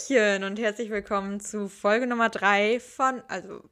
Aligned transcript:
Hallöchen 0.00 0.44
und 0.44 0.58
herzlich 0.58 0.90
willkommen 0.90 1.40
zu 1.40 1.68
Folge 1.70 2.06
Nummer 2.06 2.28
3 2.28 2.80
von, 2.80 3.22
also 3.28 3.62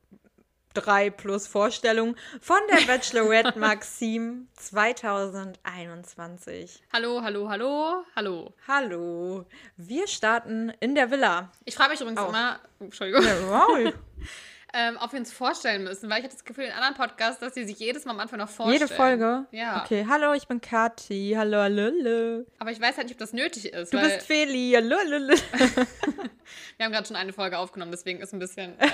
3 0.73 1.11
plus 1.11 1.47
Vorstellung 1.47 2.17
von 2.41 2.57
der 2.71 2.87
Bachelorette 2.87 3.59
Maxim 3.61 4.49
2021. 4.55 6.83
Hallo, 6.95 7.21
hallo, 7.23 7.51
hallo, 7.51 8.05
hallo. 8.17 8.55
Hallo. 8.67 9.45
Wir 9.77 10.07
starten 10.09 10.73
in 10.81 10.95
der 10.95 11.11
Villa. 11.11 11.53
Ich 11.67 11.75
frage 11.75 11.91
mich 11.91 12.01
übrigens 12.01 12.23
Oh. 12.23 12.29
immer, 12.31 12.59
oh, 12.81 12.85
Entschuldigung, 12.85 13.23
Ja, 13.23 13.35
wow. 13.47 13.93
ähm, 14.75 14.99
ob 15.01 15.13
wir 15.13 15.21
uns 15.21 15.33
vorstellen 15.33 15.85
müssen, 15.85 16.11
weil 16.11 16.19
ich 16.19 16.25
hatte 16.25 16.35
das 16.35 16.45
Gefühl 16.45 16.65
in 16.65 16.73
anderen 16.73 16.95
Podcasts, 16.95 17.39
dass 17.41 17.53
die 17.55 17.65
sich 17.65 17.79
jedes 17.79 18.05
Mal 18.05 18.13
am 18.13 18.21
Anfang 18.21 18.39
noch 18.41 18.49
vorstellen. 18.49 18.81
Jede 18.81 18.93
Folge? 18.93 19.47
Ja. 19.53 19.83
Okay, 19.85 20.05
hallo, 20.09 20.33
ich 20.35 20.49
bin 20.49 20.61
Kathi. 20.61 21.35
Hallo, 21.37 21.59
hallo. 21.59 22.45
Aber 22.59 22.71
ich 22.73 22.81
weiß 22.81 22.97
halt 22.97 23.07
nicht, 23.07 23.15
ob 23.15 23.19
das 23.19 23.33
nötig 23.33 23.73
ist, 23.73 23.93
Du 23.95 24.01
bist 24.01 24.23
Feli. 24.27 24.73
Hallo, 24.75 24.97
hallo, 24.99 25.29
wir 26.77 26.85
haben 26.85 26.93
gerade 26.93 27.07
schon 27.07 27.17
eine 27.17 27.33
Folge 27.33 27.57
aufgenommen, 27.59 27.93
deswegen 27.93 28.21
ist 28.21 28.33
ein 28.33 28.39
bisschen 28.41 28.77
äh, 28.81 28.89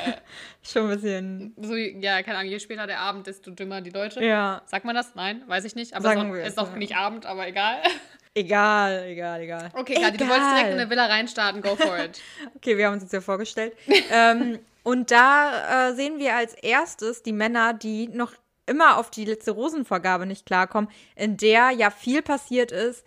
Schon 0.62 0.91
ein 0.91 0.96
bisschen. 0.96 1.55
so, 1.60 1.74
ja, 1.74 2.22
keine 2.22 2.38
Ahnung, 2.38 2.50
je 2.50 2.58
später 2.60 2.86
der 2.86 2.98
Abend, 3.00 3.27
desto 3.27 3.50
dümmer 3.50 3.80
die 3.80 3.91
Leute. 3.91 4.22
Ja. 4.22 4.62
Sagt 4.66 4.84
man 4.84 4.94
das? 4.94 5.14
Nein, 5.14 5.42
weiß 5.47 5.64
ich 5.64 5.74
nicht. 5.74 5.94
Aber 5.94 6.02
Sagen 6.05 6.20
es 6.20 6.27
ist 6.27 6.33
wir 6.34 6.47
ist 6.47 6.58
auch 6.58 6.77
nicht 6.77 6.97
Abend, 6.97 7.27
aber 7.27 7.47
egal. 7.48 7.78
Egal, 8.33 9.06
egal, 9.08 9.41
egal. 9.41 9.70
Okay, 9.74 9.94
Kathi, 9.94 10.19
du 10.19 10.28
wolltest 10.28 10.50
direkt 10.52 10.69
in 10.69 10.78
eine 10.78 10.88
Villa 10.88 11.06
reinstarten, 11.06 11.60
go 11.62 11.74
for 11.74 11.98
it. 11.98 12.20
Okay, 12.55 12.78
wir 12.78 12.86
haben 12.86 12.92
uns 12.94 13.02
jetzt 13.02 13.12
ja 13.12 13.20
vorgestellt. 13.20 13.74
ähm, 14.12 14.60
und 14.83 15.11
da 15.11 15.91
äh, 15.91 15.95
sehen 15.95 16.19
wir 16.19 16.34
als 16.34 16.55
erstes 16.55 17.23
die 17.23 17.33
Männer, 17.33 17.75
die 17.75 18.09
noch 18.09 18.33
immer 18.66 18.98
auf 18.98 19.11
die 19.11 19.25
letzte 19.25 19.51
Rosenvorgabe 19.51 20.27
nicht 20.27 20.47
klarkommen, 20.47 20.91
in 21.16 21.37
der 21.37 21.70
ja 21.70 21.91
viel 21.91 22.23
passiert 22.23 22.73
ist. 22.73 23.05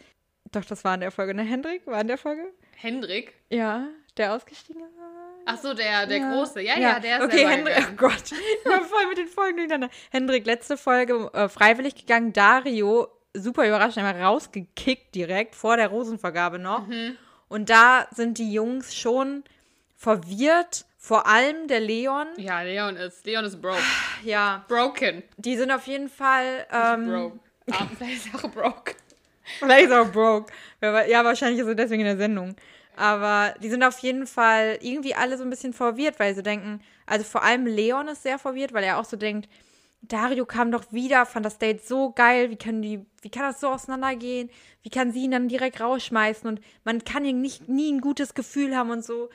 Doch, 0.51 0.65
das 0.65 0.83
war 0.83 0.93
in 0.93 1.01
der 1.01 1.11
Folge, 1.11 1.33
ne? 1.33 1.43
Hendrik? 1.43 1.87
War 1.87 2.01
in 2.01 2.07
der 2.07 2.17
Folge? 2.17 2.43
Hendrik? 2.75 3.33
Ja, 3.49 3.87
der 4.17 4.33
ausgestiegen 4.33 4.81
war. 4.81 4.89
Ach 5.45 5.57
so, 5.57 5.73
der, 5.73 6.05
der 6.05 6.17
Ja. 6.17 6.31
Große. 6.33 6.61
Ja, 6.61 6.77
ja, 6.77 6.99
der 6.99 7.19
ist 7.19 7.25
Okay, 7.25 7.47
Hendrik, 7.47 7.75
oh 7.91 7.95
Gott, 7.97 8.23
ich 8.31 8.69
war 8.69 8.81
voll 8.81 9.07
mit 9.07 9.17
den 9.17 9.27
Folgen 9.27 9.57
durcheinander. 9.57 9.89
Hendrik, 10.11 10.45
letzte 10.45 10.77
Folge 10.77 11.29
äh, 11.33 11.49
freiwillig 11.49 11.95
gegangen. 11.95 12.33
Dario, 12.33 13.07
super 13.33 13.67
überraschend, 13.67 14.05
einmal 14.05 14.21
rausgekickt 14.21 15.15
direkt, 15.15 15.55
vor 15.55 15.77
der 15.77 15.87
Rosenvergabe 15.87 16.59
noch. 16.59 16.87
Mhm. 16.87 17.17
Und 17.49 17.69
da 17.69 18.07
sind 18.11 18.37
die 18.37 18.53
Jungs 18.53 18.95
schon 18.95 19.43
verwirrt, 19.95 20.85
vor 21.03 21.27
allem 21.27 21.67
der 21.67 21.81
Leon. 21.81 22.27
Ja, 22.37 22.61
Leon 22.61 22.95
ist, 22.95 23.25
Leon 23.25 23.43
ist 23.43 23.61
broke. 23.61 23.77
Ja, 24.23 24.63
Broken. 24.69 25.21
die 25.35 25.57
sind 25.57 25.69
auf 25.69 25.85
jeden 25.85 26.07
Fall. 26.07 26.65
Ähm, 26.71 27.07
broke. 27.09 27.39
Ah, 27.71 27.87
vielleicht 27.97 28.25
ist 28.27 28.35
auch 28.35 28.49
broke. 28.49 28.95
Vielleicht 29.59 29.87
ist 29.87 29.91
auch 29.91 30.09
broke. 30.09 30.53
Ja, 30.81 31.25
wahrscheinlich 31.25 31.59
ist 31.59 31.67
er 31.67 31.75
deswegen 31.75 32.03
in 32.03 32.07
der 32.07 32.17
Sendung. 32.17 32.55
Aber 32.95 33.53
die 33.61 33.69
sind 33.69 33.83
auf 33.83 33.99
jeden 33.99 34.25
Fall 34.25 34.77
irgendwie 34.79 35.13
alle 35.13 35.37
so 35.37 35.43
ein 35.43 35.49
bisschen 35.49 35.73
verwirrt, 35.73 36.19
weil 36.19 36.35
sie 36.35 36.43
denken, 36.43 36.79
also 37.05 37.25
vor 37.25 37.43
allem 37.43 37.65
Leon 37.65 38.07
ist 38.07 38.23
sehr 38.23 38.39
verwirrt, 38.39 38.71
weil 38.71 38.85
er 38.85 38.97
auch 38.97 39.05
so 39.05 39.17
denkt, 39.17 39.49
Dario 40.03 40.45
kam 40.45 40.71
doch 40.71 40.85
wieder, 40.93 41.25
fand 41.25 41.45
das 41.45 41.57
Date 41.57 41.85
so 41.85 42.11
geil, 42.11 42.49
wie 42.49 42.57
können 42.57 42.81
die, 42.81 43.05
wie 43.21 43.29
kann 43.29 43.43
das 43.43 43.59
so 43.59 43.67
auseinandergehen? 43.67 44.49
Wie 44.83 44.89
kann 44.89 45.11
sie 45.11 45.23
ihn 45.23 45.31
dann 45.31 45.49
direkt 45.49 45.81
rausschmeißen? 45.81 46.47
Und 46.47 46.61
man 46.85 47.03
kann 47.03 47.25
ja 47.25 47.33
nicht 47.33 47.67
nie 47.67 47.91
ein 47.91 47.99
gutes 47.99 48.33
Gefühl 48.33 48.75
haben 48.77 48.91
und 48.91 49.03
so. 49.03 49.29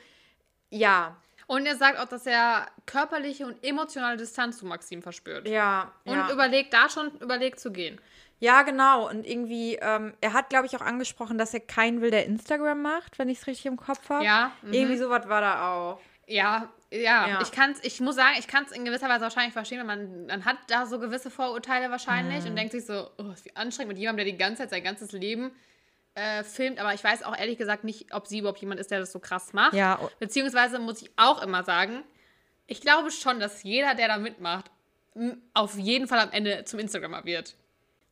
Ja, 0.71 1.15
Und 1.49 1.65
er 1.65 1.75
sagt 1.75 1.97
auch, 1.97 2.07
dass 2.07 2.27
er 2.27 2.67
körperliche 2.85 3.43
und 3.47 3.63
emotionale 3.65 4.17
Distanz 4.17 4.59
zu 4.59 4.67
Maxim 4.67 5.01
verspürt. 5.01 5.47
ja. 5.47 5.91
Und 6.05 6.13
ja. 6.13 6.31
überlegt, 6.31 6.71
da 6.75 6.89
schon 6.89 7.09
überlegt 7.19 7.59
zu 7.59 7.71
gehen. 7.71 7.99
Ja, 8.39 8.61
genau. 8.61 9.09
Und 9.09 9.25
irgendwie, 9.25 9.75
ähm, 9.81 10.13
er 10.21 10.33
hat, 10.33 10.49
glaube 10.49 10.67
ich, 10.67 10.75
auch 10.77 10.81
angesprochen, 10.81 11.39
dass 11.39 11.51
er 11.55 11.59
keinen 11.61 12.01
will, 12.01 12.11
der 12.11 12.25
Instagram 12.27 12.83
macht, 12.83 13.17
wenn 13.17 13.29
ich 13.29 13.39
es 13.39 13.47
richtig 13.47 13.65
im 13.65 13.77
Kopf 13.77 14.09
habe. 14.11 14.23
Ja, 14.23 14.51
mhm. 14.61 14.73
Irgendwie 14.73 14.97
sowas 14.97 15.27
war 15.27 15.41
da 15.41 15.73
auch. 15.73 15.99
Ja, 16.27 16.69
ja, 16.91 17.27
Ja. 17.27 17.41
ich 17.41 17.51
kann's, 17.51 17.79
ich 17.83 17.99
muss 17.99 18.15
sagen, 18.15 18.35
ich 18.37 18.47
kann 18.47 18.65
es 18.65 18.71
in 18.71 18.85
gewisser 18.85 19.09
Weise 19.09 19.21
wahrscheinlich 19.21 19.53
verstehen, 19.53 19.79
weil 19.79 19.87
man, 19.97 20.27
man 20.27 20.45
hat 20.45 20.57
da 20.67 20.85
so 20.85 20.99
gewisse 20.99 21.31
Vorurteile 21.31 21.89
wahrscheinlich 21.89 22.43
Mhm. 22.43 22.49
und 22.51 22.55
denkt 22.57 22.73
sich 22.73 22.85
so, 22.85 23.09
oh, 23.17 23.31
ist 23.33 23.43
wie 23.45 23.55
anstrengend 23.55 23.93
mit 23.93 23.97
jemandem, 23.97 24.25
der 24.25 24.33
die 24.33 24.37
ganze 24.37 24.61
Zeit 24.61 24.69
sein 24.69 24.83
ganzes 24.83 25.11
Leben 25.13 25.51
äh, 26.19 26.43
filmt. 26.43 26.79
Aber 26.79 26.93
ich 26.93 27.03
weiß 27.03 27.23
auch 27.23 27.37
ehrlich 27.37 27.57
gesagt 27.57 27.83
nicht, 27.83 28.13
ob 28.13 28.27
sie 28.27 28.39
überhaupt 28.39 28.59
jemand 28.59 28.79
ist, 28.79 28.91
der 28.91 28.99
das 28.99 29.11
so 29.11 29.19
krass 29.19 29.53
macht. 29.53 29.73
Ja, 29.73 29.99
Beziehungsweise 30.19 30.79
muss 30.79 31.01
ich 31.01 31.11
auch 31.15 31.41
immer 31.41 31.63
sagen, 31.63 32.03
ich 32.67 32.81
glaube 32.81 33.11
schon, 33.11 33.39
dass 33.39 33.63
jeder, 33.63 33.95
der 33.95 34.07
da 34.07 34.17
mitmacht, 34.17 34.65
auf 35.53 35.77
jeden 35.77 36.07
Fall 36.07 36.19
am 36.19 36.31
Ende 36.31 36.63
zum 36.65 36.79
Instagrammer 36.79 37.25
wird. 37.25 37.55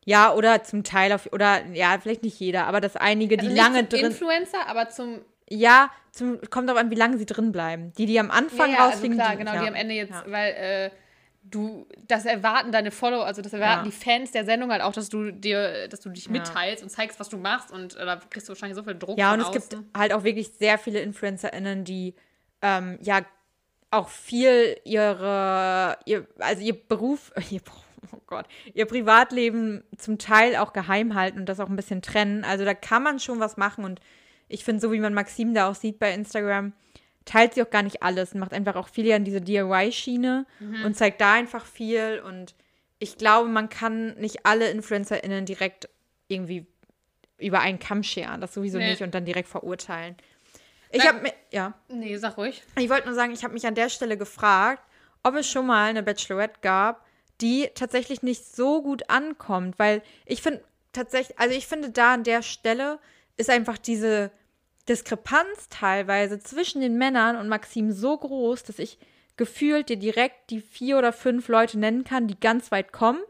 Ja, 0.04 0.32
oder 0.32 0.62
zum 0.64 0.84
Teil 0.84 1.12
auf, 1.12 1.28
oder 1.32 1.64
ja, 1.72 1.98
vielleicht 2.00 2.22
nicht 2.22 2.38
jeder, 2.40 2.66
aber 2.66 2.80
dass 2.80 2.96
einige, 2.96 3.36
die 3.36 3.46
Also 3.48 3.56
lange 3.56 3.88
zum 3.88 3.98
drin. 3.98 4.06
Influencer, 4.10 4.66
aber 4.66 4.88
zum 4.88 5.20
Ja, 5.50 5.90
zum, 6.12 6.40
kommt 6.50 6.68
darauf 6.68 6.80
an, 6.80 6.90
wie 6.90 6.94
lange 6.96 7.18
sie 7.18 7.26
drin 7.26 7.52
bleiben. 7.52 7.92
Die, 7.98 8.06
die 8.06 8.18
am 8.18 8.30
Anfang 8.30 8.70
ja, 8.70 8.76
ja, 8.76 8.78
also 8.80 8.90
rausfliegen. 8.92 9.16
klar, 9.18 9.32
die, 9.32 9.38
genau, 9.38 9.54
ja. 9.54 9.62
die 9.62 9.68
am 9.68 9.74
Ende 9.74 9.94
jetzt, 9.94 10.10
Ja. 10.10 10.24
weil 10.26 10.50
äh, 10.54 10.90
du, 11.42 11.86
das 12.06 12.24
erwarten 12.26 12.72
deine 12.72 12.90
Follower, 12.90 13.24
also 13.24 13.40
das 13.42 13.52
erwarten 13.52 13.84
Ja. 13.86 13.90
die 13.90 13.92
Fans 13.96 14.32
der 14.32 14.44
Sendung 14.44 14.70
halt 14.70 14.82
auch, 14.82 14.92
dass 14.92 15.08
du 15.08 15.30
dir, 15.30 15.88
dass 15.88 16.00
du 16.00 16.10
dich 16.10 16.26
Ja. 16.26 16.32
mitteilst 16.32 16.82
und 16.82 16.90
zeigst, 16.90 17.18
was 17.20 17.28
du 17.30 17.38
machst 17.38 17.70
und 17.72 17.96
äh, 17.96 18.04
da 18.04 18.16
kriegst 18.16 18.48
du 18.48 18.52
wahrscheinlich 18.52 18.76
so 18.76 18.82
viel 18.82 18.94
Druck 18.98 19.18
Ja, 19.18 19.32
und 19.32 19.40
es 19.40 19.46
außen. 19.46 19.60
gibt 19.70 19.96
halt 19.96 20.12
auch 20.12 20.24
wirklich 20.24 20.48
sehr 20.50 20.78
viele 20.78 21.00
InfluencerInnen, 21.00 21.84
die 21.84 22.14
ähm, 22.62 22.98
ja 23.00 23.22
auch 23.90 24.08
viel 24.10 24.76
ihre, 24.84 25.96
ihr, 26.04 26.26
also 26.38 26.62
ihr 26.62 26.74
Beruf, 26.74 27.32
ihr, 27.50 27.60
Beruf, 27.60 27.84
oh 28.12 28.20
Gott, 28.26 28.46
ihr 28.74 28.84
Privatleben 28.86 29.82
zum 29.96 30.18
Teil 30.18 30.56
auch 30.56 30.72
geheim 30.72 31.14
halten 31.14 31.38
und 31.40 31.48
das 31.48 31.60
auch 31.60 31.68
ein 31.70 31.76
bisschen 31.76 32.02
trennen. 32.02 32.44
Also 32.44 32.64
da 32.64 32.74
kann 32.74 33.02
man 33.02 33.18
schon 33.20 33.40
was 33.40 33.56
machen 33.56 33.84
und 33.84 34.00
ich 34.48 34.64
finde, 34.64 34.80
so 34.80 34.92
wie 34.92 35.00
man 35.00 35.14
Maxim 35.14 35.54
da 35.54 35.68
auch 35.70 35.74
sieht 35.74 35.98
bei 35.98 36.12
Instagram, 36.12 36.72
teilt 37.28 37.54
sie 37.54 37.62
auch 37.62 37.70
gar 37.70 37.82
nicht 37.82 38.02
alles 38.02 38.32
und 38.32 38.40
macht 38.40 38.52
einfach 38.54 38.74
auch 38.76 38.88
viel 38.88 39.12
an 39.12 39.24
diese 39.24 39.40
DIY-Schiene 39.40 40.46
Mhm. 40.60 40.84
und 40.84 40.96
zeigt 40.96 41.20
da 41.20 41.34
einfach 41.34 41.66
viel 41.66 42.22
und 42.24 42.54
ich 42.98 43.16
glaube, 43.18 43.48
man 43.48 43.68
kann 43.68 44.14
nicht 44.14 44.44
alle 44.46 44.70
InfluencerInnen 44.70 45.44
direkt 45.44 45.88
irgendwie 46.26 46.66
über 47.36 47.60
einen 47.60 47.78
Kamm 47.78 48.02
scheren, 48.02 48.40
das 48.40 48.54
sowieso 48.54 48.78
Nee. 48.78 48.90
nicht 48.90 49.02
und 49.02 49.14
dann 49.14 49.24
direkt 49.24 49.48
verurteilen. 49.48 50.16
Ich 50.90 51.06
habe 51.06 51.20
mir, 51.20 51.32
ja, 51.52 51.74
Nee, 51.88 52.16
sag 52.16 52.38
ruhig. 52.38 52.62
ich 52.76 52.88
wollte 52.88 53.06
nur 53.06 53.14
sagen, 53.14 53.32
ich 53.32 53.44
habe 53.44 53.52
mich 53.54 53.66
an 53.66 53.74
der 53.74 53.88
Stelle 53.90 54.16
gefragt, 54.16 54.82
ob 55.22 55.34
es 55.34 55.48
schon 55.48 55.66
mal 55.66 55.90
eine 55.90 56.02
Bachelorette 56.02 56.60
gab, 56.62 57.04
die 57.40 57.68
tatsächlich 57.74 58.22
nicht 58.22 58.44
so 58.56 58.82
gut 58.82 59.08
ankommt, 59.10 59.78
weil 59.78 60.02
ich 60.24 60.40
finde 60.42 60.64
tatsächlich, 60.92 61.38
also 61.38 61.54
ich 61.54 61.66
finde 61.66 61.90
da 61.90 62.14
an 62.14 62.24
der 62.24 62.42
Stelle 62.42 62.98
ist 63.36 63.50
einfach 63.50 63.78
diese 63.78 64.30
Diskrepanz 64.88 65.68
teilweise 65.70 66.38
zwischen 66.40 66.80
den 66.80 66.96
Männern 66.98 67.36
und 67.36 67.48
Maxim 67.48 67.92
so 67.92 68.16
groß, 68.16 68.64
dass 68.64 68.78
ich 68.78 68.98
gefühlt 69.36 69.88
dir 69.88 69.96
direkt 69.96 70.50
die 70.50 70.60
vier 70.60 70.98
oder 70.98 71.12
fünf 71.12 71.48
Leute 71.48 71.78
nennen 71.78 72.04
kann, 72.04 72.26
die 72.26 72.38
ganz 72.38 72.70
weit 72.72 72.92
kommen, 72.92 73.20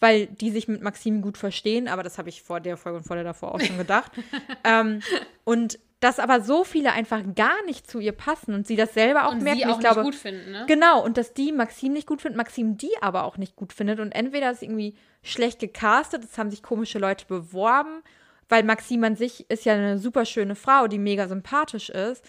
weil 0.00 0.26
die 0.26 0.50
sich 0.50 0.68
mit 0.68 0.82
Maxim 0.82 1.22
gut 1.22 1.36
verstehen, 1.36 1.88
aber 1.88 2.02
das 2.02 2.18
habe 2.18 2.28
ich 2.28 2.42
vor 2.42 2.60
der 2.60 2.76
Folge 2.76 2.98
und 2.98 3.04
vor 3.04 3.16
der 3.16 3.24
davor 3.24 3.54
auch 3.54 3.60
schon 3.60 3.78
gedacht. 3.78 4.12
ähm, 4.64 5.00
und 5.44 5.78
dass 6.00 6.20
aber 6.20 6.40
so 6.40 6.62
viele 6.62 6.92
einfach 6.92 7.22
gar 7.34 7.64
nicht 7.64 7.90
zu 7.90 7.98
ihr 7.98 8.12
passen 8.12 8.54
und 8.54 8.66
sie 8.66 8.76
das 8.76 8.94
selber 8.94 9.26
auch 9.26 9.32
Und 9.32 9.42
merken. 9.42 9.58
sie 9.58 9.66
auch 9.66 9.74
ich 9.74 9.80
glaube, 9.80 10.02
nicht 10.02 10.12
gut 10.12 10.14
finden, 10.14 10.52
ne? 10.52 10.64
Genau, 10.68 11.04
und 11.04 11.16
dass 11.16 11.34
die 11.34 11.50
Maxim 11.50 11.92
nicht 11.92 12.06
gut 12.06 12.22
findet, 12.22 12.36
Maxim 12.36 12.76
die 12.76 12.92
aber 13.00 13.24
auch 13.24 13.36
nicht 13.36 13.56
gut 13.56 13.72
findet. 13.72 13.98
Und 13.98 14.12
entweder 14.12 14.50
ist 14.52 14.62
irgendwie 14.62 14.94
schlecht 15.22 15.58
gecastet, 15.58 16.22
es 16.22 16.38
haben 16.38 16.50
sich 16.50 16.62
komische 16.62 17.00
Leute 17.00 17.26
beworben, 17.26 18.02
weil 18.48 18.62
Maxim 18.62 19.04
an 19.04 19.16
sich 19.16 19.48
ist 19.50 19.64
ja 19.64 19.74
eine 19.74 19.98
super 19.98 20.24
schöne 20.24 20.54
Frau, 20.54 20.86
die 20.86 20.98
mega 20.98 21.28
sympathisch 21.28 21.90
ist. 21.90 22.24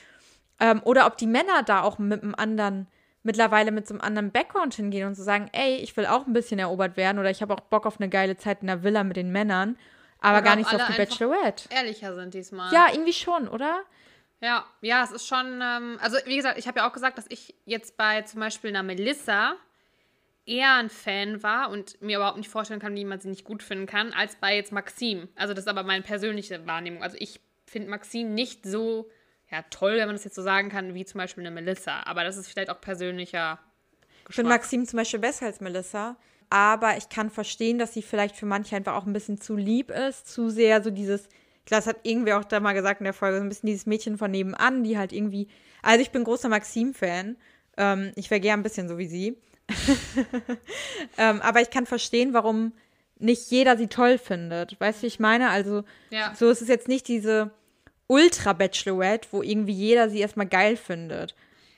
Ähm, 0.59 0.81
oder 0.83 1.05
ob 1.05 1.17
die 1.17 1.27
Männer 1.27 1.63
da 1.63 1.83
auch 1.83 1.97
mit 1.99 2.21
einem 2.21 2.35
anderen, 2.35 2.87
mittlerweile 3.23 3.71
mit 3.71 3.87
so 3.87 3.93
einem 3.93 4.01
anderen 4.01 4.31
Background 4.31 4.73
hingehen 4.73 5.07
und 5.07 5.15
so 5.15 5.23
sagen, 5.23 5.49
ey, 5.53 5.77
ich 5.77 5.95
will 5.95 6.05
auch 6.05 6.27
ein 6.27 6.33
bisschen 6.33 6.59
erobert 6.59 6.97
werden 6.97 7.19
oder 7.19 7.29
ich 7.29 7.41
habe 7.41 7.53
auch 7.53 7.61
Bock 7.61 7.85
auf 7.85 7.99
eine 7.99 8.09
geile 8.09 8.37
Zeit 8.37 8.61
in 8.61 8.67
der 8.67 8.83
Villa 8.83 9.03
mit 9.03 9.15
den 9.15 9.31
Männern, 9.31 9.77
aber 10.19 10.39
Oder 10.39 10.45
gar 10.45 10.55
nicht 10.57 10.69
so 10.69 10.75
auf 10.75 10.87
die 10.87 10.97
Bachelorette. 10.97 11.69
Ehrlicher 11.69 12.13
sind 12.15 12.33
diesmal. 12.33 12.73
Ja, 12.73 12.87
irgendwie 12.91 13.13
schon, 13.13 13.47
oder? 13.47 13.83
Ja, 14.41 14.65
ja, 14.81 15.03
es 15.03 15.11
ist 15.11 15.27
schon, 15.27 15.61
ähm, 15.61 15.97
also 16.01 16.17
wie 16.25 16.35
gesagt, 16.35 16.57
ich 16.57 16.67
habe 16.67 16.79
ja 16.79 16.89
auch 16.89 16.93
gesagt, 16.93 17.17
dass 17.17 17.25
ich 17.29 17.55
jetzt 17.65 17.97
bei 17.97 18.21
zum 18.23 18.39
Beispiel 18.39 18.69
einer 18.69 18.83
Melissa 18.83 19.55
eher 20.49 20.75
ein 20.75 20.89
Fan 20.89 21.43
war 21.43 21.69
und 21.69 22.01
mir 22.01 22.17
überhaupt 22.17 22.37
nicht 22.37 22.49
vorstellen 22.49 22.79
kann, 22.79 22.95
wie 22.95 23.05
man 23.05 23.19
sie 23.19 23.29
nicht 23.29 23.43
gut 23.43 23.61
finden 23.63 23.85
kann, 23.85 24.11
als 24.13 24.35
bei 24.35 24.55
jetzt 24.55 24.71
Maxim. 24.71 25.29
Also 25.35 25.53
das 25.53 25.65
ist 25.65 25.69
aber 25.69 25.83
meine 25.83 26.03
persönliche 26.03 26.65
Wahrnehmung. 26.65 27.03
Also 27.03 27.17
ich 27.19 27.39
finde 27.65 27.89
Maxim 27.89 28.33
nicht 28.33 28.65
so 28.65 29.09
ja, 29.51 29.63
toll, 29.69 29.97
wenn 29.97 30.07
man 30.07 30.15
das 30.15 30.23
jetzt 30.23 30.35
so 30.35 30.41
sagen 30.41 30.69
kann, 30.69 30.93
wie 30.93 31.05
zum 31.05 31.19
Beispiel 31.19 31.45
eine 31.45 31.51
Melissa. 31.53 32.03
Aber 32.03 32.23
das 32.23 32.37
ist 32.37 32.47
vielleicht 32.47 32.69
auch 32.69 32.81
persönlicher 32.81 33.59
Ich 34.27 34.35
finde 34.35 34.49
Geschmack. 34.49 34.61
Maxim 34.61 34.85
zum 34.85 34.97
Beispiel 34.97 35.19
besser 35.19 35.45
als 35.45 35.61
Melissa. 35.61 36.17
Aber 36.49 36.97
ich 36.97 37.09
kann 37.09 37.29
verstehen, 37.29 37.77
dass 37.77 37.93
sie 37.93 38.01
vielleicht 38.01 38.35
für 38.35 38.47
manche 38.47 38.75
einfach 38.75 38.95
auch 38.95 39.05
ein 39.05 39.13
bisschen 39.13 39.39
zu 39.39 39.55
lieb 39.55 39.91
ist. 39.91 40.27
Zu 40.27 40.49
sehr 40.49 40.81
so 40.83 40.89
dieses, 40.89 41.27
ich 41.27 41.65
glaube, 41.65 41.83
das 41.83 41.87
hat 41.87 41.97
irgendwer 42.03 42.39
auch 42.39 42.43
da 42.43 42.59
mal 42.59 42.73
gesagt 42.73 43.01
in 43.01 43.05
der 43.05 43.13
Folge, 43.13 43.37
so 43.37 43.43
ein 43.43 43.49
bisschen 43.49 43.67
dieses 43.67 43.85
Mädchen 43.85 44.17
von 44.17 44.31
nebenan, 44.31 44.83
die 44.83 44.97
halt 44.97 45.13
irgendwie. 45.13 45.47
Also 45.83 46.01
ich 46.01 46.11
bin 46.11 46.23
großer 46.23 46.49
Maxim-Fan. 46.49 47.37
Ähm, 47.77 48.11
ich 48.15 48.31
wäre 48.31 48.41
gern 48.41 48.59
ein 48.59 48.63
bisschen 48.63 48.87
so 48.87 48.97
wie 48.97 49.07
sie. 49.07 49.37
ähm, 51.17 51.41
aber 51.41 51.61
ich 51.61 51.69
kann 51.69 51.85
verstehen, 51.85 52.33
warum 52.33 52.73
nicht 53.17 53.51
jeder 53.51 53.77
sie 53.77 53.87
toll 53.87 54.17
findet. 54.17 54.79
Weißt 54.79 54.99
du, 54.99 55.03
wie 55.03 55.07
ich 55.07 55.19
meine? 55.19 55.49
Also 55.49 55.83
Ja. 56.09 56.33
so 56.35 56.49
ist 56.49 56.61
es 56.61 56.67
jetzt 56.67 56.87
nicht 56.87 57.07
diese 57.07 57.51
Ultra-Bachelorette, 58.07 59.27
wo 59.31 59.41
irgendwie 59.43 59.73
jeder 59.73 60.09
sie 60.09 60.19
erstmal 60.19 60.47
geil 60.47 60.77
findet. 60.77 61.35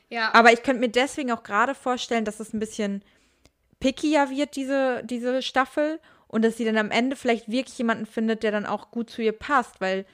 Ja. 0.09 0.33
Aber 0.33 0.51
ich 0.53 0.63
könnte 0.63 0.81
mir 0.81 0.89
deswegen 0.89 1.31
auch 1.31 1.43
gerade 1.43 1.75
vorstellen, 1.75 2.25
dass 2.25 2.39
es 2.39 2.53
ein 2.53 2.59
bisschen 2.59 3.03
pickier 3.79 4.29
wird, 4.29 4.55
diese, 4.55 5.01
diese 5.03 5.41
Staffel. 5.41 5.99
Und 6.27 6.45
dass 6.45 6.55
sie 6.55 6.63
dann 6.63 6.77
am 6.77 6.91
Ende 6.91 7.17
vielleicht 7.17 7.51
wirklich 7.51 7.77
jemanden 7.77 8.05
findet, 8.05 8.43
der 8.43 8.51
dann 8.51 8.65
auch 8.65 8.91
gut 8.91 9.09
zu 9.09 9.21
ihr 9.21 9.33
passt, 9.33 9.81
weil 9.81 10.05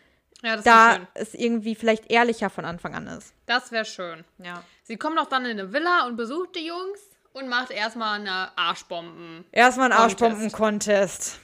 ja, 0.41 0.57
da 0.57 1.07
es 1.13 1.35
irgendwie 1.35 1.75
vielleicht 1.75 2.09
ehrlicher 2.09 2.49
von 2.49 2.65
Anfang 2.65 2.95
an 2.95 3.05
ist. 3.05 3.33
Das 3.45 3.71
wäre 3.71 3.85
schön. 3.85 4.23
Ja. 4.43 4.63
Sie 4.83 4.97
kommt 4.97 5.19
auch 5.19 5.27
dann 5.27 5.45
in 5.45 5.59
eine 5.59 5.73
Villa 5.73 6.07
und 6.07 6.15
besucht 6.15 6.55
die 6.55 6.65
Jungs 6.65 6.99
und 7.37 7.49
macht 7.49 7.71
erstmal 7.71 8.19
eine 8.19 8.49
Arschbomben. 8.57 9.45
Erstmal 9.51 9.91
ein 9.91 9.97
Contest. 9.97 10.21
Arschbomben-Contest. 10.21 11.39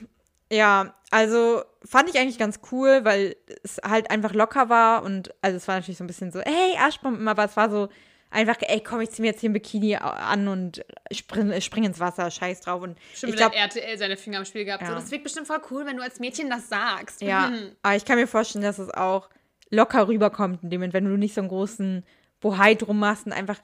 Ja, 0.50 0.94
also 1.10 1.62
fand 1.84 2.08
ich 2.10 2.18
eigentlich 2.18 2.38
ganz 2.38 2.60
cool, 2.70 3.00
weil 3.04 3.36
es 3.62 3.80
halt 3.82 4.10
einfach 4.10 4.32
locker 4.34 4.68
war 4.68 5.02
und 5.02 5.34
also 5.42 5.56
es 5.56 5.66
war 5.68 5.76
natürlich 5.76 5.98
so 5.98 6.04
ein 6.04 6.06
bisschen 6.06 6.30
so, 6.32 6.40
hey, 6.40 6.76
Arschbomben, 6.78 7.26
aber 7.28 7.44
es 7.44 7.56
war 7.56 7.70
so 7.70 7.88
einfach, 8.30 8.56
ey, 8.60 8.80
komm, 8.82 9.00
ich 9.00 9.10
zieh 9.10 9.22
mir 9.22 9.28
jetzt 9.28 9.40
hier 9.40 9.50
ein 9.50 9.54
Bikini 9.54 9.96
an 9.96 10.48
und 10.48 10.84
spring, 11.12 11.60
spring 11.60 11.84
ins 11.84 12.00
Wasser, 12.00 12.30
scheiß 12.30 12.62
drauf. 12.62 12.82
Und 12.82 12.98
Schon 13.14 13.30
ich 13.30 13.36
glaube, 13.36 13.54
RTL 13.54 13.96
seine 13.96 14.16
Finger 14.16 14.38
am 14.38 14.44
Spiel 14.44 14.64
gehabt. 14.64 14.82
Ja. 14.82 14.88
So, 14.88 14.94
das 14.94 15.10
wirkt 15.10 15.24
bestimmt 15.24 15.46
voll 15.46 15.60
cool, 15.70 15.86
wenn 15.86 15.96
du 15.96 16.02
als 16.02 16.18
Mädchen 16.20 16.50
das 16.50 16.68
sagst. 16.68 17.20
ja, 17.22 17.46
Mhm. 17.48 17.72
aber 17.82 17.96
ich 17.96 18.04
kann 18.04 18.16
mir 18.18 18.26
vorstellen, 18.26 18.64
dass 18.64 18.78
es 18.78 18.90
auch 18.90 19.30
locker 19.70 20.08
rüberkommt 20.08 20.62
in 20.62 20.70
dem 20.70 20.80
Moment, 20.80 20.94
wenn 20.94 21.04
du 21.04 21.16
nicht 21.16 21.34
so 21.34 21.40
einen 21.40 21.48
großen 21.48 22.04
Bohai 22.40 22.74
drum 22.74 22.98
machst 22.98 23.24
und 23.26 23.32
einfach 23.32 23.58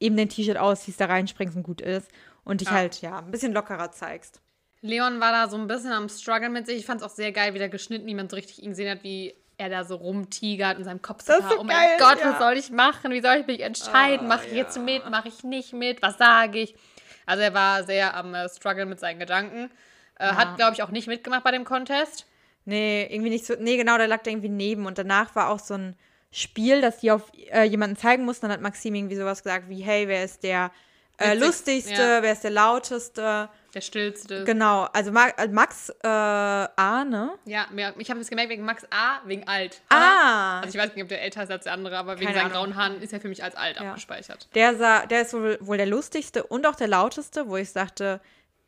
eben 0.00 0.16
dein 0.16 0.28
T-Shirt 0.28 0.56
ausziehst, 0.56 1.00
da 1.00 1.06
reinspringst 1.06 1.56
und 1.56 1.62
gut 1.62 1.80
ist 1.80 2.08
und 2.44 2.60
dich 2.60 2.68
Ja. 2.68 2.74
halt, 2.74 3.00
ja, 3.00 3.18
ein 3.18 3.30
bisschen 3.30 3.52
lockerer 3.52 3.90
zeigst. 3.92 4.40
Leon 4.80 5.20
war 5.20 5.32
da 5.32 5.48
so 5.48 5.56
ein 5.56 5.66
bisschen 5.66 5.92
am 5.92 6.08
Struggle 6.08 6.50
mit 6.50 6.66
sich. 6.66 6.78
Ich 6.78 6.86
fand 6.86 7.00
es 7.00 7.06
auch 7.06 7.10
sehr 7.14 7.32
geil, 7.32 7.52
wie 7.54 7.58
der 7.58 7.68
geschnitten, 7.68 8.06
wie 8.06 8.14
man 8.14 8.28
so 8.28 8.36
richtig 8.36 8.62
ihn 8.62 8.70
gesehen 8.70 8.90
hat, 8.90 9.02
wie 9.02 9.34
er 9.56 9.68
da 9.68 9.84
so 9.84 9.96
rumtigert 9.96 10.78
in 10.78 10.84
seinem 10.84 11.02
Kopf. 11.02 11.22
So 11.24 11.32
so 11.32 11.58
oh 11.58 11.64
mein 11.64 11.76
geil, 11.76 11.96
Gott, 11.98 12.20
ja. 12.20 12.30
was 12.30 12.38
soll 12.38 12.56
ich 12.56 12.70
machen? 12.70 13.10
Wie 13.10 13.20
soll 13.20 13.38
ich 13.40 13.46
mich 13.48 13.60
entscheiden? 13.60 14.26
Oh, 14.26 14.28
mache 14.28 14.46
ich 14.46 14.52
jetzt 14.52 14.78
mit? 14.78 15.08
Mache 15.10 15.28
ich 15.28 15.42
nicht 15.42 15.72
mit? 15.72 16.00
Was 16.00 16.16
sage 16.16 16.60
ich? 16.60 16.76
Also 17.26 17.42
er 17.42 17.54
war 17.54 17.82
sehr 17.84 18.14
am 18.14 18.34
äh, 18.34 18.48
Struggle 18.48 18.86
mit 18.86 19.00
seinen 19.00 19.18
Gedanken. 19.18 19.70
Äh, 20.18 20.28
Hat, 20.28 20.56
glaube 20.56 20.74
ich, 20.74 20.82
auch 20.84 20.90
nicht 20.90 21.08
mitgemacht 21.08 21.42
bei 21.42 21.50
dem 21.50 21.64
Contest. 21.64 22.26
Nee, 22.64 23.06
irgendwie 23.10 23.30
nicht 23.30 23.46
so. 23.46 23.54
Nee, 23.58 23.76
genau, 23.76 23.98
da 23.98 24.06
lag 24.06 24.22
der 24.22 24.32
irgendwie 24.32 24.48
neben. 24.48 24.86
Und 24.86 24.96
danach 24.96 25.34
war 25.34 25.48
auch 25.50 25.58
so 25.58 25.74
ein 25.74 25.96
Spiel, 26.30 26.80
das 26.80 26.98
die 26.98 27.10
auf 27.10 27.22
äh, 27.52 27.62
jemanden 27.64 27.96
zeigen 27.96 28.24
mussten. 28.24 28.46
Dann 28.46 28.52
hat 28.52 28.60
Maxim 28.60 28.94
irgendwie 28.94 29.16
sowas 29.16 29.42
gesagt 29.42 29.68
wie, 29.68 29.80
hey, 29.80 30.06
wer 30.08 30.24
ist 30.24 30.42
der 30.42 30.70
äh, 31.20 31.34
lustigste, 31.34 31.92
ja. 32.00 32.22
wer 32.22 32.32
ist 32.32 32.44
der 32.44 32.50
lauteste? 32.52 33.48
Der 33.74 33.80
stillste. 33.80 34.44
Genau, 34.44 34.84
also 34.92 35.10
Ma 35.10 35.28
äh, 35.36 35.48
Max 35.48 35.88
äh, 36.02 36.06
A, 36.08 37.04
ne? 37.04 37.32
ja, 37.44 37.66
ich 37.98 38.08
habe 38.10 38.20
es 38.20 38.28
gemerkt 38.30 38.50
wegen 38.50 38.64
Max 38.64 38.84
A, 38.90 39.20
wegen 39.26 39.46
alt. 39.48 39.80
Ah, 39.88 40.60
Also 40.60 40.76
ich 40.78 40.82
weiß 40.84 40.94
nicht, 40.94 41.02
ob 41.02 41.08
der 41.08 41.22
älter 41.22 41.42
ist 41.42 41.50
als 41.50 41.64
der 41.64 41.72
andere, 41.72 41.98
aber 41.98 42.14
wegen 42.20 42.26
Keine 42.26 42.38
seinen 42.38 42.52
Ahnung. 42.52 42.72
grauen 42.72 42.76
Haaren 42.76 43.02
ist 43.02 43.12
er 43.12 43.20
für 43.20 43.28
mich 43.28 43.42
als 43.42 43.56
alt 43.56 43.76
Ja. 43.80 43.88
abgespeichert. 43.90 44.48
der, 44.54 44.76
sah, 44.76 45.06
der 45.06 45.22
ist 45.22 45.32
wohl, 45.34 45.58
wohl 45.60 45.76
der 45.76 45.86
lustigste 45.86 46.44
und 46.44 46.66
auch 46.66 46.76
der 46.76 46.88
lauteste, 46.88 47.48
wo 47.48 47.56
ich 47.56 47.70
sagte. 47.70 48.20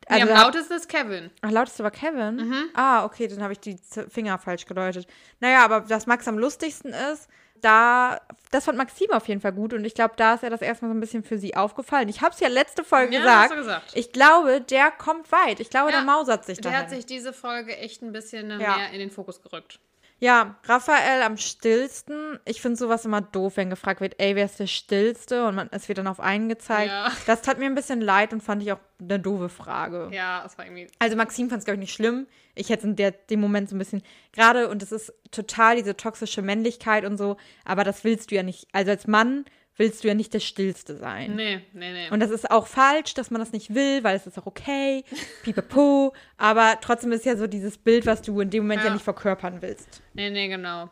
Nee, 0.08 0.16
Also 0.16 0.28
am 0.28 0.34
da- 0.36 0.42
lautesten 0.42 0.72
ist 0.74 0.88
Kevin. 0.88 1.30
Ach, 1.42 1.50
lauteste 1.50 1.84
war 1.84 1.90
Kevin? 1.92 2.36
Mhm. 2.36 2.64
Ah, 2.74 3.04
okay, 3.04 3.28
dann 3.28 3.42
habe 3.42 3.52
ich 3.52 3.60
die 3.60 3.76
Finger 4.08 4.38
falsch 4.38 4.66
gedeutet. 4.66 5.06
Naja, 5.40 5.64
aber 5.64 5.80
dass 5.82 6.06
Max 6.06 6.26
am 6.26 6.36
lustigsten 6.38 6.92
ist, 6.92 7.28
da, 7.60 8.20
das 8.50 8.64
fand 8.64 8.78
Maxim 8.78 9.10
auf 9.12 9.28
jeden 9.28 9.40
Fall 9.40 9.52
gut 9.52 9.72
und 9.74 9.84
ich 9.84 9.94
glaube, 9.94 10.14
da 10.16 10.34
ist 10.34 10.42
er 10.42 10.50
das 10.50 10.62
erstmal 10.62 10.90
so 10.90 10.96
ein 10.96 11.00
bisschen 11.00 11.22
für 11.24 11.38
sie 11.38 11.54
aufgefallen. 11.56 12.08
Ich 12.08 12.20
habe 12.20 12.34
es 12.34 12.40
ja 12.40 12.48
letzte 12.48 12.84
Folge 12.84 13.14
Ja, 13.14 13.20
gesagt. 13.20 13.40
hast 13.42 13.50
du 13.52 13.56
gesagt. 13.56 13.92
Ich 13.94 14.12
glaube, 14.12 14.60
der 14.60 14.90
kommt 14.90 15.30
weit. 15.32 15.60
Ich 15.60 15.70
glaube, 15.70 15.90
Ja, 15.90 15.98
der 15.98 16.04
mausert 16.06 16.44
sich 16.44 16.60
Der 16.60 16.70
dahin. 16.72 16.84
hat 16.86 16.90
sich 16.90 17.06
diese 17.06 17.32
Folge 17.32 17.76
echt 17.76 18.02
ein 18.02 18.12
bisschen 18.12 18.50
Ja. 18.60 18.76
mehr 18.76 18.90
in 18.92 18.98
den 18.98 19.10
Fokus 19.10 19.42
gerückt. 19.42 19.78
Ja, 20.20 20.56
Raphael 20.64 21.22
am 21.22 21.38
stillsten. 21.38 22.38
Ich 22.44 22.61
finde 22.61 22.76
sowas 22.76 23.06
immer 23.06 23.22
doof, 23.22 23.56
wenn 23.56 23.70
gefragt 23.70 24.02
wird, 24.02 24.17
ey, 24.19 24.37
wer 24.37 24.44
ist 24.44 24.61
der 24.61 24.67
stillste? 24.67 25.46
Und 25.46 25.55
man, 25.55 25.69
es 25.72 25.88
wird 25.88 25.96
dann 25.96 26.06
auf 26.06 26.20
einen 26.20 26.50
gezeigt. 26.50 26.90
Ja. 26.90 27.11
Das 27.26 27.40
tat 27.40 27.58
mir 27.58 27.64
ein 27.64 27.75
bisschen 27.75 28.02
leid 28.02 28.34
und 28.34 28.43
fand 28.43 28.62
ich 28.62 28.70
auch 28.70 28.81
eine 29.00 29.19
doofe 29.19 29.49
Frage. 29.49 30.11
Ja, 30.12 30.44
es 30.44 30.58
war 30.58 30.67
irgendwie. 30.67 30.88
Also 30.99 31.17
Maxim 31.17 31.49
fand 31.49 31.61
es, 31.61 31.64
glaube 31.64 31.76
ich, 31.76 31.81
nicht 31.81 31.94
schlimm. 31.94 32.26
Ich 32.55 32.69
hätte 32.69 32.87
in 32.87 32.96
der, 32.96 33.12
dem 33.12 33.40
Moment 33.40 33.70
so 33.70 33.76
ein 33.76 33.78
bisschen, 33.78 34.02
gerade, 34.32 34.69
und 34.69 34.82
es 34.82 34.93
ist 34.93 35.12
total 35.31 35.76
diese 35.76 35.96
toxische 35.96 36.43
Männlichkeit 36.43 37.06
und 37.06 37.17
so, 37.17 37.38
aber 37.64 37.82
das 37.82 38.05
willst 38.05 38.31
du 38.31 38.34
ja 38.34 38.43
nicht. 38.43 38.69
Also 38.72 38.90
als 38.90 39.06
Mann 39.06 39.46
willst 39.81 40.05
du 40.05 40.09
ja 40.09 40.15
nicht 40.15 40.32
der 40.35 40.41
Stillste 40.41 40.94
sein. 40.97 41.35
Nee, 41.35 41.62
nee, 41.73 41.93
nee. 41.93 42.11
Und 42.11 42.21
das 42.21 42.31
ist 42.31 42.50
auch 42.50 42.67
falsch, 42.67 43.15
dass 43.15 43.31
man 43.31 43.41
das 43.41 43.53
nicht 43.53 43.75
will, 43.75 44.05
weil 44.05 44.15
es 44.15 44.27
ist 44.27 44.38
auch 44.38 44.44
okay, 44.47 45.03
pipapo, 45.43 46.12
aber 46.37 46.79
trotzdem 46.82 47.11
ist 47.12 47.25
ja 47.25 47.35
so 47.37 47.47
dieses 47.47 47.79
Bild, 47.79 48.05
was 48.05 48.21
du 48.23 48.41
in 48.41 48.50
dem 48.50 48.65
Moment 48.65 48.82
ja, 48.82 48.88
Ja. 48.88 48.93
nicht 48.93 49.03
verkörpern 49.03 49.62
willst. 49.62 50.03
nee, 50.12 50.29
nee, 50.31 50.49
genau. 50.49 50.91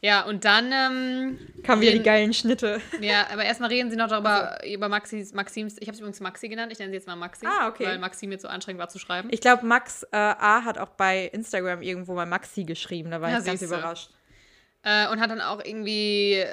Ja, 0.00 0.22
und 0.24 0.44
dann, 0.44 0.70
ähm, 0.72 1.38
Kamen 1.64 1.82
wieder 1.82 1.90
die 1.92 2.02
geilen 2.02 2.32
Schnitte. 2.32 2.80
ja, 3.00 3.26
aber 3.32 3.44
erstmal 3.44 3.68
reden 3.70 3.90
sie 3.90 3.96
noch 3.96 4.08
darüber, 4.08 4.56
über 4.64 4.88
Maxis, 4.88 5.34
Maxims, 5.34 5.76
ich 5.80 5.88
habe 5.88 5.96
sie 5.96 6.02
übrigens 6.02 6.20
Maxi 6.20 6.48
genannt, 6.48 6.70
ich 6.70 6.78
nenne 6.78 6.90
sie 6.92 6.96
jetzt 6.98 7.08
mal 7.08 7.16
Maxi. 7.16 7.44
Ah, 7.44 7.66
okay. 7.68 7.86
Weil 7.86 7.98
Maxi 7.98 8.28
mir 8.28 8.38
zu 8.38 8.48
anstrengend 8.48 8.80
war 8.80 8.88
zu 8.88 9.00
schreiben. 9.00 9.28
Ich 9.32 9.40
glaube, 9.40 9.66
Max 9.66 10.04
äh, 10.04 10.16
A 10.16 10.62
hat 10.64 10.78
auch 10.78 10.90
bei 10.90 11.24
Instagram 11.24 11.82
irgendwo 11.82 12.14
mal 12.14 12.26
Maxi 12.26 12.62
geschrieben, 12.62 13.10
da 13.10 13.20
war 13.20 13.30
Ja, 13.30 13.40
ich 13.40 13.44
ganz 13.44 13.60
überrascht. 13.60 14.10
Äh, 14.84 15.08
und 15.08 15.20
hat 15.20 15.30
dann 15.30 15.40
auch 15.40 15.62
irgendwie 15.62 16.44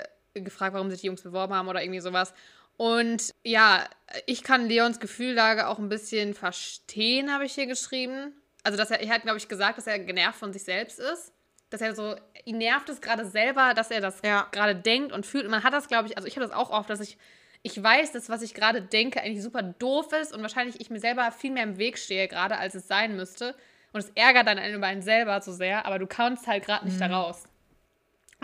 gefragt, 0.43 0.73
warum 0.73 0.89
sich 0.89 1.01
die 1.01 1.07
Jungs 1.07 1.21
beworben 1.21 1.53
haben 1.53 1.67
oder 1.67 1.81
irgendwie 1.81 1.99
sowas. 2.01 2.33
Und 2.77 3.31
ja, 3.43 3.85
ich 4.25 4.43
kann 4.43 4.67
Leons 4.67 4.99
Gefühllage 4.99 5.67
auch 5.67 5.79
ein 5.79 5.89
bisschen 5.89 6.33
verstehen, 6.33 7.31
habe 7.33 7.45
ich 7.45 7.53
hier 7.53 7.67
geschrieben. 7.67 8.33
Also, 8.63 8.77
dass 8.77 8.91
er, 8.91 8.99
er 8.99 9.13
hat, 9.13 9.21
glaube 9.21 9.37
ich, 9.37 9.47
gesagt, 9.47 9.77
dass 9.77 9.87
er 9.87 9.99
genervt 9.99 10.39
von 10.39 10.51
sich 10.51 10.63
selbst 10.63 10.99
ist. 10.99 11.31
Dass 11.69 11.81
er 11.81 11.95
so, 11.95 12.15
ihn 12.45 12.57
nervt 12.57 12.89
es 12.89 13.01
gerade 13.01 13.25
selber, 13.25 13.73
dass 13.73 13.91
er 13.91 14.01
das 14.01 14.19
Ja. 14.23 14.47
gerade 14.51 14.75
denkt 14.75 15.11
und 15.11 15.25
fühlt. 15.25 15.45
Und 15.45 15.51
man 15.51 15.63
hat 15.63 15.73
das, 15.73 15.87
glaube 15.87 16.07
ich, 16.09 16.17
also 16.17 16.27
ich 16.27 16.35
habe 16.35 16.45
das 16.45 16.55
auch 16.55 16.69
oft, 16.69 16.89
dass 16.89 16.99
ich, 16.99 17.17
ich 17.63 17.81
weiß, 17.81 18.11
dass 18.11 18.29
was 18.29 18.41
ich 18.41 18.53
gerade 18.53 18.81
denke 18.81 19.21
eigentlich 19.21 19.41
super 19.41 19.63
doof 19.63 20.11
ist 20.13 20.33
und 20.33 20.41
wahrscheinlich 20.41 20.79
ich 20.79 20.89
mir 20.89 20.99
selber 20.99 21.31
viel 21.31 21.51
mehr 21.51 21.63
im 21.63 21.77
Weg 21.77 21.97
stehe 21.97 22.27
gerade, 22.27 22.57
als 22.57 22.75
es 22.75 22.87
sein 22.87 23.15
müsste. 23.15 23.55
Und 23.93 23.99
es 24.01 24.11
ärgert 24.15 24.47
dann 24.47 24.57
einen 24.59 24.75
über 24.75 24.87
einen 24.87 25.01
selber 25.01 25.39
zu 25.41 25.53
sehr, 25.53 25.85
aber 25.85 25.97
du 25.97 26.05
kannst 26.05 26.47
halt 26.47 26.65
gerade 26.65 26.85
nicht 26.85 26.99
da 26.99 27.07
raus. 27.07 27.43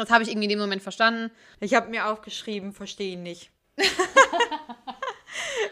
Das 0.02 0.12
habe 0.12 0.24
ich 0.24 0.30
irgendwie 0.30 0.46
in 0.46 0.52
dem 0.52 0.60
Moment 0.60 0.82
verstanden. 0.82 1.32
Ich 1.60 1.74
habe 1.74 1.90
mir 1.90 2.08
aufgeschrieben, 2.08 2.74
verstehe 2.74 3.14
ihn 3.14 3.24
nicht. 3.24 3.52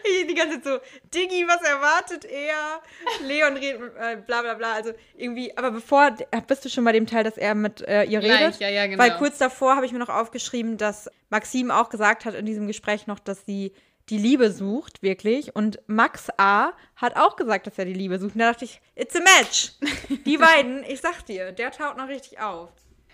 Ich 0.02 0.26
die 0.26 0.34
ganze 0.34 0.62
Zeit 0.62 0.64
so, 0.64 0.78
Diggi, 1.14 1.46
was 1.46 1.62
erwartet 1.62 2.24
er? 2.24 2.80
Leon 3.26 3.56
redet, 3.56 3.92
äh, 3.98 4.16
bla 4.16 4.42
bla 4.42 4.54
bla. 4.54 4.72
Also 4.72 4.92
irgendwie, 5.16 5.56
aber 5.56 5.70
bevor, 5.70 6.16
bist 6.46 6.64
du 6.64 6.68
schon 6.68 6.84
bei 6.84 6.92
dem 6.92 7.06
Teil, 7.06 7.24
dass 7.24 7.36
er 7.36 7.54
mit 7.54 7.82
äh, 7.82 8.04
ihr 8.04 8.20
Gleich, 8.20 8.40
redet? 8.40 8.60
ja, 8.60 8.68
ja, 8.68 8.86
genau. 8.86 9.02
Weil 9.02 9.16
kurz 9.18 9.38
davor 9.38 9.76
habe 9.76 9.86
ich 9.86 9.92
mir 9.92 9.98
noch 9.98 10.08
aufgeschrieben, 10.08 10.76
dass 10.78 11.10
Maxim 11.28 11.70
auch 11.70 11.90
gesagt 11.90 12.24
hat 12.24 12.34
in 12.34 12.46
diesem 12.46 12.66
Gespräch 12.66 13.06
noch, 13.06 13.18
dass 13.18 13.44
sie 13.44 13.74
die 14.08 14.18
Liebe 14.18 14.50
sucht, 14.50 15.02
wirklich. 15.02 15.54
Und 15.54 15.78
Max 15.86 16.28
A. 16.36 16.72
hat 16.96 17.16
auch 17.16 17.36
gesagt, 17.36 17.66
dass 17.66 17.78
er 17.78 17.84
die 17.84 17.92
Liebe 17.92 18.18
sucht. 18.18 18.34
Und 18.34 18.40
da 18.40 18.52
dachte 18.52 18.64
ich, 18.64 18.80
it's 18.96 19.14
a 19.14 19.20
match. 19.20 19.72
Die 20.26 20.36
beiden, 20.36 20.82
ich 20.84 21.00
sag 21.00 21.24
dir, 21.26 21.52
der 21.52 21.70
taut 21.70 21.96
noch 21.96 22.08
richtig 22.08 22.40
auf. 22.40 22.70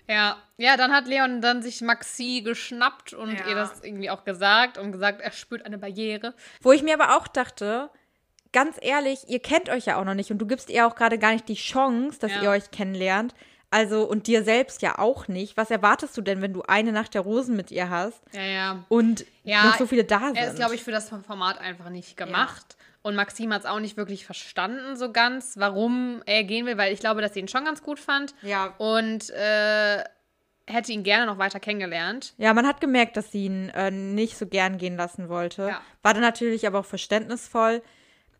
Ja, 0.07 0.37
ja, 0.57 0.77
dann 0.77 0.91
hat 0.93 1.07
Leon 1.07 1.41
dann 1.41 1.61
sich 1.61 1.81
Maxi 1.81 2.41
geschnappt 2.43 3.13
und 3.13 3.39
Ja. 3.39 3.47
ihr 3.47 3.55
das 3.55 3.83
irgendwie 3.83 4.09
auch 4.09 4.23
gesagt 4.23 4.77
und 4.77 4.91
gesagt, 4.91 5.21
er 5.21 5.31
spürt 5.31 5.65
eine 5.65 5.77
Barriere. 5.77 6.33
Wo 6.61 6.71
ich 6.71 6.81
mir 6.83 6.93
aber 6.99 7.17
auch 7.17 7.27
dachte, 7.27 7.89
ganz 8.53 8.77
ehrlich, 8.81 9.27
ihr 9.27 9.39
kennt 9.39 9.69
euch 9.69 9.85
ja 9.85 9.99
auch 9.99 10.05
noch 10.05 10.13
nicht 10.13 10.31
und 10.31 10.37
du 10.37 10.47
gibst 10.47 10.69
ihr 10.69 10.87
auch 10.87 10.95
gerade 10.95 11.17
gar 11.19 11.33
nicht 11.33 11.49
die 11.49 11.55
Chance, 11.55 12.19
dass 12.19 12.31
Ja. 12.31 12.41
ihr 12.43 12.49
euch 12.51 12.71
kennenlernt. 12.71 13.35
Also, 13.69 14.03
und 14.05 14.27
dir 14.27 14.43
selbst 14.45 14.81
ja 14.81 14.97
auch 14.97 15.27
nicht. 15.27 15.57
Was 15.57 15.69
erwartest 15.71 16.15
du 16.15 16.21
denn, 16.21 16.41
wenn 16.41 16.53
du 16.53 16.61
eine 16.63 16.93
Nacht 16.93 17.13
der 17.13 17.19
Rosen 17.21 17.57
mit 17.57 17.69
ihr 17.69 17.89
hast 17.89 18.21
Ja, 18.31 18.41
ja. 18.43 18.85
und 18.87 19.25
Ja, 19.43 19.65
noch 19.65 19.77
so 19.77 19.85
viele 19.85 20.05
da 20.05 20.19
sind? 20.27 20.37
Er 20.37 20.47
ist, 20.47 20.55
glaube 20.55 20.75
ich, 20.75 20.83
für 20.85 20.91
das 20.91 21.09
Format 21.09 21.57
einfach 21.59 21.89
nicht 21.89 22.15
gemacht. 22.15 22.76
Und 23.07 23.15
Maxim 23.15 23.53
hat 23.53 23.61
es 23.61 23.65
auch 23.65 23.79
nicht 23.79 23.95
wirklich 23.95 24.25
verstanden, 24.25 24.97
so 24.97 25.13
ganz, 25.13 25.53
warum 25.55 26.21
er 26.25 26.43
gehen 26.43 26.65
will, 26.65 26.77
weil 26.77 26.91
ich 26.91 26.99
glaube, 26.99 27.21
dass 27.21 27.33
sie 27.33 27.39
ihn 27.39 27.47
schon 27.47 27.63
ganz 27.63 27.81
gut 27.81 27.99
fand. 27.99 28.35
Ja. 28.41 28.73
Und 28.79 29.29
äh, 29.29 30.03
hätte 30.65 30.91
ihn 30.91 31.03
gerne 31.03 31.25
noch 31.25 31.37
weiter 31.37 31.61
kennengelernt. 31.61 32.33
Ja, 32.37 32.53
man 32.53 32.67
hat 32.67 32.81
gemerkt, 32.81 33.15
dass 33.15 33.31
sie 33.31 33.45
ihn 33.45 33.69
äh, 33.69 33.91
nicht 33.91 34.37
so 34.37 34.45
gern 34.45 34.77
gehen 34.77 34.97
lassen 34.97 35.29
wollte. 35.29 35.69
Ja. 35.69 35.81
War 36.01 36.15
dann 36.15 36.21
natürlich 36.21 36.67
aber 36.67 36.79
auch 36.79 36.85
verständnisvoll. 36.85 37.81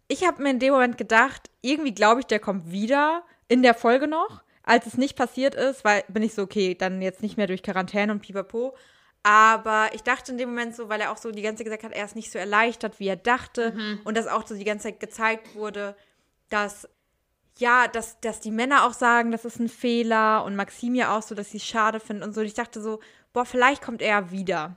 Ich 0.09 0.27
habe 0.27 0.43
mir 0.43 0.49
in 0.49 0.59
dem 0.59 0.73
Moment 0.73 0.97
gedacht, 0.97 1.49
irgendwie 1.61 1.93
glaube 1.93 2.19
ich, 2.19 2.25
der 2.25 2.39
kommt 2.39 2.69
wieder 2.69 3.23
in 3.47 3.63
der 3.63 3.73
Folge 3.73 4.09
noch. 4.09 4.43
Als 4.63 4.85
es 4.85 4.97
nicht 4.97 5.15
passiert 5.15 5.55
ist, 5.55 5.85
weil 5.85 6.03
bin 6.09 6.23
ich 6.23 6.33
so, 6.33 6.41
okay, 6.41 6.75
dann 6.75 7.01
jetzt 7.01 7.21
nicht 7.21 7.37
mehr 7.37 7.47
durch 7.47 7.63
Quarantäne 7.63 8.11
und 8.11 8.19
pipapo. 8.19 8.75
Aber 9.23 9.89
ich 9.93 10.03
dachte 10.03 10.31
in 10.31 10.37
dem 10.37 10.49
Moment 10.49 10.75
so, 10.75 10.89
weil 10.89 11.01
er 11.01 11.11
auch 11.11 11.17
so 11.17 11.31
die 11.31 11.41
ganze 11.41 11.57
Zeit 11.57 11.65
gesagt 11.65 11.83
hat, 11.83 11.91
er 11.91 12.05
ist 12.05 12.15
nicht 12.15 12.31
so 12.31 12.39
erleichtert, 12.39 12.99
wie 12.99 13.07
er 13.07 13.17
dachte. 13.17 13.73
Und 14.05 14.15
dass 14.15 14.27
auch 14.27 14.47
so 14.47 14.55
die 14.55 14.63
ganze 14.63 14.85
Zeit 14.85 14.99
gezeigt 14.99 15.55
wurde, 15.55 15.95
dass 16.49 16.87
ja, 17.59 17.87
dass, 17.87 18.19
dass 18.19 18.39
die 18.39 18.51
Männer 18.51 18.85
auch 18.85 18.93
sagen, 18.93 19.31
das 19.31 19.45
ist 19.45 19.59
ein 19.59 19.69
Fehler 19.69 20.43
und 20.45 20.55
Maxim 20.55 20.95
ja 20.95 21.17
auch 21.17 21.23
so, 21.23 21.35
dass 21.35 21.51
sie 21.51 21.57
es 21.57 21.65
schade 21.65 21.99
finden 21.99 22.23
und 22.23 22.33
so. 22.33 22.41
Und 22.41 22.47
ich 22.47 22.53
dachte 22.53 22.81
so, 22.81 22.99
boah, 23.33 23.45
vielleicht 23.45 23.81
kommt 23.81 24.01
er 24.01 24.31
wieder. 24.31 24.75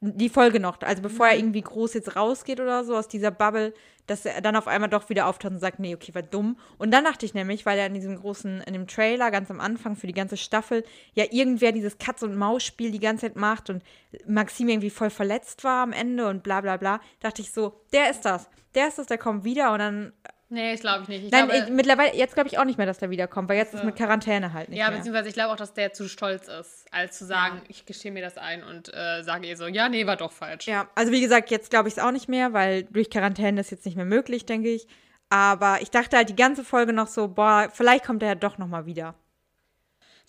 Die 0.00 0.30
Folge 0.30 0.60
noch, 0.60 0.80
also 0.80 1.02
bevor 1.02 1.26
er 1.26 1.34
Mhm. 1.34 1.40
irgendwie 1.40 1.60
groß 1.62 1.94
jetzt 1.94 2.16
rausgeht 2.16 2.58
oder 2.60 2.84
so 2.84 2.96
aus 2.96 3.08
dieser 3.08 3.30
Bubble, 3.30 3.74
dass 4.06 4.24
er 4.24 4.40
dann 4.40 4.56
auf 4.56 4.66
einmal 4.66 4.88
doch 4.88 5.08
wieder 5.10 5.26
auftaucht 5.26 5.52
und 5.52 5.58
sagt, 5.60 5.78
nee, 5.78 5.94
okay, 5.94 6.14
war 6.14 6.22
dumm. 6.22 6.56
Und 6.78 6.90
dann 6.90 7.04
dachte 7.04 7.26
ich 7.26 7.34
nämlich, 7.34 7.66
weil 7.66 7.78
er 7.78 7.86
in 7.86 7.94
diesem 7.94 8.16
großen, 8.16 8.62
in 8.62 8.72
dem 8.72 8.86
Trailer 8.86 9.30
ganz 9.30 9.50
am 9.50 9.60
Anfang 9.60 9.96
für 9.96 10.06
die 10.06 10.14
ganze 10.14 10.36
Staffel 10.36 10.84
ja 11.14 11.24
irgendwer 11.30 11.72
dieses 11.72 11.98
Katz-und-Maus-Spiel 11.98 12.90
die 12.90 12.98
ganze 12.98 13.26
Zeit 13.26 13.36
macht 13.36 13.68
und 13.70 13.82
Maxim 14.26 14.68
irgendwie 14.68 14.90
voll 14.90 15.10
verletzt 15.10 15.64
war 15.64 15.82
am 15.82 15.92
Ende 15.92 16.26
und 16.28 16.42
bla 16.42 16.60
bla 16.62 16.76
bla, 16.78 17.00
dachte 17.20 17.42
ich 17.42 17.52
so, 17.52 17.80
der 17.92 18.10
ist 18.10 18.22
das. 18.22 18.48
Der 18.74 18.88
ist 18.88 18.98
das, 18.98 19.06
der 19.06 19.18
kommt 19.18 19.44
wieder 19.44 19.72
und 19.72 19.78
dann. 19.80 20.12
Nee, 20.52 20.74
ich 20.74 20.80
glaube 20.80 21.04
ich 21.04 21.08
nicht. 21.08 21.24
Ich 21.26 21.30
Nein, 21.30 21.48
glaube, 21.48 21.70
mittlerweile, 21.70 22.16
jetzt 22.16 22.34
glaube 22.34 22.48
ich 22.48 22.58
auch 22.58 22.64
nicht 22.64 22.76
mehr, 22.76 22.86
dass 22.86 22.98
der 22.98 23.10
wiederkommt, 23.10 23.48
weil 23.48 23.56
jetzt 23.56 23.72
ist 23.72 23.80
So. 23.80 23.86
mit 23.86 23.94
Quarantäne 23.94 24.52
halt 24.52 24.68
nicht 24.68 24.78
ja, 24.78 24.88
mehr. 24.88 24.98
beziehungsweise 24.98 25.28
ich 25.28 25.34
glaube 25.34 25.52
auch, 25.52 25.56
dass 25.56 25.74
der 25.74 25.92
zu 25.92 26.08
stolz 26.08 26.48
ist, 26.48 26.86
als 26.90 27.16
zu 27.16 27.24
sagen, 27.24 27.62
ich 27.68 27.86
gestehe 27.86 28.10
mir 28.10 28.20
das 28.20 28.36
ein 28.36 28.64
und 28.64 28.92
äh, 28.92 29.22
sage 29.22 29.46
ihr 29.46 29.56
so, 29.56 29.68
ja, 29.68 29.88
nee, 29.88 30.06
war 30.06 30.16
doch 30.16 30.32
falsch. 30.32 30.66
Ja, 30.66 30.88
also 30.96 31.12
wie 31.12 31.20
gesagt, 31.20 31.52
jetzt 31.52 31.70
glaube 31.70 31.88
ich 31.88 31.94
es 31.94 32.02
auch 32.02 32.10
nicht 32.10 32.28
mehr, 32.28 32.52
weil 32.52 32.82
durch 32.82 33.10
Quarantäne 33.10 33.60
ist 33.60 33.70
jetzt 33.70 33.86
nicht 33.86 33.94
mehr 33.96 34.04
möglich, 34.04 34.44
denke 34.44 34.70
ich. 34.70 34.88
Aber 35.28 35.78
ich 35.82 35.92
dachte 35.92 36.16
halt 36.16 36.28
die 36.28 36.34
ganze 36.36 36.64
Folge 36.64 36.92
noch 36.92 37.06
so, 37.06 37.28
boah, 37.28 37.68
vielleicht 37.72 38.04
kommt 38.04 38.20
er 38.24 38.30
ja 38.30 38.34
doch 38.34 38.58
noch 38.58 38.66
mal 38.66 38.86
wieder. 38.86 39.14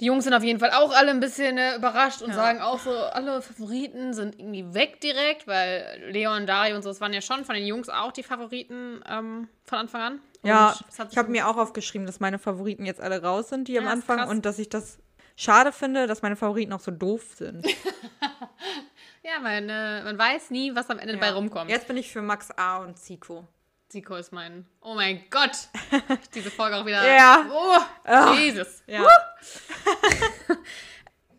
Die 0.02 0.06
Jungs 0.08 0.24
sind 0.24 0.34
auf 0.34 0.44
jeden 0.44 0.60
Fall 0.60 0.72
auch 0.72 0.92
alle 0.92 1.12
ein 1.12 1.20
bisschen 1.20 1.58
äh, 1.60 1.76
überrascht 1.76 2.24
und 2.24 2.34
sagen 2.34 2.60
auch 2.60 2.80
so, 2.80 2.92
alle 2.92 3.42
Favoriten 3.42 4.14
sind 4.14 4.38
irgendwie 4.40 4.74
weg 4.74 5.00
direkt, 5.00 5.46
weil 5.48 6.10
Leon, 6.10 6.48
Dario 6.48 6.76
und 6.76 6.82
so, 6.82 6.90
das 6.90 7.00
waren 7.00 7.14
ja 7.14 7.22
schon 7.22 7.46
von 7.46 7.54
den 7.54 7.66
Jungs 7.68 7.88
auch 7.88 8.12
die 8.12 8.24
Favoriten 8.24 9.02
ähm, 9.08 9.48
von 9.64 9.78
Anfang 9.78 10.02
an. 10.02 10.20
Ja, 10.44 10.76
Und 11.00 11.12
ich 11.12 11.18
habe 11.18 11.30
mir 11.30 11.48
auch 11.48 11.56
aufgeschrieben, 11.56 12.08
dass 12.08 12.20
meine 12.20 12.40
Favoriten 12.40 12.86
jetzt 12.86 13.00
alle 13.00 13.22
raus 13.22 13.50
sind, 13.50 13.68
die 13.68 13.78
am 13.78 13.86
Ja, 13.86 13.94
ist 13.94 14.10
Anfang. 14.10 14.28
Und 14.28 14.46
dass 14.46 14.58
ich 14.58 14.70
das 14.70 14.98
schade 15.36 15.72
finde, 15.72 16.08
dass 16.08 16.24
meine 16.24 16.36
Favoriten 16.36 16.74
auch 16.74 16.80
so 16.80 16.92
doof 16.92 17.36
sind. 17.38 17.66
Ja, 19.24 19.40
man, 19.40 19.70
äh, 19.70 20.04
man 20.04 20.18
weiß 20.18 20.50
nie, 20.50 20.74
was 20.74 20.90
am 20.90 20.98
Ende 20.98 21.14
dabei 21.14 21.32
rumkommt. 21.32 21.70
Jetzt 21.70 21.88
bin 21.88 21.96
ich 21.96 22.12
für 22.12 22.24
Max 22.24 22.50
A 22.58 22.78
und 22.78 22.98
Zico. 22.98 23.48
Zico 23.92 24.16
ist 24.16 24.32
mein. 24.32 24.66
Oh 24.82 24.96
mein 24.96 25.24
Gott! 25.30 25.52
Diese 26.34 26.50
Folge 26.50 26.78
auch 26.78 26.86
wieder. 26.86 27.06
Ja. 27.06 27.46
Oh, 27.52 27.78
Ah. 28.06 28.34
Jesus. 28.34 28.82
Ja. 28.88 29.06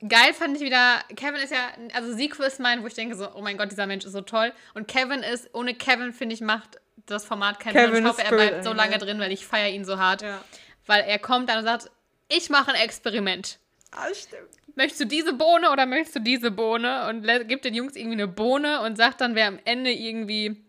Geil 0.09 0.35
fand 0.35 0.57
ich 0.57 0.63
wieder, 0.63 1.01
Kevin 1.15 1.41
ist 1.41 1.53
ja, 1.53 1.69
also 1.95 2.15
Zico 2.17 2.43
ist 2.43 2.59
mein, 2.59 2.83
wo 2.83 2.89
ich 2.89 2.95
denke 2.95 3.15
so, 3.15 3.33
oh 3.35 3.41
mein 3.41 3.57
Gott, 3.57 3.71
dieser 3.71 3.87
Mensch 3.87 4.05
ist 4.05 4.13
so 4.13 4.21
toll. 4.21 4.53
Und 4.75 4.89
Kevin 4.89 5.23
ist, 5.23 5.49
ohne 5.55 5.75
Kevin, 5.75 6.13
finde 6.13 6.35
ich, 6.35 6.41
macht 6.41 6.81
das 7.07 7.25
Format 7.25 7.61
keinen 7.61 7.93
Sinn. 7.93 8.05
Ich 8.05 8.11
hoffe, 8.11 8.25
er 8.25 8.31
bleibt 8.31 8.65
so 8.65 8.73
lange 8.73 8.99
drin, 8.99 9.21
weil 9.21 9.31
ich 9.31 9.47
feiere 9.47 9.71
ihn 9.71 9.85
so 9.85 9.99
hart. 9.99 10.23
Ja. 10.23 10.43
Weil 10.87 11.05
er 11.05 11.21
kommt 11.21 11.49
dann 11.49 11.59
und 11.59 11.65
sagt, 11.65 11.89
ich 12.29 12.51
mache 12.51 12.73
ein 12.73 12.81
Experiment. 12.81 13.59
Ah, 13.93 14.09
stimmt. 14.13 14.49
Möchtest 14.75 15.03
du 15.03 15.05
diese 15.05 15.35
Bohne 15.35 15.71
oder 15.71 15.87
möchtest 15.87 16.17
du 16.17 16.21
diese 16.21 16.51
Bohne? 16.51 17.07
Und 17.09 17.25
gibt 17.47 17.65
den 17.65 17.75
Jungs 17.75 17.95
irgendwie 17.95 18.17
eine 18.17 18.29
Bohne 18.29 18.81
und 18.81 18.97
sagt 18.97 19.21
dann, 19.21 19.37
wer 19.37 19.47
am 19.47 19.61
Ende 19.65 19.93
irgendwie 19.93 20.65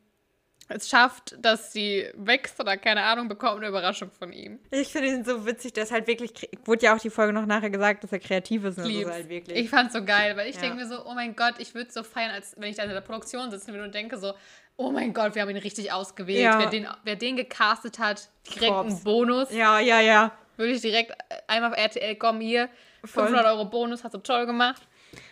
es 0.75 0.89
schafft, 0.89 1.35
dass 1.39 1.71
sie 1.73 2.09
wächst 2.15 2.59
oder 2.59 2.77
keine 2.77 3.03
Ahnung, 3.03 3.27
bekommt 3.27 3.57
eine 3.57 3.67
Überraschung 3.67 4.09
von 4.11 4.31
ihm. 4.33 4.59
Ich 4.71 4.91
finde 4.91 5.09
ihn 5.09 5.23
so 5.25 5.45
witzig, 5.45 5.77
ist 5.77 5.91
halt 5.91 6.07
wirklich, 6.07 6.31
wurde 6.65 6.85
ja 6.85 6.95
auch 6.95 6.99
die 6.99 7.09
Folge 7.09 7.33
noch 7.33 7.45
nachher 7.45 7.69
gesagt, 7.69 8.03
dass 8.03 8.11
er 8.11 8.19
kreativ 8.19 8.63
ist. 8.63 8.77
Und 8.77 8.83
das 8.83 8.87
ist 8.87 8.91
Lieb's. 8.97 9.11
halt 9.11 9.29
wirklich. 9.29 9.57
Ich 9.57 9.69
fand's 9.69 9.93
so 9.93 10.03
geil, 10.03 10.35
weil 10.37 10.49
ich 10.49 10.55
Ja. 10.55 10.61
denke 10.61 10.77
mir 10.77 10.87
so, 10.87 11.05
oh 11.05 11.13
mein 11.13 11.35
Gott, 11.35 11.55
ich 11.59 11.75
würde 11.75 11.91
so 11.91 12.03
feiern, 12.03 12.31
als 12.31 12.55
wenn 12.57 12.69
ich 12.69 12.75
da 12.77 12.83
in 12.83 12.89
der 12.89 13.01
Produktion 13.01 13.51
sitzen 13.51 13.73
würde 13.73 13.83
und 13.85 13.93
denke 13.95 14.17
so, 14.17 14.33
oh 14.77 14.91
mein 14.91 15.13
Gott, 15.13 15.35
wir 15.35 15.41
haben 15.43 15.49
ihn 15.49 15.57
richtig 15.57 15.91
ausgewählt. 15.91 16.39
Ja. 16.43 16.59
Wer, 16.59 16.67
den, 16.69 16.87
wer 17.03 17.15
den 17.15 17.35
gecastet 17.35 17.99
hat, 17.99 18.29
direkt 18.55 18.73
Props. 18.73 18.93
einen 18.93 19.03
Bonus. 19.03 19.51
ja, 19.51 19.79
ja, 19.79 19.99
ja. 20.01 20.31
Würde 20.57 20.73
ich 20.73 20.81
direkt 20.81 21.11
äh, 21.11 21.35
einmal 21.47 21.71
auf 21.71 21.77
RTL 21.77 22.15
kommen, 22.15 22.39
hier, 22.41 22.69
Voll. 23.05 23.25
500 23.27 23.45
Euro 23.47 23.65
Bonus, 23.65 24.03
hast 24.03 24.13
du 24.13 24.19
toll 24.19 24.45
gemacht. 24.45 24.81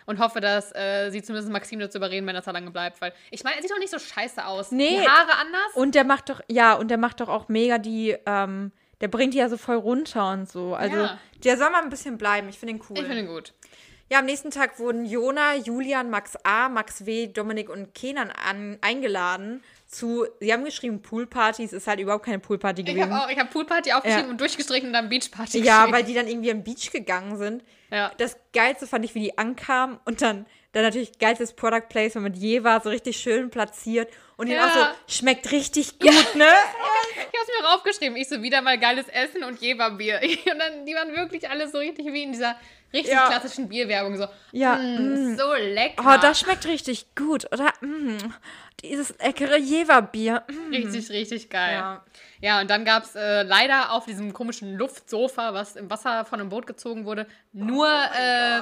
Und 0.06 0.18
hoffe, 0.18 0.40
dass 0.40 0.74
äh, 0.74 1.10
sie 1.10 1.22
zumindest 1.22 1.50
Maxim 1.52 1.78
dazu 1.78 1.98
überreden, 1.98 2.26
wenn 2.26 2.34
das 2.34 2.44
da 2.44 2.50
lange 2.50 2.70
bleibt. 2.70 3.00
Weil 3.00 3.12
ich 3.30 3.44
meine, 3.44 3.56
er 3.56 3.62
sieht 3.62 3.70
doch 3.70 3.78
nicht 3.78 3.90
so 3.90 3.98
scheiße 3.98 4.44
aus. 4.46 4.70
Nee. 4.70 4.98
Die 5.00 5.08
Haare 5.08 5.38
anders. 5.38 5.74
Und 5.74 5.94
der 5.94 6.04
macht 6.04 6.28
doch, 6.28 6.40
ja, 6.48 6.74
und 6.74 6.88
der 6.88 6.98
macht 6.98 7.20
doch 7.20 7.28
auch 7.28 7.48
mega 7.48 7.78
die, 7.78 8.16
ähm, 8.26 8.72
der 9.00 9.08
bringt 9.08 9.34
die 9.34 9.38
ja 9.38 9.48
so 9.48 9.56
voll 9.56 9.76
runter 9.76 10.30
und 10.32 10.48
so. 10.50 10.74
Also, 10.74 10.96
Ja. 10.96 11.18
der 11.44 11.56
soll 11.58 11.70
mal 11.70 11.82
ein 11.82 11.90
bisschen 11.90 12.18
bleiben. 12.18 12.48
Ich 12.48 12.58
finde 12.58 12.74
ihn 12.74 12.82
cool. 12.88 12.96
ich 12.98 13.04
finde 13.04 13.20
ihn 13.20 13.26
gut. 13.26 13.52
Ja, 14.10 14.18
am 14.18 14.26
nächsten 14.26 14.50
Tag 14.50 14.78
wurden 14.78 15.06
Jona, 15.06 15.54
Julian, 15.56 16.10
Max 16.10 16.36
A, 16.44 16.68
Max 16.68 17.06
W, 17.06 17.28
Dominik 17.28 17.70
und 17.70 17.94
Kenan 17.94 18.30
an, 18.30 18.76
eingeladen 18.82 19.62
zu, 19.86 20.26
sie 20.40 20.52
haben 20.52 20.64
geschrieben 20.64 21.00
Poolparty, 21.02 21.64
es 21.64 21.72
ist 21.72 21.86
halt 21.86 22.00
überhaupt 22.00 22.24
keine 22.24 22.38
Poolparty 22.38 22.82
gewesen. 22.82 23.10
ich 23.30 23.38
habe 23.38 23.48
Poolparty 23.50 23.92
aufgeschrieben 23.92 24.26
Ja. 24.26 24.30
und 24.30 24.40
durchgestrichen 24.40 24.88
und 24.88 24.92
dann 24.92 25.08
Beachparty 25.08 25.62
ja, 25.62 25.90
weil 25.90 26.02
die 26.04 26.14
dann 26.14 26.26
irgendwie 26.28 26.50
am 26.50 26.62
Beach 26.62 26.90
gegangen 26.90 27.36
sind. 27.38 27.62
Ja. 27.92 28.10
Das 28.18 28.36
Geilste 28.52 28.86
fand 28.86 29.04
ich, 29.04 29.14
wie 29.14 29.20
die 29.20 29.38
ankamen 29.38 29.98
und 30.06 30.22
dann, 30.22 30.46
dann 30.72 30.82
natürlich 30.82 31.18
geilstes 31.18 31.52
Product 31.52 31.88
Placement 31.88 32.34
mit 32.34 32.42
Jeva, 32.42 32.80
so 32.80 32.88
richtig 32.88 33.18
schön 33.18 33.50
platziert 33.50 34.10
und 34.38 34.48
Ja. 34.48 34.66
auch 34.66 34.70
so, 34.70 34.86
schmeckt 35.14 35.52
richtig 35.52 35.98
gut, 35.98 36.34
ne? 36.34 36.46
Ich 37.14 37.38
hab's 37.38 37.48
mir 37.60 37.66
raufgeschrieben. 37.68 38.16
Ich 38.16 38.28
so 38.28 38.42
wieder 38.42 38.62
mal 38.62 38.78
geiles 38.78 39.06
Essen 39.08 39.44
und 39.44 39.60
Jeverbier. 39.60 40.20
Und 40.52 40.58
dann, 40.58 40.86
die 40.86 40.94
waren 40.94 41.12
wirklich 41.14 41.48
alle 41.50 41.68
so 41.68 41.78
richtig 41.78 42.06
wie 42.06 42.22
in 42.22 42.32
dieser 42.32 42.56
richtig 42.92 43.14
Ja. 43.14 43.28
klassischen 43.28 43.68
Bierwerbung. 43.68 44.16
So, 44.16 44.26
Ja, 44.52 44.76
mm, 44.76 45.36
so 45.36 45.52
lecker. 45.54 46.02
Oh, 46.06 46.18
das 46.20 46.40
schmeckt 46.40 46.66
richtig 46.66 47.06
gut, 47.14 47.46
oder? 47.52 47.72
Mm, 47.80 48.18
dieses 48.82 49.14
leckere 49.18 49.56
Jever-Bier. 49.58 50.44
Mm. 50.48 50.72
richtig, 50.74 51.10
richtig 51.10 51.50
geil. 51.50 51.74
Ja, 51.74 52.04
Ja. 52.42 52.60
und 52.60 52.68
dann 52.68 52.84
gab's 52.84 53.14
äh, 53.14 53.42
leider 53.42 53.92
auf 53.92 54.04
diesem 54.04 54.32
komischen 54.32 54.76
Luftsofa, 54.76 55.54
was 55.54 55.76
im 55.76 55.88
Wasser 55.90 56.24
von 56.24 56.40
einem 56.40 56.48
Boot 56.50 56.66
gezogen 56.66 57.04
wurde, 57.06 57.26
nur 57.52 57.88
äh, 57.88 58.60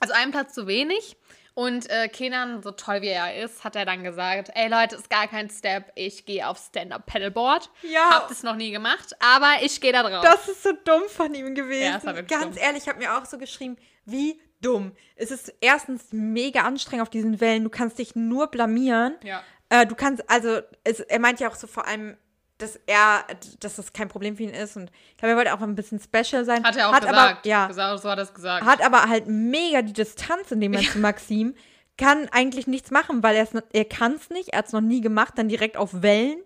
also 0.00 0.14
einen 0.14 0.30
Platz 0.32 0.54
zu 0.54 0.66
wenig. 0.66 1.16
Und 1.54 1.90
äh, 1.90 2.08
Kenan, 2.08 2.62
so 2.62 2.70
toll 2.70 3.02
wie 3.02 3.08
er 3.08 3.44
ist, 3.44 3.62
hat 3.62 3.76
er 3.76 3.84
dann 3.84 4.02
gesagt, 4.04 4.50
ey 4.54 4.68
Leute, 4.68 4.96
ist 4.96 5.10
gar 5.10 5.28
kein 5.28 5.50
Step, 5.50 5.92
ich 5.96 6.24
gehe 6.24 6.48
auf 6.48 6.56
Stand-Up-Paddleboard. 6.56 7.68
Ja. 7.82 8.08
Hab 8.10 8.28
das 8.28 8.42
noch 8.42 8.56
nie 8.56 8.70
gemacht, 8.70 9.12
aber 9.20 9.62
ich 9.62 9.78
gehe 9.82 9.92
da 9.92 10.02
drauf. 10.02 10.24
Das 10.24 10.48
ist 10.48 10.62
so 10.62 10.72
dumm 10.84 11.02
von 11.08 11.34
ihm 11.34 11.54
gewesen. 11.54 11.92
Ja, 11.92 11.98
es 11.98 12.06
war 12.06 12.14
Ganz 12.22 12.56
dumm. 12.56 12.64
ehrlich, 12.64 12.84
ich 12.84 12.88
habe 12.88 12.98
mir 12.98 13.18
auch 13.18 13.26
so 13.26 13.36
geschrieben, 13.36 13.76
wie 14.06 14.40
dumm. 14.62 14.92
Es 15.14 15.30
ist 15.30 15.52
erstens 15.60 16.06
mega 16.12 16.62
anstrengend 16.62 17.02
auf 17.02 17.10
diesen 17.10 17.40
Wellen. 17.40 17.64
Du 17.64 17.70
kannst 17.70 17.98
dich 17.98 18.16
nur 18.16 18.46
blamieren. 18.46 19.16
Ja. 19.22 19.42
Äh, 19.68 19.86
du 19.86 19.94
kannst, 19.94 20.28
also, 20.30 20.60
es, 20.84 21.00
er 21.00 21.18
meint 21.18 21.40
ja 21.40 21.50
auch 21.50 21.54
so 21.54 21.66
vor 21.66 21.86
allem, 21.86 22.16
dass 22.62 22.80
er, 22.86 23.24
dass 23.60 23.76
das 23.76 23.92
kein 23.92 24.08
Problem 24.08 24.36
für 24.36 24.44
ihn 24.44 24.50
ist. 24.50 24.76
Und 24.76 24.90
ich 25.10 25.16
glaube, 25.18 25.32
er 25.32 25.36
wollte 25.36 25.54
auch 25.54 25.60
ein 25.60 25.74
bisschen 25.74 26.00
special 26.00 26.44
sein. 26.44 26.64
Hat 26.64 26.76
er 26.76 26.88
auch 26.88 26.92
hat 26.92 27.02
gesagt. 27.02 27.38
Aber, 27.38 27.46
ja, 27.48 27.66
gesagt. 27.66 28.00
So 28.02 28.10
hat 28.10 28.18
er 28.18 28.22
es 28.24 28.32
gesagt. 28.34 28.64
hat 28.64 28.82
aber 28.84 29.02
halt 29.08 29.26
mega 29.26 29.82
die 29.82 29.92
Distanz 29.92 30.50
in 30.50 30.60
dem 30.60 30.72
Moment 30.72 30.90
zu 30.90 30.98
Maxim. 30.98 31.54
Kann 31.98 32.28
eigentlich 32.32 32.66
nichts 32.66 32.90
machen, 32.90 33.22
weil 33.22 33.46
er 33.72 33.84
kann 33.84 34.12
es 34.14 34.30
nicht. 34.30 34.48
Er 34.50 34.58
hat 34.60 34.66
es 34.66 34.72
noch 34.72 34.80
nie 34.80 35.00
gemacht. 35.02 35.34
Dann 35.36 35.48
direkt 35.48 35.76
auf 35.76 36.02
Wellen. 36.02 36.38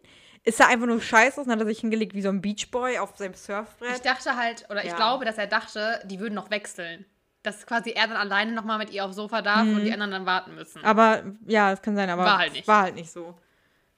Ist 0.42 0.60
er 0.60 0.68
einfach 0.68 0.86
nur 0.86 1.00
scheiße 1.00 1.40
und 1.40 1.48
dann 1.48 1.58
hat 1.58 1.66
er 1.66 1.68
sich 1.68 1.80
hingelegt 1.80 2.14
wie 2.14 2.22
so 2.22 2.28
ein 2.28 2.40
Beachboy 2.40 2.98
auf 2.98 3.16
seinem 3.16 3.32
Ich 3.32 3.38
Surfbrett. 3.38 4.04
dachte 4.04 4.36
halt, 4.36 4.64
oder 4.70 4.84
ich 4.84 4.90
Ja. 4.90 4.96
glaube, 4.96 5.24
dass 5.24 5.38
er 5.38 5.46
dachte, 5.48 6.00
die 6.04 6.20
würden 6.20 6.34
noch 6.34 6.50
wechseln. 6.50 7.04
Dass 7.42 7.66
quasi 7.66 7.90
er 7.90 8.06
dann 8.08 8.16
alleine 8.16 8.52
nochmal 8.52 8.78
mit 8.78 8.90
ihr 8.90 9.04
aufs 9.04 9.16
Sofa 9.16 9.42
darf 9.42 9.62
und 9.62 9.84
die 9.84 9.92
anderen 9.92 10.10
dann 10.12 10.26
warten 10.26 10.54
müssen. 10.54 10.80
Mhm. 10.80 10.84
Aber 10.84 11.22
ja, 11.46 11.70
das 11.70 11.82
kann 11.82 11.96
sein, 11.96 12.10
aber 12.10 12.24
War 12.24 12.38
halt 12.38 12.52
nicht. 12.52 12.66
War 12.68 12.82
halt 12.82 12.94
nicht 12.94 13.10
so. 13.10 13.34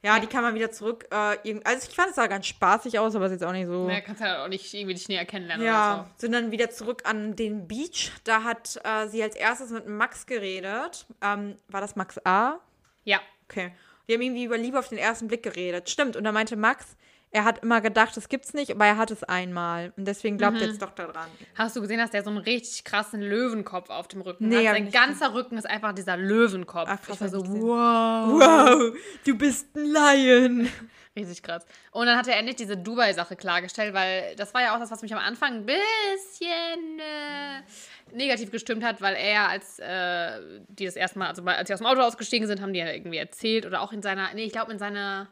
Ja, 0.01 0.19
die 0.19 0.27
kann 0.27 0.43
man 0.43 0.55
wieder 0.55 0.71
zurück. 0.71 1.07
Äh, 1.11 1.59
also 1.65 1.87
ich 1.89 1.95
fand 1.95 2.09
es 2.09 2.15
sah 2.15 2.27
ganz 2.27 2.47
spaßig 2.47 2.99
aus, 2.99 3.15
aber 3.15 3.25
es 3.25 3.33
ist 3.33 3.41
jetzt 3.41 3.47
auch 3.47 3.51
nicht 3.51 3.67
so. 3.67 3.87
Ne, 3.87 4.01
kannst 4.01 4.21
halt 4.21 4.37
auch 4.37 4.47
nicht 4.47 4.73
irgendwie 4.73 4.93
dich 4.93 5.09
näher 5.09 5.25
kennenlernen 5.25 5.65
Ja, 5.65 5.93
oder 5.93 6.09
sind 6.17 6.31
dann 6.31 6.51
wieder 6.51 6.69
zurück 6.69 7.01
an 7.03 7.35
den 7.35 7.67
Beach. 7.67 8.11
Da 8.23 8.43
hat 8.43 8.79
äh, 8.85 9.07
sie 9.07 9.21
als 9.21 9.35
erstes 9.35 9.71
mit 9.71 9.87
Max 9.87 10.25
geredet. 10.25 11.05
Ähm, 11.21 11.57
war 11.67 11.81
das 11.81 11.97
Max 11.97 12.17
A? 12.25 12.53
so. 12.53 12.59
Ja. 13.03 13.19
Okay. 13.49 13.73
Die 14.07 14.13
haben 14.13 14.21
irgendwie 14.21 14.45
über 14.45 14.57
Liebe 14.57 14.79
auf 14.79 14.87
den 14.87 14.97
ersten 14.97 15.27
Blick 15.27 15.43
geredet. 15.43 15.89
Stimmt. 15.89 16.15
Und 16.15 16.23
da 16.23 16.31
meinte 16.31 16.55
Max, 16.55 16.95
er 17.31 17.43
hat 17.43 17.59
immer 17.63 17.79
gedacht, 17.81 18.17
das 18.17 18.27
gibt's 18.27 18.53
nicht, 18.53 18.71
aber 18.71 18.85
er 18.87 18.97
hat 18.97 19.11
es 19.11 19.23
einmal. 19.23 19.93
Und 19.97 20.05
deswegen 20.05 20.37
glaubt 20.37 20.55
Mhm. 20.55 20.61
er 20.61 20.67
jetzt 20.69 20.81
doch 20.81 20.91
daran. 20.91 21.27
Hast 21.55 21.75
du 21.75 21.81
gesehen, 21.81 21.99
dass 21.99 22.09
der 22.11 22.23
so 22.23 22.29
einen 22.31 22.39
richtig 22.39 22.83
krassen 22.83 23.21
Löwenkopf 23.21 23.89
auf 23.89 24.07
dem 24.07 24.21
Rücken 24.21 24.47
Nee, 24.47 24.67
hat? 24.67 24.75
Sein 24.75 24.89
ganzer 24.91 25.33
Rücken 25.33 25.57
ist 25.57 25.67
einfach 25.69 25.93
dieser 25.93 26.17
Löwenkopf. 26.17 26.89
Ach, 26.91 27.01
krass, 27.01 27.15
ich 27.15 27.21
war 27.21 27.29
so, 27.29 27.41
gesehen. 27.41 27.61
wow. 27.61 28.41
Wow, 28.41 28.97
du 29.25 29.37
bist 29.37 29.75
ein 29.75 29.85
Lion. 29.85 30.69
Richtig 31.15 31.43
krass. 31.43 31.65
Und 31.91 32.05
dann 32.05 32.17
hat 32.17 32.27
er 32.27 32.37
endlich 32.37 32.55
diese 32.55 32.77
Dubai-Sache 32.77 33.35
klargestellt, 33.35 33.93
weil 33.93 34.35
das 34.35 34.53
war 34.53 34.61
ja 34.61 34.75
auch 34.75 34.79
das, 34.79 34.89
was 34.91 35.01
mich 35.01 35.11
am 35.13 35.19
Anfang 35.19 35.53
ein 35.53 35.65
bisschen 35.65 36.99
äh, 36.99 38.15
negativ 38.15 38.51
gestimmt 38.51 38.83
hat, 38.83 39.01
weil 39.01 39.15
er, 39.15 39.49
als 39.49 39.79
äh, 39.79 40.39
die 40.69 40.85
das 40.85 40.95
erste 40.95 41.19
Mal, 41.19 41.27
also 41.27 41.43
als 41.43 41.67
sie 41.67 41.73
aus 41.73 41.79
dem 41.79 41.87
Auto 41.87 42.01
ausgestiegen 42.01 42.47
sind, 42.47 42.61
haben 42.61 42.73
die 42.73 42.79
ja 42.79 42.91
irgendwie 42.91 43.17
erzählt 43.17 43.65
oder 43.65 43.81
auch 43.81 43.91
in 43.91 44.01
seiner, 44.01 44.33
nee, 44.33 44.43
ich 44.45 44.51
glaube 44.51 44.71
in 44.71 44.79
seiner 44.79 45.27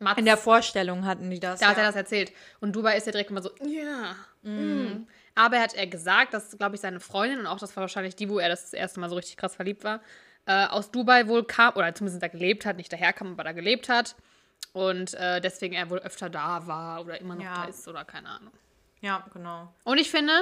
Matz, 0.00 0.18
In 0.18 0.24
der 0.24 0.36
Vorstellung 0.36 1.04
hatten 1.06 1.30
die 1.30 1.40
das. 1.40 1.60
da 1.60 1.68
hat 1.68 1.76
ja. 1.76 1.82
er 1.82 1.88
das 1.88 1.96
erzählt. 1.96 2.32
Und 2.60 2.74
Dubai 2.74 2.96
ist 2.96 3.06
ja 3.06 3.12
direkt 3.12 3.30
immer 3.30 3.42
so, 3.42 3.50
ja. 3.64 4.14
mm. 4.42 5.06
Aber 5.34 5.56
er 5.56 5.62
hat 5.62 5.74
er 5.74 5.86
gesagt, 5.86 6.34
dass, 6.34 6.56
glaube 6.58 6.74
ich, 6.74 6.80
seine 6.80 7.00
Freundin 7.00 7.38
und 7.40 7.46
auch 7.46 7.58
das 7.58 7.76
war 7.76 7.82
wahrscheinlich 7.82 8.16
die, 8.16 8.28
wo 8.28 8.38
er 8.38 8.48
das, 8.48 8.62
das 8.62 8.72
erste 8.72 9.00
Mal 9.00 9.08
so 9.08 9.16
richtig 9.16 9.36
krass 9.36 9.54
verliebt 9.54 9.84
war, 9.84 10.00
äh, 10.46 10.66
aus 10.66 10.90
Dubai 10.90 11.28
wohl 11.28 11.44
kam, 11.44 11.74
oder 11.74 11.94
zumindest 11.94 12.22
da 12.22 12.28
gelebt 12.28 12.66
hat, 12.66 12.76
nicht 12.76 12.92
daherkam, 12.92 13.32
aber 13.32 13.44
da 13.44 13.52
gelebt 13.52 13.88
hat. 13.88 14.16
Und 14.72 15.14
äh, 15.14 15.40
deswegen 15.40 15.74
er 15.74 15.90
wohl 15.90 15.98
öfter 15.98 16.28
da 16.28 16.66
war 16.66 17.02
oder 17.02 17.20
immer 17.20 17.36
noch 17.36 17.44
Ja. 17.44 17.62
da 17.62 17.64
ist 17.64 17.86
oder 17.86 18.04
keine 18.04 18.28
Ahnung. 18.28 18.52
Ja, 19.00 19.24
genau. 19.32 19.72
Und 19.84 19.98
ich 19.98 20.10
finde, 20.10 20.32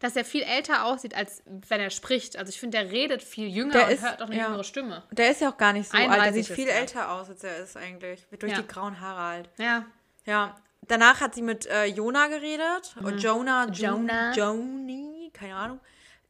dass 0.00 0.16
er 0.16 0.24
viel 0.24 0.42
älter 0.42 0.84
aussieht, 0.84 1.14
als 1.16 1.42
wenn 1.46 1.80
er 1.80 1.90
spricht. 1.90 2.36
Also 2.36 2.50
ich 2.50 2.60
finde, 2.60 2.78
der 2.78 2.90
redet 2.90 3.22
viel 3.22 3.48
jünger 3.48 3.72
Der 3.72 3.86
und 3.86 3.92
ist- 3.92 4.02
hört 4.02 4.22
auch 4.22 4.26
eine 4.26 4.36
ja. 4.36 4.46
jüngere 4.46 4.64
Stimme. 4.64 5.02
Der 5.10 5.30
ist 5.30 5.40
ja 5.40 5.50
auch 5.50 5.56
gar 5.56 5.72
nicht 5.72 5.90
so 5.90 5.96
alt. 5.96 6.06
Der 6.06 6.12
31 6.12 6.46
sieht 6.46 6.56
viel 6.56 6.68
er. 6.68 6.80
älter 6.80 7.10
aus, 7.12 7.28
als 7.28 7.42
er 7.44 7.58
ist 7.58 7.76
eigentlich. 7.76 8.26
Durch 8.38 8.52
Ja. 8.52 8.60
die 8.60 8.66
grauen 8.68 9.00
Haare 9.00 9.20
halt. 9.20 9.50
Ja. 9.58 9.84
Ja. 10.26 10.56
Danach 10.86 11.20
hat 11.20 11.34
sie 11.34 11.42
mit 11.42 11.66
äh, 11.66 11.86
Jona 11.86 12.26
geredet. 12.26 12.94
Oder 13.02 13.16
Jonah, 13.16 13.66
Jo- 13.72 13.96
Mhm. 13.96 14.08
Jonah. 14.08 14.32
Joni, 14.34 15.30
keine 15.32 15.54
Ahnung. 15.56 15.80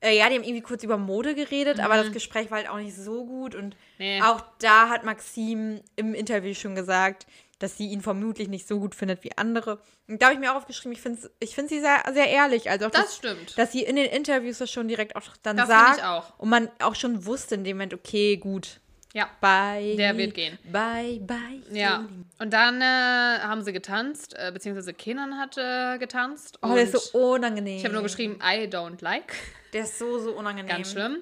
Äh, 0.00 0.16
ja, 0.18 0.28
die 0.28 0.34
haben 0.36 0.42
irgendwie 0.44 0.60
kurz 0.60 0.82
über 0.84 0.98
Mode 0.98 1.34
geredet, 1.34 1.80
aber 1.80 1.94
Mhm. 1.96 2.02
das 2.04 2.12
Gespräch 2.12 2.50
war 2.50 2.58
halt 2.58 2.68
auch 2.68 2.76
nicht 2.76 2.94
so 2.94 3.24
gut. 3.24 3.54
Und 3.54 3.74
Nee. 3.98 4.20
auch 4.22 4.42
da 4.60 4.88
hat 4.90 5.02
Maxim 5.04 5.80
im 5.96 6.14
Interview 6.14 6.54
schon 6.54 6.74
gesagt, 6.74 7.26
dass 7.58 7.76
sie 7.76 7.88
ihn 7.88 8.00
vermutlich 8.00 8.48
nicht 8.48 8.66
so 8.68 8.78
gut 8.80 8.94
findet 8.94 9.24
wie 9.24 9.36
andere. 9.36 9.78
Und 10.08 10.20
da 10.20 10.26
habe 10.26 10.34
ich 10.34 10.40
mir 10.40 10.52
auch 10.52 10.56
aufgeschrieben, 10.56 10.92
ich 10.92 11.00
finde 11.00 11.30
ich 11.40 11.54
find 11.54 11.68
sie 11.68 11.80
sehr, 11.80 12.02
sehr 12.12 12.28
ehrlich. 12.28 12.70
Also 12.70 12.86
auch 12.86 12.90
Das 12.90 13.16
stimmt. 13.16 13.56
Dass 13.58 13.72
sie 13.72 13.82
in 13.82 13.96
den 13.96 14.10
Interviews 14.10 14.58
das 14.58 14.70
schon 14.70 14.88
direkt 14.88 15.16
auch 15.16 15.22
dann 15.42 15.56
Das 15.56 15.68
sagt. 15.68 15.98
ich 15.98 16.04
auch. 16.04 16.38
Und 16.38 16.48
man 16.48 16.68
auch 16.80 16.94
schon 16.94 17.24
wusste 17.26 17.54
in 17.54 17.64
dem 17.64 17.76
Moment, 17.76 17.94
okay, 17.94 18.36
gut, 18.36 18.80
Ja. 19.12 19.28
bye. 19.40 19.94
Der 19.96 20.16
wird 20.16 20.34
gehen. 20.34 20.58
Bye, 20.72 21.20
bye. 21.20 21.62
Ja. 21.70 22.04
Und 22.38 22.52
dann 22.52 22.80
äh, 22.80 22.84
haben 22.84 23.62
sie 23.62 23.72
getanzt, 23.72 24.34
äh, 24.36 24.50
beziehungsweise 24.52 24.92
Kenan 24.92 25.38
hat 25.38 25.56
äh, 25.56 25.98
getanzt. 25.98 26.58
Oh, 26.62 26.74
der 26.74 26.82
ist 26.84 27.12
so 27.12 27.18
unangenehm. 27.34 27.78
Ich 27.78 27.84
habe 27.84 27.94
nur 27.94 28.02
geschrieben, 28.02 28.38
I 28.42 28.66
don't 28.66 29.02
like. 29.02 29.34
Der 29.72 29.84
ist 29.84 29.98
so, 29.98 30.18
so 30.18 30.32
unangenehm. 30.32 30.68
Ganz 30.68 30.90
schlimm. 30.92 31.18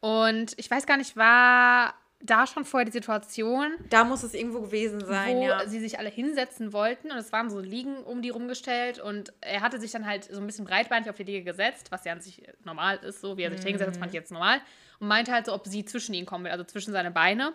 Und 0.00 0.54
ich 0.56 0.70
weiß 0.70 0.86
gar 0.86 0.96
nicht, 0.96 1.16
war 1.16 1.94
da 2.24 2.46
schon 2.46 2.64
vorher 2.64 2.84
die 2.84 2.92
Situation, 2.92 3.72
Da 3.90 4.04
muss 4.04 4.22
es 4.22 4.32
irgendwo 4.34 4.60
gewesen 4.60 5.04
sein, 5.04 5.36
wo 5.36 5.42
ja. 5.48 5.66
sie 5.66 5.80
sich 5.80 5.98
alle 5.98 6.08
hinsetzen 6.08 6.72
wollten 6.72 7.10
und 7.10 7.16
es 7.18 7.32
waren 7.32 7.50
so 7.50 7.58
Liegen 7.58 7.96
um 8.04 8.22
die 8.22 8.30
rumgestellt 8.30 9.00
und 9.00 9.32
er 9.40 9.60
hatte 9.60 9.80
sich 9.80 9.90
dann 9.90 10.06
halt 10.06 10.24
so 10.24 10.40
ein 10.40 10.46
bisschen 10.46 10.64
breitbeinig 10.64 11.10
auf 11.10 11.16
die 11.16 11.24
Liege 11.24 11.42
gesetzt, 11.42 11.90
was 11.90 12.04
ja 12.04 12.12
an 12.12 12.20
sich 12.20 12.42
normal 12.64 12.98
ist, 12.98 13.20
so 13.20 13.36
wie 13.36 13.42
er 13.42 13.50
sich 13.50 13.60
Mhm. 13.60 13.64
hingesetzt 13.66 13.90
hat, 13.92 13.96
fand 13.98 14.10
ich 14.14 14.14
jetzt 14.20 14.30
normal 14.30 14.60
und 15.00 15.08
meinte 15.08 15.32
halt 15.32 15.46
so, 15.46 15.52
ob 15.52 15.66
sie 15.66 15.84
zwischen 15.84 16.14
ihn 16.14 16.24
kommen 16.26 16.44
will, 16.44 16.52
also 16.52 16.64
zwischen 16.64 16.92
seine 16.92 17.10
Beine 17.10 17.52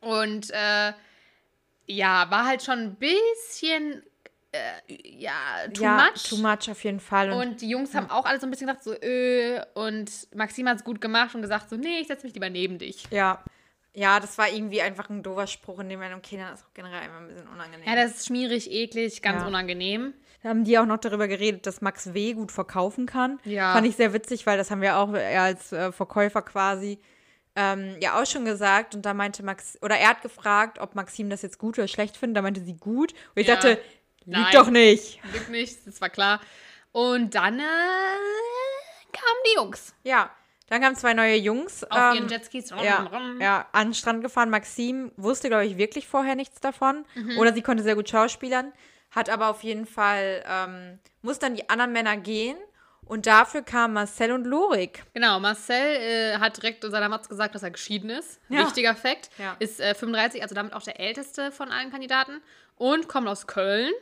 und 0.00 0.50
äh, 0.50 0.92
ja, 1.86 2.30
war 2.30 2.46
halt 2.46 2.62
schon 2.62 2.78
ein 2.78 2.94
bisschen 2.96 4.02
äh, 4.52 4.58
ja, 5.18 5.32
too 5.72 5.82
ja, 5.84 5.96
much. 6.10 6.28
Too 6.28 6.36
much 6.36 6.70
auf 6.70 6.84
jeden 6.84 7.00
Fall. 7.00 7.30
Und, 7.32 7.38
Und 7.48 7.60
die 7.62 7.68
Jungs 7.70 7.94
haben 7.94 8.10
auch 8.10 8.24
alle 8.26 8.38
so 8.38 8.46
ein 8.46 8.50
bisschen 8.50 8.66
gesagt, 8.66 8.84
so, 8.84 8.92
äh, 8.92 9.62
und 9.74 10.10
Maxim 10.34 10.68
hat 10.68 10.76
es 10.76 10.84
gut 10.84 11.00
gemacht 11.00 11.34
und 11.34 11.40
gesagt, 11.42 11.70
so, 11.70 11.76
nee, 11.76 12.00
ich 12.00 12.06
setze 12.06 12.26
mich 12.26 12.34
lieber 12.34 12.50
neben 12.50 12.78
dich. 12.78 13.04
ja. 13.10 13.42
Ja, 13.94 14.20
das 14.20 14.38
war 14.38 14.48
irgendwie 14.48 14.80
einfach 14.80 15.10
ein 15.10 15.22
doofer 15.22 15.46
Spruch, 15.46 15.80
in 15.80 15.88
dem 15.90 16.00
man, 16.00 16.10
dann 16.10 16.20
ist 16.20 16.64
auch 16.64 16.72
generell 16.74 17.00
einfach 17.00 17.18
ein 17.18 17.28
bisschen 17.28 17.48
unangenehm. 17.48 17.86
Ja, 17.86 17.94
das 17.94 18.12
ist 18.12 18.26
schmierig, 18.26 18.70
eklig, 18.70 19.20
ganz 19.20 19.42
Ja. 19.42 19.46
unangenehm. 19.48 20.14
Da 20.42 20.48
haben 20.48 20.64
die 20.64 20.78
auch 20.78 20.86
noch 20.86 20.96
darüber 20.98 21.28
geredet, 21.28 21.66
dass 21.66 21.82
Max 21.82 22.14
W. 22.14 22.32
gut 22.32 22.50
verkaufen 22.52 23.04
kann. 23.06 23.38
Ja. 23.44 23.72
Fand 23.74 23.86
ich 23.86 23.96
sehr 23.96 24.12
witzig, 24.12 24.46
weil 24.46 24.56
das 24.56 24.70
haben 24.70 24.80
wir 24.80 24.96
auch 24.96 25.12
er 25.12 25.42
als 25.42 25.72
äh, 25.72 25.92
Verkäufer 25.92 26.40
quasi 26.42 26.98
ähm, 27.54 27.96
ja 28.00 28.20
auch 28.20 28.26
schon 28.26 28.44
gesagt. 28.46 28.94
Und 28.94 29.02
da 29.04 29.12
meinte 29.12 29.42
Max, 29.42 29.78
oder 29.82 29.96
er 29.98 30.08
hat 30.08 30.22
gefragt, 30.22 30.78
ob 30.78 30.94
Maxim 30.94 31.28
das 31.28 31.42
jetzt 31.42 31.58
gut 31.58 31.78
oder 31.78 31.86
schlecht 31.86 32.16
findet. 32.16 32.38
Da 32.38 32.42
meinte 32.42 32.64
sie 32.64 32.76
gut. 32.76 33.12
Und 33.12 33.42
ich 33.42 33.46
Ja. 33.46 33.56
dachte, 33.56 33.78
liegt 34.24 34.54
doch 34.54 34.70
nicht. 34.70 35.20
Glück 35.30 35.48
nicht, 35.50 35.86
das 35.86 36.00
war 36.00 36.08
klar. 36.08 36.40
Und 36.92 37.34
dann 37.34 37.58
äh, 37.60 37.62
kamen 39.12 39.40
die 39.46 39.56
Jungs 39.56 39.94
Ja, 40.02 40.30
dann 40.68 40.80
kamen 40.80 40.96
zwei 40.96 41.14
neue 41.14 41.36
Jungs. 41.36 41.84
auf 41.84 41.98
ähm, 41.98 42.14
ihren 42.16 42.28
Jetskis. 42.28 42.70
Ja, 42.70 43.10
ja, 43.40 43.66
an 43.72 43.88
den 43.88 43.94
Strand 43.94 44.22
gefahren. 44.22 44.50
Maxim 44.50 45.12
wusste, 45.16 45.48
glaube 45.48 45.66
ich, 45.66 45.76
wirklich 45.76 46.06
vorher 46.06 46.34
nichts 46.34 46.60
davon. 46.60 47.04
Mhm. 47.14 47.38
Oder 47.38 47.52
sie 47.52 47.62
konnte 47.62 47.82
sehr 47.82 47.94
gut 47.94 48.08
schauspielern. 48.08 48.72
Hat 49.10 49.28
aber 49.28 49.48
auf 49.48 49.62
jeden 49.62 49.86
Fall, 49.86 50.42
ähm, 50.48 50.98
muss 51.20 51.38
dann 51.38 51.54
die 51.54 51.68
anderen 51.68 51.92
Männer 51.92 52.16
gehen. 52.16 52.56
Und 53.04 53.26
dafür 53.26 53.62
kamen 53.62 53.94
Marcel 53.94 54.32
und 54.32 54.44
Lorik. 54.44 55.02
Genau, 55.12 55.38
Marcel 55.40 55.74
äh, 55.74 56.38
hat 56.38 56.56
direkt 56.56 56.84
seiner 56.84 57.08
Matz 57.08 57.28
gesagt, 57.28 57.54
dass 57.54 57.62
er 57.62 57.70
geschieden 57.70 58.08
ist. 58.08 58.40
Ja. 58.48 58.60
Wichtiger 58.60 58.94
Fakt. 58.94 59.28
Ja. 59.38 59.56
Ist 59.58 59.80
äh, 59.80 59.94
35, 59.94 60.42
also 60.42 60.54
damit 60.54 60.72
auch 60.72 60.82
der 60.82 61.00
älteste 61.00 61.52
von 61.52 61.70
allen 61.70 61.90
Kandidaten. 61.90 62.40
Und 62.76 63.08
kommt 63.08 63.28
aus 63.28 63.46
Köln. 63.46 63.92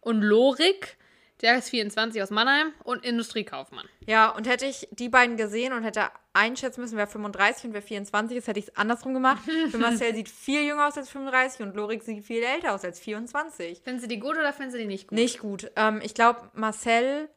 Und 0.00 0.22
Lorik, 0.22 0.96
der 1.42 1.58
ist 1.58 1.70
24 1.70 2.22
aus 2.22 2.30
Mannheim 2.30 2.72
und 2.84 3.04
Industriekaufmann. 3.04 3.86
Ja, 4.06 4.28
und 4.30 4.46
hätte 4.48 4.66
ich 4.66 4.88
die 4.90 5.08
beiden 5.08 5.36
gesehen 5.36 5.72
und 5.72 5.82
hätte 5.84 6.08
einschätzen 6.32 6.80
müssen, 6.80 6.96
wer 6.96 7.06
35 7.06 7.64
und 7.66 7.72
wer 7.74 7.82
24 7.82 8.36
ist, 8.36 8.46
hätte 8.48 8.58
ich 8.58 8.68
es 8.68 8.76
andersrum 8.76 9.14
gemacht. 9.14 9.42
Für 9.70 9.78
Marcel 9.78 10.14
sieht 10.14 10.28
viel 10.28 10.62
jünger 10.66 10.86
aus 10.86 10.96
als 10.96 11.10
35 11.10 11.62
und 11.62 11.74
Lorik 11.74 12.02
sieht 12.02 12.24
viel 12.24 12.42
älter 12.42 12.74
aus 12.74 12.84
als 12.84 13.00
24. 13.00 13.80
Finden 13.82 14.00
Sie 14.00 14.08
die 14.08 14.18
gut 14.20 14.36
oder 14.36 14.52
finden 14.52 14.72
Sie 14.72 14.78
die 14.78 14.86
nicht 14.86 15.08
gut? 15.08 15.18
Nicht 15.18 15.38
gut. 15.40 15.70
Ähm, 15.76 16.00
ich 16.02 16.14
glaube, 16.14 16.50
Marcel 16.54 17.28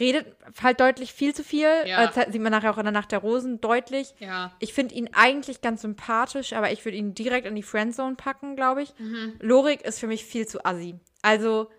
redet 0.00 0.26
halt 0.62 0.80
deutlich 0.80 1.12
viel 1.12 1.34
zu 1.34 1.42
viel. 1.42 1.68
Ja. 1.84 2.04
Äh, 2.04 2.10
Das 2.14 2.32
sieht 2.32 2.40
man 2.40 2.52
nachher 2.52 2.70
auch 2.70 2.78
in 2.78 2.84
der 2.84 2.92
Nacht 2.92 3.10
der 3.12 3.18
Rosen 3.18 3.60
deutlich. 3.60 4.14
Ja. 4.20 4.52
Ich 4.60 4.72
finde 4.72 4.94
ihn 4.94 5.10
eigentlich 5.12 5.60
ganz 5.60 5.82
sympathisch, 5.82 6.52
aber 6.52 6.70
ich 6.70 6.84
würde 6.84 6.96
ihn 6.96 7.14
direkt 7.14 7.46
in 7.46 7.56
die 7.56 7.62
Friendzone 7.62 8.14
packen, 8.14 8.54
glaube 8.56 8.82
ich. 8.82 8.94
Mhm. 8.98 9.34
Lorik 9.40 9.82
ist 9.82 9.98
für 9.98 10.06
mich 10.06 10.24
viel 10.24 10.46
zu 10.46 10.64
assi. 10.64 10.94
Also, 11.22 11.70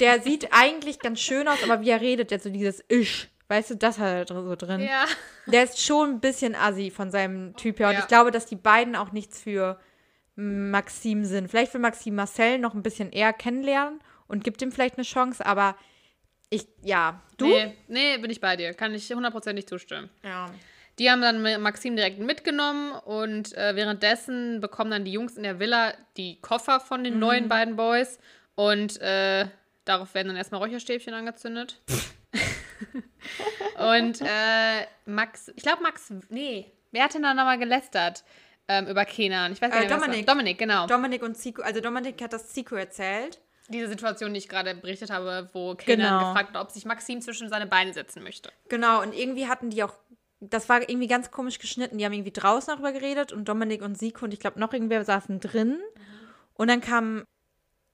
der 0.00 0.20
sieht 0.22 0.48
eigentlich 0.52 0.98
ganz 1.00 1.20
schön 1.20 1.48
aus, 1.48 1.62
aber 1.62 1.80
wie 1.80 1.90
er 1.90 2.00
redet, 2.00 2.30
jetzt 2.30 2.44
so 2.44 2.50
dieses 2.50 2.84
Isch. 2.88 3.28
Weißt 3.48 3.70
du, 3.70 3.76
das 3.76 3.98
hat 3.98 4.28
er 4.30 4.34
so 4.34 4.56
drin. 4.56 4.80
Ja. 4.80 5.04
Der 5.46 5.62
ist 5.62 5.80
schon 5.80 6.10
ein 6.14 6.20
bisschen 6.20 6.56
assi 6.56 6.90
von 6.90 7.10
seinem 7.12 7.54
Typ 7.56 7.78
her. 7.78 7.88
Und 7.88 7.94
Ja. 7.94 8.00
ich 8.00 8.08
glaube, 8.08 8.32
dass 8.32 8.46
die 8.46 8.56
beiden 8.56 8.96
auch 8.96 9.12
nichts 9.12 9.40
für 9.40 9.78
Maxim 10.34 11.24
sind. 11.24 11.48
Vielleicht 11.48 11.72
will 11.72 11.80
Maxim 11.80 12.14
Marcel 12.16 12.58
noch 12.58 12.74
ein 12.74 12.82
bisschen 12.82 13.10
eher 13.12 13.32
kennenlernen 13.32 14.00
und 14.26 14.44
gibt 14.44 14.60
ihm 14.62 14.72
vielleicht 14.72 14.96
eine 14.96 15.04
Chance, 15.04 15.44
aber 15.46 15.76
ich, 16.50 16.66
ja. 16.82 17.22
Du? 17.38 17.46
Nee, 17.46 17.74
nee, 17.88 18.18
bin 18.18 18.30
ich 18.30 18.40
bei 18.40 18.56
dir. 18.56 18.74
Kann 18.74 18.94
ich 18.94 19.08
hundertprozentig 19.10 19.66
zustimmen. 19.66 20.10
Ja. 20.22 20.46
Die 20.98 21.10
haben 21.10 21.20
dann 21.20 21.42
Maxim 21.62 21.94
direkt 21.96 22.18
mitgenommen 22.18 22.92
und 22.92 23.54
äh, 23.56 23.76
währenddessen 23.76 24.60
bekommen 24.60 24.90
dann 24.90 25.04
die 25.04 25.12
Jungs 25.12 25.36
in 25.36 25.42
der 25.42 25.58
Villa 25.58 25.92
die 26.16 26.40
Koffer 26.40 26.80
von 26.80 27.04
den 27.04 27.18
neuen 27.18 27.48
beiden 27.48 27.76
Boys 27.76 28.18
und 28.56 29.00
äh, 29.00 29.46
darauf 29.84 30.12
werden 30.14 30.28
dann 30.28 30.36
erstmal 30.36 30.60
Räucherstäbchen 30.60 31.14
angezündet. 31.14 31.80
und 33.78 34.20
äh, 34.20 34.86
Max, 35.06 35.52
ich 35.54 35.62
glaube 35.62 35.82
Max, 35.82 36.12
nee, 36.28 36.72
wer 36.92 37.04
hat 37.04 37.14
denn 37.14 37.22
da 37.22 37.34
nochmal 37.34 37.58
gelästert 37.58 38.24
ähm, 38.68 38.86
über 38.88 39.04
Kenan? 39.04 39.52
Ich 39.52 39.60
weiß 39.62 39.70
gar 39.70 39.78
Äh, 39.78 39.82
nicht, 39.84 39.90
war. 39.92 40.00
Dominik. 40.00 40.26
Dominik, 40.26 40.58
genau. 40.58 40.86
Dominik 40.86 41.22
und 41.22 41.36
Zico, 41.36 41.62
also 41.62 41.80
Dominik 41.80 42.20
hat 42.22 42.32
das 42.32 42.48
Zico 42.48 42.74
erzählt. 42.74 43.40
Diese 43.68 43.88
Situation, 43.88 44.32
die 44.32 44.38
ich 44.38 44.48
gerade 44.48 44.74
berichtet 44.76 45.10
habe, 45.10 45.50
wo 45.52 45.74
Kenan 45.74 46.18
Genau. 46.18 46.28
gefragt 46.32 46.54
hat, 46.54 46.62
ob 46.62 46.70
sich 46.70 46.84
Maxim 46.84 47.20
zwischen 47.20 47.48
seine 47.48 47.66
Beine 47.66 47.92
setzen 47.92 48.22
möchte. 48.22 48.50
Genau, 48.68 49.02
und 49.02 49.12
irgendwie 49.12 49.48
hatten 49.48 49.70
die 49.70 49.82
auch, 49.82 49.94
das 50.40 50.68
war 50.68 50.88
irgendwie 50.88 51.08
ganz 51.08 51.30
komisch 51.32 51.58
geschnitten. 51.58 51.98
Die 51.98 52.04
haben 52.04 52.12
irgendwie 52.12 52.30
draußen 52.32 52.72
darüber 52.72 52.92
geredet 52.92 53.32
und 53.32 53.48
Dominik 53.48 53.82
und 53.82 53.96
Zico 53.96 54.24
und 54.24 54.32
ich 54.32 54.38
glaube 54.40 54.60
noch 54.60 54.72
irgendwer 54.72 55.04
saßen 55.04 55.40
drin. 55.40 55.80
Und 56.54 56.68
dann 56.68 56.80
kam 56.80 57.24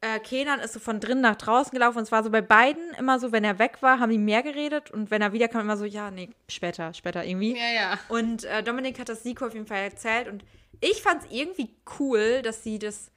äh, 0.02 0.18
Kenan 0.18 0.60
ist 0.60 0.74
so 0.74 0.80
von 0.80 1.00
drin 1.00 1.20
nach 1.22 1.36
draußen 1.36 1.70
gelaufen 1.72 1.98
und 1.98 2.02
es 2.04 2.12
war 2.12 2.22
so 2.22 2.30
bei 2.30 2.42
beiden 2.42 2.82
immer 2.98 3.18
so, 3.18 3.32
wenn 3.32 3.44
er 3.44 3.58
weg 3.58 3.78
war, 3.80 3.98
haben 4.00 4.10
die 4.10 4.18
mehr 4.18 4.42
geredet 4.42 4.90
und 4.90 5.10
wenn 5.10 5.22
er 5.22 5.32
wiederkam, 5.32 5.62
immer 5.62 5.76
so, 5.76 5.84
ja, 5.84 6.10
nee, 6.10 6.28
später, 6.48 6.92
später 6.92 7.24
irgendwie. 7.24 7.56
Ja, 7.56 7.72
ja. 7.72 7.98
Und 8.08 8.44
äh, 8.44 8.62
Dominik 8.62 8.98
hat 8.98 9.08
das 9.08 9.22
Zico 9.22 9.46
auf 9.46 9.54
jeden 9.54 9.66
Fall 9.66 9.78
erzählt 9.82 10.28
und 10.28 10.44
ich 10.80 11.00
fand 11.02 11.22
es 11.24 11.30
irgendwie 11.30 11.70
cool, 12.00 12.42
dass 12.42 12.62
sie 12.64 12.78
das, 12.78 13.10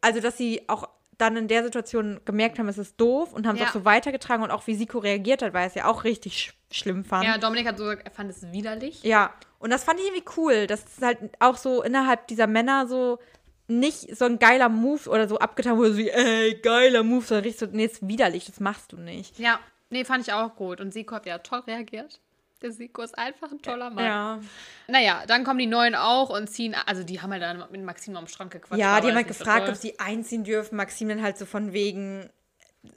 also 0.00 0.20
dass 0.20 0.36
sie 0.38 0.62
auch 0.68 0.88
dann 1.18 1.36
in 1.36 1.48
der 1.48 1.62
Situation 1.64 2.20
gemerkt 2.24 2.58
haben, 2.58 2.68
es 2.68 2.76
ist 2.78 3.00
doof 3.00 3.32
und 3.32 3.46
haben 3.46 3.56
es 3.56 3.62
Ja. 3.62 3.68
auch 3.68 3.72
so 3.72 3.84
weitergetragen 3.84 4.42
und 4.42 4.50
auch 4.50 4.66
wie 4.66 4.76
Zico 4.76 4.98
reagiert 4.98 5.42
hat, 5.42 5.54
weil 5.54 5.62
er 5.62 5.66
es 5.68 5.74
ja 5.74 5.86
auch 5.86 6.04
richtig 6.04 6.38
sch 6.38 6.52
schlimm 6.70 7.04
fand. 7.04 7.24
Ja, 7.24 7.38
Dominik 7.38 7.66
hat 7.66 7.78
so 7.78 7.84
gesagt, 7.84 8.04
er 8.04 8.10
fand 8.10 8.28
es 8.30 8.50
widerlich. 8.52 9.02
Ja, 9.02 9.32
und 9.58 9.70
das 9.70 9.84
fand 9.84 10.00
ich 10.00 10.06
irgendwie 10.06 10.24
cool, 10.36 10.66
dass 10.66 10.84
es 10.84 11.02
halt 11.02 11.18
auch 11.40 11.56
so 11.56 11.82
innerhalb 11.82 12.26
dieser 12.26 12.46
Männer 12.46 12.86
so 12.86 13.18
nicht 13.68 14.16
so 14.16 14.24
ein 14.24 14.38
geiler 14.38 14.68
Move 14.68 15.08
oder 15.08 15.28
so 15.28 15.38
abgetan 15.38 15.76
wurde, 15.76 15.92
so 15.92 15.98
wie, 15.98 16.10
ey, 16.10 16.54
geiler 16.60 17.02
Move, 17.02 17.24
sondern 17.24 17.44
richtig 17.44 17.68
so, 17.68 17.76
nee, 17.76 17.86
ist 17.86 18.06
widerlich, 18.06 18.46
das 18.46 18.60
machst 18.60 18.92
du 18.92 18.96
nicht. 18.96 19.38
Ja, 19.38 19.58
nee, 19.90 20.04
fand 20.04 20.26
ich 20.26 20.32
auch 20.32 20.54
gut. 20.56 20.80
Und 20.80 20.92
Siko 20.92 21.16
hat 21.16 21.26
ja 21.26 21.38
toll 21.38 21.60
reagiert. 21.60 22.20
Der 22.62 22.72
Siko 22.72 23.02
ist 23.02 23.18
einfach 23.18 23.50
ein 23.50 23.60
toller 23.60 23.90
Mann. 23.90 24.04
Ja. 24.04 24.40
Naja, 24.88 25.24
dann 25.26 25.44
kommen 25.44 25.58
die 25.58 25.66
Neuen 25.66 25.94
auch 25.94 26.30
und 26.30 26.48
ziehen, 26.48 26.74
also 26.86 27.02
die 27.02 27.20
haben 27.20 27.30
halt 27.30 27.42
dann 27.42 27.64
mit 27.70 27.82
Maxim 27.82 28.16
am 28.16 28.26
Strand 28.26 28.50
gequatscht. 28.50 28.80
Ja, 28.80 29.00
die 29.00 29.08
haben 29.08 29.16
halt 29.16 29.28
so 29.28 29.34
gefragt, 29.34 29.66
toll. 29.66 29.74
ob 29.74 29.76
sie 29.76 29.98
einziehen 29.98 30.42
dürfen. 30.42 30.76
Maxim 30.76 31.08
dann 31.08 31.22
halt 31.22 31.36
so 31.36 31.44
von 31.44 31.74
wegen, 31.74 32.30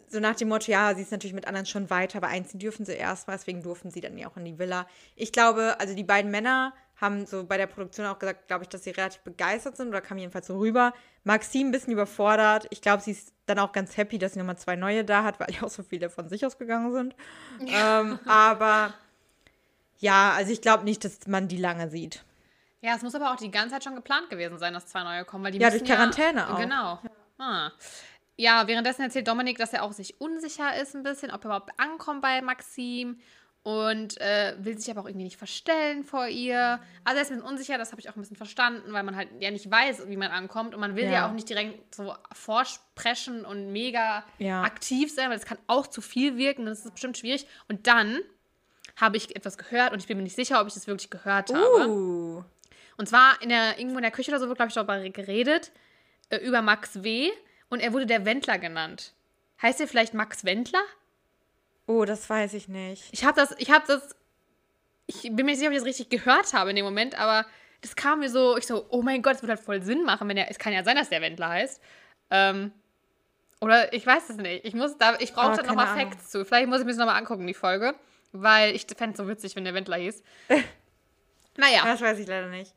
so 0.07 0.19
nach 0.21 0.35
dem 0.35 0.47
Motto, 0.47 0.71
ja, 0.71 0.95
sie 0.95 1.01
ist 1.01 1.11
natürlich 1.11 1.33
mit 1.33 1.45
anderen 1.45 1.65
schon 1.65 1.89
weiter, 1.89 2.19
aber 2.19 2.27
einziehen 2.27 2.59
dürfen 2.59 2.85
sie 2.85 2.93
erst 2.93 3.27
mal, 3.27 3.33
deswegen 3.33 3.61
durften 3.61 3.91
sie 3.91 3.99
dann 3.99 4.17
ja 4.17 4.29
auch 4.29 4.37
in 4.37 4.45
die 4.45 4.57
Villa. 4.57 4.87
Ich 5.15 5.33
glaube, 5.33 5.75
also 5.79 5.93
die 5.93 6.05
beiden 6.05 6.31
Männer 6.31 6.73
haben 7.01 7.25
so 7.25 7.45
bei 7.45 7.57
der 7.57 7.67
Produktion 7.67 8.05
auch 8.05 8.19
gesagt, 8.19 8.47
glaube 8.47 8.63
ich, 8.63 8.69
dass 8.69 8.83
sie 8.83 8.89
relativ 8.91 9.21
begeistert 9.21 9.77
sind 9.77 9.87
oder 9.89 10.01
kam 10.01 10.17
jedenfalls 10.17 10.47
so 10.47 10.57
rüber. 10.57 10.93
Maxim 11.23 11.67
ein 11.67 11.71
bisschen 11.71 11.93
überfordert. 11.93 12.67
Ich 12.71 12.81
glaube, 12.81 13.01
sie 13.01 13.11
ist 13.11 13.33
dann 13.45 13.59
auch 13.59 13.71
ganz 13.71 13.95
happy, 13.95 14.17
dass 14.17 14.33
sie 14.33 14.39
nochmal 14.39 14.57
zwei 14.57 14.75
neue 14.75 15.05
da 15.05 15.23
hat, 15.23 15.39
weil 15.39 15.51
ja 15.51 15.63
auch 15.63 15.69
so 15.69 15.83
viele 15.83 16.09
von 16.09 16.27
sich 16.27 16.45
ausgegangen 16.45 16.91
sind. 16.93 17.15
Ähm, 17.67 18.19
aber 18.25 18.93
ja, 19.99 20.33
also 20.35 20.51
ich 20.51 20.61
glaube 20.61 20.83
nicht, 20.83 21.05
dass 21.05 21.27
man 21.27 21.47
die 21.47 21.57
lange 21.57 21.89
sieht. 21.89 22.23
Ja, 22.81 22.95
es 22.95 23.01
muss 23.01 23.15
aber 23.15 23.31
auch 23.31 23.37
die 23.37 23.51
ganze 23.51 23.75
Zeit 23.75 23.83
schon 23.83 23.95
geplant 23.95 24.29
gewesen 24.29 24.57
sein, 24.57 24.73
dass 24.73 24.87
zwei 24.87 25.03
neue 25.03 25.25
kommen, 25.25 25.43
weil 25.43 25.51
die 25.51 25.59
Ja, 25.59 25.69
durch 25.69 25.83
Quarantäne 25.83 26.53
auch. 26.53 26.59
Genau. 26.59 26.99
Ah. 27.37 27.71
Ja, 28.37 28.67
währenddessen 28.67 29.01
erzählt 29.01 29.27
Dominik, 29.27 29.57
dass 29.57 29.73
er 29.73 29.83
auch 29.83 29.91
sich 29.91 30.21
unsicher 30.21 30.81
ist 30.81 30.95
ein 30.95 31.03
bisschen, 31.03 31.31
ob 31.31 31.43
er 31.43 31.47
überhaupt 31.47 31.71
ankommt 31.77 32.21
bei 32.21 32.41
Maxim. 32.41 33.19
Und 33.63 34.19
äh, 34.21 34.55
will 34.59 34.77
sich 34.79 34.89
aber 34.89 35.01
auch 35.01 35.05
irgendwie 35.07 35.25
nicht 35.25 35.37
verstellen 35.37 36.03
vor 36.03 36.27
ihr. 36.27 36.79
Also 37.03 37.17
er 37.17 37.21
ist 37.23 37.29
ein 37.31 37.37
bisschen 37.37 37.41
unsicher, 37.51 37.77
das 37.77 37.91
habe 37.91 38.01
ich 38.01 38.09
auch 38.09 38.15
ein 38.15 38.21
bisschen 38.21 38.37
verstanden, 38.37 38.93
weil 38.93 39.03
man 39.03 39.15
halt 39.15 39.29
ja 39.39 39.51
nicht 39.51 39.69
weiß, 39.69 40.07
wie 40.07 40.15
man 40.17 40.31
ankommt 40.31 40.73
und 40.73 40.79
man 40.79 40.95
will 40.95 41.05
ja, 41.05 41.11
Ja. 41.11 41.27
auch 41.27 41.33
nicht 41.33 41.49
direkt 41.49 41.93
so 41.93 42.13
vorsprechen 42.31 43.45
und 43.45 43.71
mega 43.71 44.23
Ja. 44.37 44.63
aktiv 44.63 45.13
sein, 45.13 45.29
weil 45.29 45.37
das 45.37 45.45
kann 45.45 45.57
auch 45.67 45.87
zu 45.87 46.01
viel 46.01 46.37
wirken, 46.37 46.65
das 46.65 46.85
ist 46.85 46.91
bestimmt 46.91 47.17
schwierig. 47.17 47.47
Und 47.67 47.87
dann 47.87 48.19
habe 48.95 49.17
ich 49.17 49.35
etwas 49.35 49.57
gehört 49.57 49.93
und 49.93 49.99
ich 49.99 50.07
bin 50.07 50.17
mir 50.17 50.23
nicht 50.23 50.35
sicher, 50.35 50.59
ob 50.61 50.67
ich 50.67 50.73
das 50.73 50.87
wirklich 50.87 51.09
gehört 51.09 51.53
habe. 51.53 51.87
Uh. 51.89 52.43
Und 52.97 53.07
zwar 53.07 53.41
in 53.41 53.49
der, 53.49 53.77
irgendwo 53.79 53.97
in 53.97 54.03
der 54.03 54.11
Küche 54.11 54.29
oder 54.31 54.39
so 54.39 54.47
wird, 54.47 54.57
glaube 54.57 54.69
ich, 54.69 54.73
darüber 54.75 54.99
geredet, 55.09 55.71
äh, 56.29 56.37
über 56.37 56.61
Max 56.61 57.01
W. 57.03 57.29
Und 57.69 57.79
er 57.81 57.93
wurde 57.93 58.05
der 58.05 58.25
Wendler 58.25 58.57
genannt. 58.57 59.13
Heißt 59.61 59.79
er 59.79 59.87
vielleicht 59.87 60.13
Max 60.13 60.43
Wendler? 60.43 60.81
Oh, 61.89 62.05
das 62.05 62.29
weiß 62.29 62.53
ich 62.53 62.67
nicht. 62.67 63.05
Ich 63.11 63.25
habe 63.25 63.35
das, 63.35 63.55
ich 63.57 63.71
habe 63.71 63.83
das, 63.87 64.15
ich 65.07 65.23
bin 65.23 65.37
mir 65.37 65.45
nicht 65.45 65.57
sicher, 65.57 65.69
ob 65.69 65.73
ich 65.73 65.79
das 65.79 65.87
richtig 65.87 66.09
gehört 66.09 66.53
habe 66.53 66.69
in 66.69 66.75
dem 66.75 66.85
Moment, 66.85 67.15
aber 67.17 67.47
das 67.81 67.95
kam 67.95 68.19
mir 68.19 68.29
so, 68.29 68.57
ich 68.57 68.67
so, 68.67 68.85
oh 68.89 69.01
mein 69.01 69.23
Gott, 69.23 69.37
es 69.37 69.41
wird 69.41 69.49
halt 69.49 69.59
voll 69.59 69.81
Sinn 69.81 70.03
machen, 70.03 70.29
wenn 70.29 70.37
er, 70.37 70.51
es 70.51 70.59
kann 70.59 70.71
ja 70.71 70.83
sein, 70.83 70.97
dass 70.97 71.09
der 71.09 71.21
Wendler 71.21 71.49
heißt. 71.49 71.81
Ähm, 72.29 72.71
oder 73.59 73.91
ich 73.91 74.05
weiß 74.05 74.29
es 74.29 74.37
nicht. 74.37 74.65
Ich 74.65 74.75
muss 74.75 74.99
da, 74.99 75.15
ich 75.19 75.33
brauche 75.33 75.53
Oh, 75.53 75.55
da 75.55 75.63
nochmal. 75.63 75.97
Facts 75.97 76.29
zu. 76.29 76.45
Vielleicht 76.45 76.67
muss 76.67 76.79
ich 76.79 76.85
mir 76.85 76.91
das 76.91 76.99
nochmal 76.99 77.17
angucken, 77.17 77.47
die 77.47 77.53
Folge. 77.55 77.95
Weil 78.31 78.75
ich 78.75 78.85
fände 78.95 79.13
es 79.13 79.17
so 79.17 79.27
witzig, 79.27 79.55
wenn 79.55 79.65
der 79.65 79.73
Wendler 79.73 79.97
hieß. 79.97 80.21
naja. 81.57 81.81
Das 81.85 82.01
weiß 82.01 82.19
ich 82.19 82.27
leider 82.27 82.49
nicht. 82.49 82.73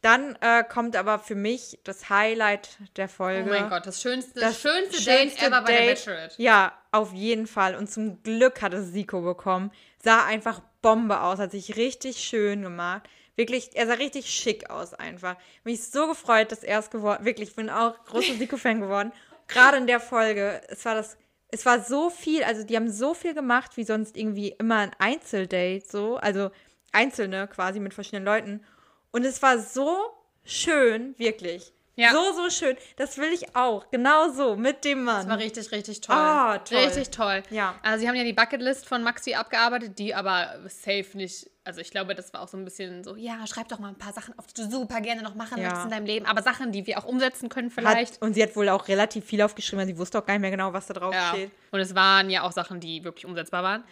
Dann 0.00 0.36
äh, 0.40 0.64
kommt 0.64 0.96
aber 0.96 1.18
für 1.18 1.34
mich 1.34 1.78
das 1.84 2.08
Highlight 2.10 2.70
der 2.96 3.06
Oh 3.06 3.08
Folge. 3.08 3.50
mein 3.50 3.68
Gott, 3.68 3.86
das 3.86 4.00
schönste, 4.00 4.40
Das 4.40 4.60
schönste, 4.60 5.00
schönste 5.02 5.10
Date 5.10 5.42
ever 5.42 5.62
bei 5.62 5.72
der. 5.76 5.90
Bachelorette. 5.92 6.34
Ja, 6.42 6.72
auf 6.96 7.12
jeden 7.12 7.46
Fall. 7.46 7.74
Und 7.76 7.90
zum 7.90 8.22
Glück 8.22 8.62
hat 8.62 8.74
es 8.74 8.92
Siko 8.92 9.20
bekommen. 9.20 9.70
Sah 10.02 10.24
einfach 10.24 10.60
Bombe 10.82 11.20
aus, 11.20 11.38
hat 11.38 11.50
sich 11.50 11.76
richtig 11.76 12.18
schön 12.18 12.62
gemacht. 12.62 13.08
Wirklich, 13.36 13.70
er 13.74 13.86
sah 13.86 13.94
richtig 13.94 14.30
schick 14.30 14.70
aus 14.70 14.94
einfach. 14.94 15.36
Mich 15.64 15.84
so 15.84 16.06
gefreut, 16.06 16.52
dass 16.52 16.62
er 16.64 16.78
es 16.78 16.90
geworden 16.90 17.24
Wirklich, 17.24 17.50
ich 17.50 17.56
bin 17.56 17.70
auch 17.70 18.02
großer 18.04 18.34
Siko-Fan 18.38 18.80
geworden. 18.80 19.12
Gerade 19.48 19.76
in 19.76 19.86
der 19.86 20.00
Folge. 20.00 20.62
Es 20.68 20.84
war 20.84 20.94
das. 20.94 21.16
Es 21.48 21.64
war 21.64 21.80
so 21.80 22.10
viel, 22.10 22.42
also 22.42 22.64
die 22.64 22.74
haben 22.74 22.90
so 22.90 23.14
viel 23.14 23.32
gemacht, 23.32 23.76
wie 23.76 23.84
sonst 23.84 24.16
irgendwie 24.16 24.48
immer 24.58 24.78
ein 24.78 24.90
Einzeldate, 24.98 25.84
so. 25.86 26.16
Also 26.16 26.50
einzelne 26.90 27.46
quasi 27.46 27.78
mit 27.78 27.94
verschiedenen 27.94 28.24
Leuten. 28.24 28.64
Und 29.12 29.24
es 29.24 29.40
war 29.42 29.58
so 29.60 29.96
schön, 30.44 31.16
wirklich. 31.18 31.72
Ja. 31.96 32.12
So, 32.12 32.32
so 32.34 32.50
schön. 32.50 32.76
Das 32.96 33.16
will 33.16 33.32
ich 33.32 33.56
auch. 33.56 33.90
Genau 33.90 34.28
so, 34.30 34.54
mit 34.54 34.84
dem 34.84 35.04
Mann. 35.04 35.22
Das 35.22 35.28
war 35.28 35.38
richtig, 35.38 35.72
richtig 35.72 36.02
toll. 36.02 36.14
Ah, 36.14 36.58
toll. 36.58 36.78
Richtig 36.78 37.10
toll. 37.10 37.42
Ja. 37.50 37.74
Also 37.82 38.00
sie 38.00 38.08
haben 38.08 38.16
ja 38.16 38.24
die 38.24 38.34
Bucketlist 38.34 38.86
von 38.86 39.02
Maxi 39.02 39.32
abgearbeitet, 39.34 39.98
die 39.98 40.14
aber 40.14 40.60
safe 40.68 41.06
nicht, 41.14 41.50
also 41.64 41.80
ich 41.80 41.90
glaube, 41.90 42.14
das 42.14 42.34
war 42.34 42.42
auch 42.42 42.48
so 42.48 42.58
ein 42.58 42.64
bisschen 42.64 43.02
so, 43.02 43.16
ja, 43.16 43.46
schreib 43.46 43.68
doch 43.68 43.78
mal 43.78 43.88
ein 43.88 43.98
paar 43.98 44.12
Sachen 44.12 44.38
auf, 44.38 44.46
die 44.46 44.60
du 44.60 44.70
super 44.70 45.00
gerne 45.00 45.22
noch 45.22 45.34
machen 45.34 45.56
Ja. 45.56 45.64
möchtest 45.64 45.86
in 45.86 45.90
deinem 45.90 46.06
Leben, 46.06 46.26
aber 46.26 46.42
Sachen, 46.42 46.70
die 46.70 46.86
wir 46.86 46.98
auch 46.98 47.06
umsetzen 47.06 47.48
können 47.48 47.70
vielleicht. 47.70 48.16
Hat, 48.16 48.22
und 48.22 48.34
sie 48.34 48.42
hat 48.42 48.54
wohl 48.56 48.68
auch 48.68 48.88
relativ 48.88 49.24
viel 49.24 49.40
aufgeschrieben, 49.40 49.80
weil 49.80 49.86
sie 49.86 49.98
wusste 49.98 50.18
auch 50.18 50.26
gar 50.26 50.34
nicht 50.34 50.42
mehr 50.42 50.50
genau, 50.50 50.74
was 50.74 50.86
da 50.86 50.94
drauf 50.94 51.14
ja. 51.14 51.30
steht. 51.30 51.50
Und 51.70 51.80
es 51.80 51.94
waren 51.94 52.28
ja 52.28 52.42
auch 52.42 52.52
Sachen, 52.52 52.78
die 52.78 53.04
wirklich 53.04 53.24
umsetzbar 53.24 53.62
waren. 53.62 53.84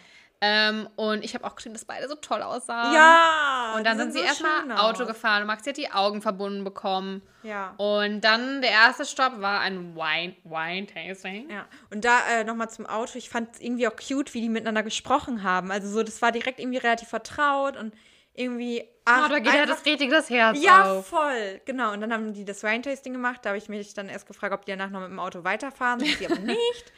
Ähm, 0.47 0.89
und 0.97 1.25
ich 1.25 1.35
habe 1.35 1.45
auch 1.47 1.55
geschrieben, 1.57 1.75
dass 1.75 1.85
beide 1.87 2.07
so 2.07 2.17
toll 2.17 2.43
aussahen. 2.43 2.93
Ja! 2.95 3.73
Und 3.77 3.85
dann 3.87 3.97
die 3.97 4.03
sind 4.03 4.13
sie 4.13 4.19
so 4.19 4.25
erstmal 4.25 4.73
Auto 4.79 5.07
gefahren 5.07 5.41
und 5.43 5.47
Maxi 5.47 5.71
hat 5.71 5.77
die 5.79 5.91
Augen 5.91 6.21
verbunden 6.21 6.65
bekommen. 6.65 7.23
Ja. 7.43 7.73
Und 7.79 8.21
dann 8.23 8.61
der 8.61 8.71
erste 8.71 9.07
Stopp 9.07 9.41
war 9.41 9.61
ein 9.61 9.95
Wine, 9.97 10.35
Wine 10.45 10.87
Tasting. 10.87 11.49
Ja, 11.51 11.67
und 11.91 12.05
da 12.05 12.19
äh, 12.31 12.45
nochmal 12.45 12.69
zum 12.69 12.85
Auto. 12.87 13.17
Ich 13.17 13.31
fand 13.31 13.55
es 13.55 13.61
irgendwie 13.61 13.89
auch 13.89 13.97
cute, 13.97 14.35
wie 14.35 14.41
die 14.43 14.49
miteinander 14.51 14.83
gesprochen 14.83 15.43
haben. 15.43 15.71
Also 15.71 15.89
so, 15.89 16.03
das 16.03 16.21
war 16.21 16.31
direkt 16.33 16.61
irgendwie 16.61 16.79
relativ 16.79 17.09
vertraut 17.09 17.77
und 17.77 17.95
irgendwie. 18.35 18.85
Ach, 19.07 19.27
Oh, 19.27 19.29
da 19.33 19.39
geht 19.39 19.53
ja 19.55 19.63
einfach- 19.63 19.77
das 19.77 19.87
richtig 19.87 20.11
das 20.11 20.29
Herz 20.31 20.59
Ja, 20.63 20.93
auf. 20.99 21.07
voll. 21.07 21.61
Genau. 21.65 21.93
Und 21.93 22.01
dann 22.01 22.13
haben 22.13 22.33
die 22.35 22.45
das 22.45 22.63
Wine-Tasting 22.63 23.13
gemacht. 23.13 23.41
Da 23.43 23.51
habe 23.51 23.59
ich 23.59 23.69
mich 23.69 23.95
dann 23.95 24.09
erst 24.09 24.27
gefragt, 24.27 24.53
ob 24.53 24.65
die 24.65 24.73
danach 24.73 24.91
noch 24.91 25.01
mit 25.01 25.11
dem 25.11 25.21
Auto 25.21 25.45
weiterfahren. 25.45 26.01
Sind 26.01 26.19
sie 26.19 26.27
aber 26.27 26.39
nicht. 26.41 26.93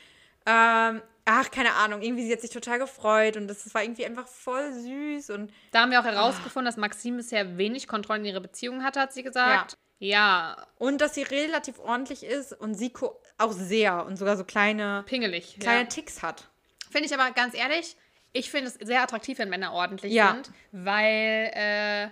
Ähm, 0.46 1.02
ach, 1.26 1.50
keine 1.50 1.74
Ahnung. 1.74 2.00
Irgendwie, 2.00 2.24
sie 2.26 2.32
hat 2.32 2.40
sich 2.40 2.50
total 2.50 2.78
gefreut 2.78 3.36
und 3.36 3.46
das 3.48 3.72
war 3.74 3.82
irgendwie 3.82 4.06
einfach 4.06 4.26
voll 4.26 4.72
süß 4.72 5.28
und 5.30 5.52
Da 5.72 5.82
haben 5.82 5.90
wir 5.90 6.00
auch 6.00 6.04
herausgefunden, 6.04 6.64
dass 6.66 6.76
Maxim 6.78 7.18
bisher 7.18 7.58
wenig 7.58 7.86
Kontrolle 7.86 8.20
in 8.20 8.24
ihre 8.24 8.40
Beziehung 8.40 8.82
hatte, 8.82 9.00
hat 9.00 9.12
sie 9.12 9.22
gesagt. 9.22 9.76
Ja, 9.98 10.56
Und 10.76 11.00
dass 11.00 11.14
sie 11.14 11.22
relativ 11.22 11.78
ordentlich 11.78 12.22
ist 12.22 12.52
und 12.52 12.74
Siko 12.74 13.18
auch 13.38 13.52
sehr 13.52 14.04
und 14.06 14.16
sogar 14.16 14.36
so 14.36 14.44
kleine, 14.44 15.04
pingelig. 15.06 15.56
kleine 15.58 15.80
ja. 15.80 15.86
Ticks 15.86 16.22
hat. 16.22 16.48
Finde 16.90 17.06
ich 17.08 17.14
aber 17.14 17.30
ganz 17.32 17.54
ehrlich, 17.54 17.96
ich 18.34 18.50
finde 18.50 18.68
es 18.68 18.74
sehr 18.74 19.02
attraktiv, 19.02 19.38
wenn 19.38 19.48
Männer 19.48 19.72
ordentlich 19.72 20.12
Ja. 20.12 20.34
sind, 20.34 20.50
weil 20.72 21.50
äh, 21.54 22.08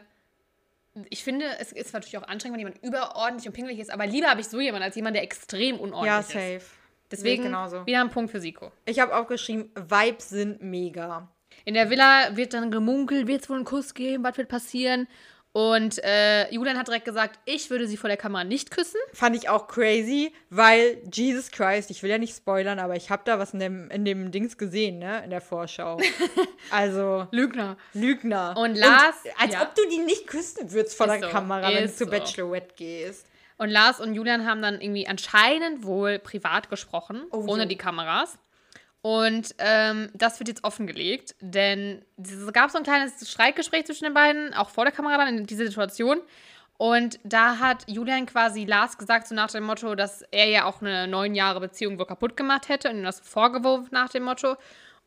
ich 1.10 1.22
finde, 1.24 1.44
es 1.58 1.72
ist 1.72 1.92
natürlich 1.92 2.16
auch 2.16 2.22
anstrengend, 2.26 2.54
wenn 2.58 2.66
jemand 2.66 2.82
überordentlich 2.82 3.46
und 3.46 3.52
pingelig 3.52 3.78
ist, 3.80 3.90
aber 3.90 4.06
lieber 4.06 4.28
habe 4.28 4.40
ich 4.40 4.48
so 4.48 4.60
jemanden 4.60 4.84
als 4.84 4.96
jemand, 4.96 5.16
der 5.16 5.22
extrem 5.22 5.78
unordentlich 5.78 6.34
Ja, 6.34 6.56
ist. 6.56 6.70
Deswegen 7.10 7.44
wieder 7.44 8.00
ein 8.00 8.10
Punkt 8.10 8.30
für 8.30 8.40
Siko. 8.40 8.72
Ich 8.86 8.98
habe 8.98 9.14
auch 9.14 9.26
geschrieben, 9.26 9.70
Vibes 9.74 10.28
sind 10.30 10.62
mega. 10.62 11.28
In 11.64 11.74
der 11.74 11.90
Villa 11.90 12.36
wird 12.36 12.54
dann 12.54 12.70
gemunkelt, 12.70 13.26
wird 13.26 13.42
es 13.42 13.48
wohl 13.48 13.56
einen 13.56 13.64
Kuss 13.64 13.94
geben, 13.94 14.24
was 14.24 14.36
wird 14.36 14.48
passieren? 14.48 15.06
Und 15.56 16.02
äh, 16.02 16.52
Julian 16.52 16.76
hat 16.76 16.88
direkt 16.88 17.04
gesagt, 17.04 17.38
ich 17.44 17.70
würde 17.70 17.86
sie 17.86 17.96
vor 17.96 18.08
der 18.08 18.16
Kamera 18.16 18.42
nicht 18.42 18.72
küssen. 18.72 18.98
Fand 19.12 19.36
ich 19.36 19.48
auch 19.48 19.68
crazy, 19.68 20.32
weil 20.50 21.00
Jesus 21.12 21.52
Christ, 21.52 21.92
ich 21.92 22.02
will 22.02 22.10
ja 22.10 22.18
nicht 22.18 22.36
spoilern, 22.36 22.80
aber 22.80 22.96
ich 22.96 23.08
habe 23.08 23.22
da 23.24 23.38
was 23.38 23.52
in 23.52 23.60
dem, 23.60 23.88
in 23.92 24.04
dem 24.04 24.32
Dings 24.32 24.58
gesehen, 24.58 24.98
ne, 24.98 25.22
in 25.22 25.30
der 25.30 25.40
Vorschau. 25.40 26.00
also, 26.72 27.28
Lügner. 27.30 27.76
Lügner. 27.92 28.56
Und 28.56 28.74
Lars- 28.74 29.22
als 29.38 29.52
ja. 29.54 29.62
ob 29.62 29.76
du 29.76 29.82
die 29.88 29.98
nicht 29.98 30.26
küssen 30.26 30.72
würdest 30.72 30.96
vor 30.96 31.06
Ist 31.06 31.20
der 31.20 31.28
so, 31.28 31.32
Kamera, 31.32 31.68
wenn 31.68 31.76
du 31.76 31.84
ist 31.84 31.98
zu 31.98 32.04
so. 32.04 32.10
Bachelorette 32.10 32.74
gehst. 32.74 33.24
Und 33.56 33.70
Lars 33.70 34.00
und 34.00 34.14
Julian 34.14 34.46
haben 34.46 34.62
dann 34.62 34.80
irgendwie 34.80 35.06
anscheinend 35.06 35.84
wohl 35.84 36.18
privat 36.18 36.70
gesprochen, 36.70 37.22
Oh, 37.30 37.44
ohne 37.46 37.62
so. 37.62 37.68
die 37.68 37.76
Kameras. 37.76 38.38
Und 39.00 39.54
ähm, 39.58 40.08
das 40.14 40.40
wird 40.40 40.48
jetzt 40.48 40.64
offengelegt, 40.64 41.34
denn 41.40 42.02
es 42.16 42.50
gab 42.52 42.70
so 42.70 42.78
ein 42.78 42.84
kleines 42.84 43.30
Streitgespräch 43.30 43.84
zwischen 43.84 44.04
den 44.04 44.14
beiden, 44.14 44.54
auch 44.54 44.70
vor 44.70 44.84
der 44.84 44.92
Kamera 44.92 45.18
dann 45.18 45.36
in 45.38 45.46
dieser 45.46 45.66
Situation. 45.66 46.20
Und 46.78 47.20
da 47.22 47.58
hat 47.58 47.84
Julian 47.86 48.26
quasi 48.26 48.64
Lars 48.64 48.98
gesagt, 48.98 49.28
so 49.28 49.34
nach 49.34 49.50
dem 49.50 49.64
Motto, 49.64 49.94
dass 49.94 50.22
er 50.30 50.48
ja 50.48 50.64
auch 50.64 50.80
eine 50.80 51.06
neun 51.06 51.34
Jahre 51.34 51.60
Beziehung 51.60 51.98
wohl 51.98 52.06
kaputt 52.06 52.36
gemacht 52.36 52.68
hätte 52.68 52.88
und 52.90 52.96
ihm 52.96 53.04
das 53.04 53.20
vorgeworfen 53.20 53.88
nach 53.92 54.08
dem 54.08 54.24
Motto. 54.24 54.56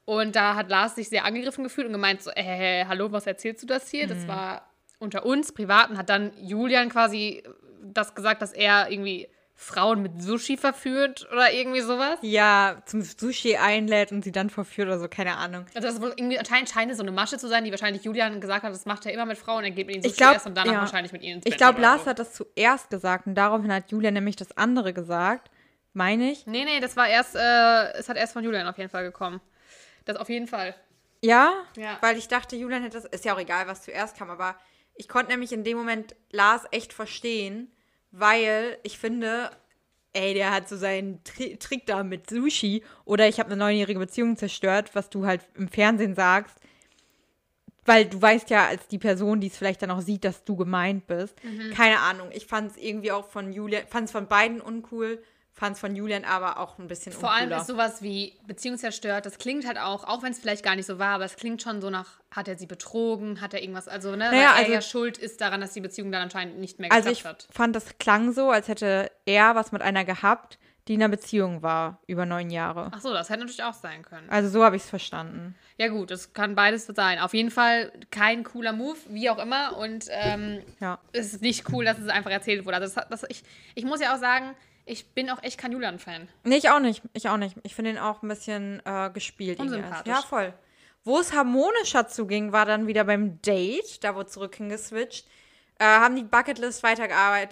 Und 0.06 0.36
da 0.38 0.56
hat 0.56 0.70
Lars 0.70 0.96
sich 0.96 1.10
sehr 1.10 1.26
angegriffen 1.26 1.64
gefühlt 1.66 1.88
und 1.88 1.94
gemeint 1.94 2.22
so, 2.22 2.32
äh, 2.36 2.86
hallo, 2.86 3.12
was 3.12 3.28
erzählst 3.28 3.64
du 3.64 3.68
das 3.68 3.90
hier? 3.90 4.06
Mhm. 4.06 4.10
Das 4.10 4.28
war 4.28 4.70
unter 5.00 5.26
uns, 5.26 5.52
privat. 5.52 5.90
Und 5.90 5.98
hat 5.98 6.10
dann 6.10 6.32
Julian 6.40 6.90
quasi 6.90 7.44
das 7.82 8.16
gesagt, 8.16 8.42
dass 8.42 8.54
er 8.54 8.90
irgendwie 8.92 9.28
Frauen 9.60 10.04
mit 10.04 10.22
Sushi 10.22 10.56
verführt 10.56 11.28
oder 11.32 11.52
irgendwie 11.52 11.82
sowas. 11.82 12.20
Ja, 12.22 12.82
zum 12.86 13.02
Sushi 13.02 13.56
einlädt 13.58 14.12
und 14.12 14.24
sie 14.24 14.32
dann 14.32 14.52
verführt 14.52 14.88
oder 14.88 15.00
so, 15.00 15.08
keine 15.08 15.36
Ahnung. 15.36 15.66
Also 15.74 15.88
das 15.88 15.96
ist 15.96 16.02
wohl 16.02 16.14
irgendwie 16.16 16.38
anscheinend 16.38 16.70
scheint 16.70 16.92
es 16.92 16.98
so 16.98 17.04
eine 17.04 17.12
Masche 17.12 17.40
zu 17.40 17.48
sein, 17.48 17.64
die 17.64 17.72
wahrscheinlich 17.72 18.04
Julian 18.04 18.40
gesagt 18.40 18.64
hat, 18.64 18.72
das 18.72 18.86
macht 18.86 19.06
er 19.08 19.14
immer 19.14 19.26
mit 19.26 19.38
Frauen, 19.40 19.64
er 19.64 19.72
geht 19.72 19.88
mit 19.88 19.96
ihnen 19.96 20.04
Sushi 20.04 20.16
glaub, 20.16 20.36
essen 20.36 20.50
und 20.50 20.56
danach 20.56 20.74
ja. 20.74 20.80
wahrscheinlich 20.82 21.12
mit 21.12 21.24
ihnen 21.24 21.38
ins 21.38 21.46
Ich 21.48 21.58
glaube, 21.58 21.82
Lars 21.82 22.04
so. 22.04 22.10
hat 22.12 22.20
das 22.20 22.34
zuerst 22.34 22.92
gesagt 22.92 23.26
und 23.26 23.34
daraufhin 23.34 23.74
hat 23.74 23.90
Julia 23.92 24.12
nämlich 24.12 24.36
das 24.36 24.56
andere 24.56 24.94
gesagt. 24.94 25.50
Meine 25.94 26.30
ich? 26.30 26.46
Nee, 26.46 26.64
nee, 26.64 26.80
das 26.80 26.96
war 26.96 27.08
erst, 27.08 27.36
äh, 27.36 27.94
es 27.94 28.08
hat 28.08 28.18
erst 28.18 28.34
von 28.34 28.44
Julian 28.44 28.68
auf 28.68 28.78
jeden 28.78 28.92
Fall 28.92 29.04
gekommen. 29.04 29.42
Das 30.06 30.18
auf 30.18 30.30
jeden 30.30 30.46
Fall. 30.46 30.76
Ja, 31.24 31.52
Ja. 31.76 31.98
weil 32.02 32.16
ich 32.18 32.28
dachte, 32.28 32.56
Julian 32.56 32.84
hätte 32.84 33.02
das. 33.02 33.06
Ist 33.06 33.26
ja 33.26 33.34
auch 33.34 33.40
egal, 33.40 33.66
was 33.68 33.82
zuerst 33.82 34.16
kam, 34.16 34.30
aber 34.30 34.56
ich 34.98 35.08
konnte 35.08 35.32
nämlich 35.32 35.52
in 35.52 35.64
dem 35.64 35.78
Moment 35.78 36.16
Lars 36.32 36.64
echt 36.72 36.94
verstehen, 36.94 37.72
weil 38.12 38.78
ich 38.84 38.98
finde, 38.98 39.52
ey, 40.14 40.34
der 40.34 40.52
hat 40.52 40.68
so 40.68 40.76
seinen 40.76 41.24
Tri 41.24 41.58
Trick 41.58 41.86
da 41.86 42.04
mit 42.04 42.30
Sushi 42.30 42.84
oder 43.06 43.28
ich 43.28 43.40
habe 43.40 43.52
eine 43.52 43.58
neunjährige 43.58 44.00
Beziehung 44.00 44.38
zerstört, 44.38 44.92
was 44.94 45.10
du 45.10 45.26
halt 45.26 45.42
im 45.56 45.68
Fernsehen 45.68 46.16
sagst. 46.16 46.58
Weil 47.86 48.06
du 48.06 48.22
weißt 48.22 48.50
ja 48.50 48.68
als 48.68 48.88
die 48.88 48.98
Person, 48.98 49.40
die 49.40 49.48
es 49.48 49.56
vielleicht 49.56 49.82
dann 49.82 49.92
auch 49.92 50.02
sieht, 50.02 50.26
dass 50.26 50.44
du 50.44 50.58
gemeint 50.58 51.08
bist. 51.08 51.42
Mhm. 51.44 51.72
Keine 51.72 52.00
Ahnung. 52.00 52.30
Ich 52.34 52.46
fand 52.46 52.72
es 52.72 52.78
irgendwie 52.78 53.14
auch 53.14 53.30
von 53.30 53.54
Julian, 53.54 53.88
fand 53.88 54.06
es 54.06 54.12
von 54.12 54.28
beiden 54.28 54.60
uncool, 54.60 55.24
fand 55.60 55.74
es 55.76 55.80
von 55.80 55.96
Julian 55.96 56.24
aber 56.24 56.60
auch 56.60 56.78
ein 56.78 56.88
bisschen 56.88 57.12
Vor 57.12 57.32
allem 57.32 57.46
uncooler. 57.46 57.62
ist 57.62 57.68
sowas 57.68 58.02
wie 58.04 58.34
Beziehung 58.46 58.78
zerstört, 58.78 59.26
das 59.26 59.40
klingt 59.40 59.66
halt 59.66 59.80
auch, 59.80 60.04
auch 60.04 60.22
wenn 60.22 60.32
es 60.32 60.40
vielleicht 60.40 60.64
gar 60.64 60.76
nicht 60.76 60.86
so 60.86 61.00
war, 61.00 61.16
aber 61.16 61.26
es 61.26 61.36
klingt 61.36 61.62
schon 61.64 61.82
so 61.82 61.90
nach, 61.90 62.20
hat 62.30 62.48
er 62.48 62.58
sie 62.58 62.68
betrogen, 62.68 63.42
hat 63.42 63.54
er 63.56 63.62
irgendwas, 63.62 63.88
also, 63.88 64.12
ne, 64.12 64.18
Naja, 64.18 64.32
weil 64.34 64.42
er 64.44 64.56
also- 64.58 64.72
ja 64.74 64.82
schuld 64.82 65.18
ist 65.18 65.42
daran, 65.42 65.60
dass 65.60 65.74
die 65.74 65.82
Beziehung 65.82 66.12
dann 66.12 66.22
anscheinend 66.22 66.60
nicht 66.60 66.80
mehr 66.80 66.92
Also 66.92 67.10
geklappt 67.10 67.44
ich 67.44 67.48
hat. 67.50 67.56
fand, 67.56 67.76
das 67.76 67.98
klang 67.98 68.32
so, 68.34 68.52
als 68.52 68.68
hätte 68.68 69.12
er 69.26 69.56
was 69.56 69.72
mit 69.72 69.82
einer 69.82 70.06
gehabt, 70.06 70.60
die 70.88 70.94
in 70.94 71.02
einer 71.04 71.10
Beziehung 71.10 71.64
war, 71.64 72.00
über 72.08 72.26
neun 72.26 72.50
Jahre. 72.50 72.92
Ach 72.94 73.02
so, 73.02 73.12
das 73.12 73.30
hätte 73.30 73.40
natürlich 73.42 73.64
auch 73.64 73.74
sein 73.74 74.04
können. 74.04 74.30
Also 74.30 74.48
so 74.50 74.64
habe 74.64 74.78
ich 74.78 74.84
es 74.84 74.90
verstanden. 74.90 75.54
Ja 75.78 75.90
gut, 75.90 76.12
das 76.12 76.32
kann 76.32 76.56
beides 76.56 76.86
sein. 76.86 77.20
Auf 77.20 77.34
jeden 77.34 77.52
Fall 77.52 77.92
kein 78.10 78.46
cooler 78.46 78.72
Move, 78.72 78.96
wie 79.10 79.30
auch 79.30 79.38
immer. 79.38 79.76
Und 79.76 80.06
ähm, 80.12 80.62
Ja. 80.80 81.00
es 81.12 81.34
ist 81.34 81.42
nicht 81.42 81.66
cool, 81.74 81.84
dass 81.84 81.98
es 81.98 82.08
einfach 82.08 82.32
erzählt 82.32 82.66
wurde. 82.66 82.78
Also 82.78 82.96
das, 82.96 83.10
das, 83.10 83.26
ich, 83.30 83.44
ich 83.76 83.84
muss 83.84 84.00
ja 84.00 84.16
auch 84.16 84.20
sagen, 84.20 84.56
ich 84.88 85.10
bin 85.14 85.30
auch 85.30 85.42
echt 85.44 85.58
kein 85.60 85.72
Julian-Fan. 85.72 86.28
Nee, 86.44 86.58
ich 86.58 86.70
auch 86.70 86.80
nicht. 86.80 87.02
Ich 87.14 87.28
auch 87.30 87.38
nicht. 87.38 87.56
Ich 87.64 87.76
finde 87.76 87.92
ihn 87.92 87.98
auch 87.98 88.22
ein 88.24 88.28
bisschen 88.28 88.82
äh, 88.86 89.10
gespielt. 89.12 89.60
irgendwie. 89.60 89.76
Unsympathisch. 89.78 90.14
Ja, 90.14 90.22
voll. 90.22 90.54
Wo 91.04 91.20
es 91.20 91.34
harmonischer 91.34 92.08
zuging, 92.08 92.52
war 92.52 92.66
dann 92.66 92.88
wieder 92.88 93.04
beim 93.06 93.42
Date. 93.42 94.04
Da 94.04 94.16
wurde 94.16 94.30
zurück 94.30 94.56
hingeswitcht. 94.56 95.28
Äh, 95.80 95.86
haben 95.86 96.16
die 96.16 96.24
Bucketlist 96.24 96.82
weiter 96.84 97.04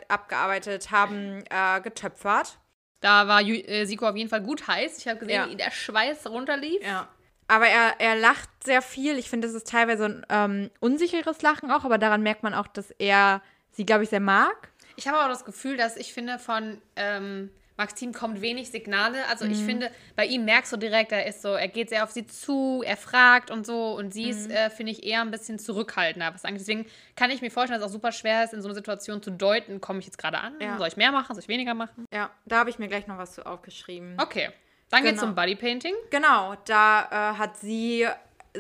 abgearbeitet, 0.07 0.91
haben 0.91 1.43
äh, 1.49 1.79
getöpfert. 1.81 2.57
Da 3.01 3.27
war 3.27 3.41
äh, 3.41 3.85
Siko 3.85 4.07
auf 4.07 4.15
jeden 4.15 4.29
Fall 4.29 4.41
gut 4.41 4.67
heiß. 4.67 4.97
Ich 4.97 5.07
habe 5.07 5.19
gesehen, 5.19 5.35
Ja. 5.35 5.49
wie 5.49 5.55
der 5.55 5.71
Schweiß 5.71 6.27
runterlief. 6.27 6.81
Ja. 6.83 7.07
Aber 7.47 7.67
er, 7.67 7.95
er 7.99 8.15
lacht 8.15 8.49
sehr 8.63 8.81
viel. 8.81 9.19
Ich 9.19 9.29
finde, 9.29 9.47
das 9.47 9.55
ist 9.55 9.67
teilweise 9.69 10.05
ein 10.05 10.25
ähm, 10.29 10.71
unsicheres 10.79 11.41
Lachen 11.43 11.69
auch, 11.69 11.85
aber 11.85 11.99
daran 11.99 12.23
merkt 12.23 12.41
man 12.41 12.55
auch, 12.55 12.65
dass 12.67 12.89
er 12.97 13.41
sie, 13.71 13.85
glaube 13.85 14.03
ich, 14.03 14.09
sehr 14.09 14.19
mag. 14.19 14.71
Ich 14.95 15.07
habe 15.07 15.17
aber 15.17 15.29
das 15.29 15.45
Gefühl, 15.45 15.77
dass 15.77 15.97
ich 15.97 16.13
finde, 16.13 16.39
von 16.39 16.81
ähm, 16.95 17.49
Maxim 17.77 18.13
kommt 18.13 18.39
wenig 18.41 18.71
Signale. 18.71 19.17
Also 19.29 19.43
ich 19.43 19.57
finde, 19.57 19.91
bei 20.15 20.25
ihm 20.25 20.45
merkst 20.45 20.71
du 20.71 20.77
direkt, 20.77 21.11
er 21.11 21.25
ist 21.25 21.41
so, 21.41 21.49
er 21.49 21.67
geht 21.67 21.89
sehr 21.89 22.05
auf 22.05 22.11
sie 22.11 22.25
zu, 22.25 22.81
er 22.85 22.95
fragt 22.95 23.51
und 23.51 23.65
so. 23.65 23.93
Und 23.97 24.13
sie 24.13 24.29
ist, 24.29 24.49
äh, 24.49 24.69
finde 24.69 24.93
ich, 24.93 25.03
eher 25.03 25.19
ein 25.19 25.29
bisschen 25.31 25.59
zurückhaltender. 25.59 26.33
Was. 26.33 26.43
Deswegen 26.43 26.85
kann 27.17 27.31
ich 27.31 27.41
mir 27.41 27.51
vorstellen, 27.51 27.81
dass 27.81 27.89
es 27.89 27.93
auch 27.93 27.99
super 27.99 28.13
schwer 28.13 28.45
ist, 28.45 28.53
in 28.53 28.61
so 28.61 28.69
einer 28.69 28.75
Situation 28.75 29.21
zu 29.21 29.31
deuten, 29.31 29.81
komme 29.81 29.99
ich 29.99 30.05
jetzt 30.05 30.17
gerade 30.17 30.37
an? 30.39 30.53
Ja. 30.61 30.77
Soll 30.77 30.87
ich 30.87 30.95
mehr 30.95 31.11
machen? 31.11 31.35
Soll 31.35 31.41
ich 31.41 31.49
weniger 31.49 31.73
machen? 31.73 32.05
Ja, 32.13 32.29
da 32.45 32.59
habe 32.59 32.69
ich 32.69 32.79
mir 32.79 32.87
gleich 32.87 33.07
noch 33.07 33.17
was 33.17 33.33
zu 33.35 33.45
aufgeschrieben. 33.45 34.15
Okay. 34.21 34.49
Dann 34.89 35.01
geht's 35.01 35.19
Genau. 35.19 35.23
zum 35.31 35.35
Bodypainting. 35.35 35.95
Genau, 36.11 36.55
da 36.65 37.33
äh, 37.33 37.37
hat 37.37 37.57
sie 37.57 38.07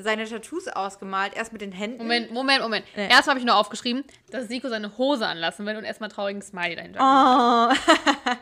seine 0.01 0.25
Tattoos 0.27 0.67
ausgemalt, 0.67 1.33
erst 1.35 1.51
mit 1.53 1.61
den 1.61 1.71
Händen. 1.71 1.97
Moment, 1.99 2.31
Moment, 2.31 2.61
Moment. 2.61 2.85
Nee. 2.95 3.03
Erstmal 3.09 3.31
habe 3.35 3.39
ich 3.39 3.45
nur 3.45 3.55
aufgeschrieben, 3.55 4.03
dass 4.31 4.47
Siko 4.47 4.69
seine 4.69 4.97
Hose 4.97 5.25
anlassen 5.27 5.65
will 5.65 5.75
und 5.77 5.83
erstmal 5.83 6.09
traurigen 6.09 6.41
Smiley 6.41 6.75
dahinter. 6.75 6.99
Oh. 7.01 7.75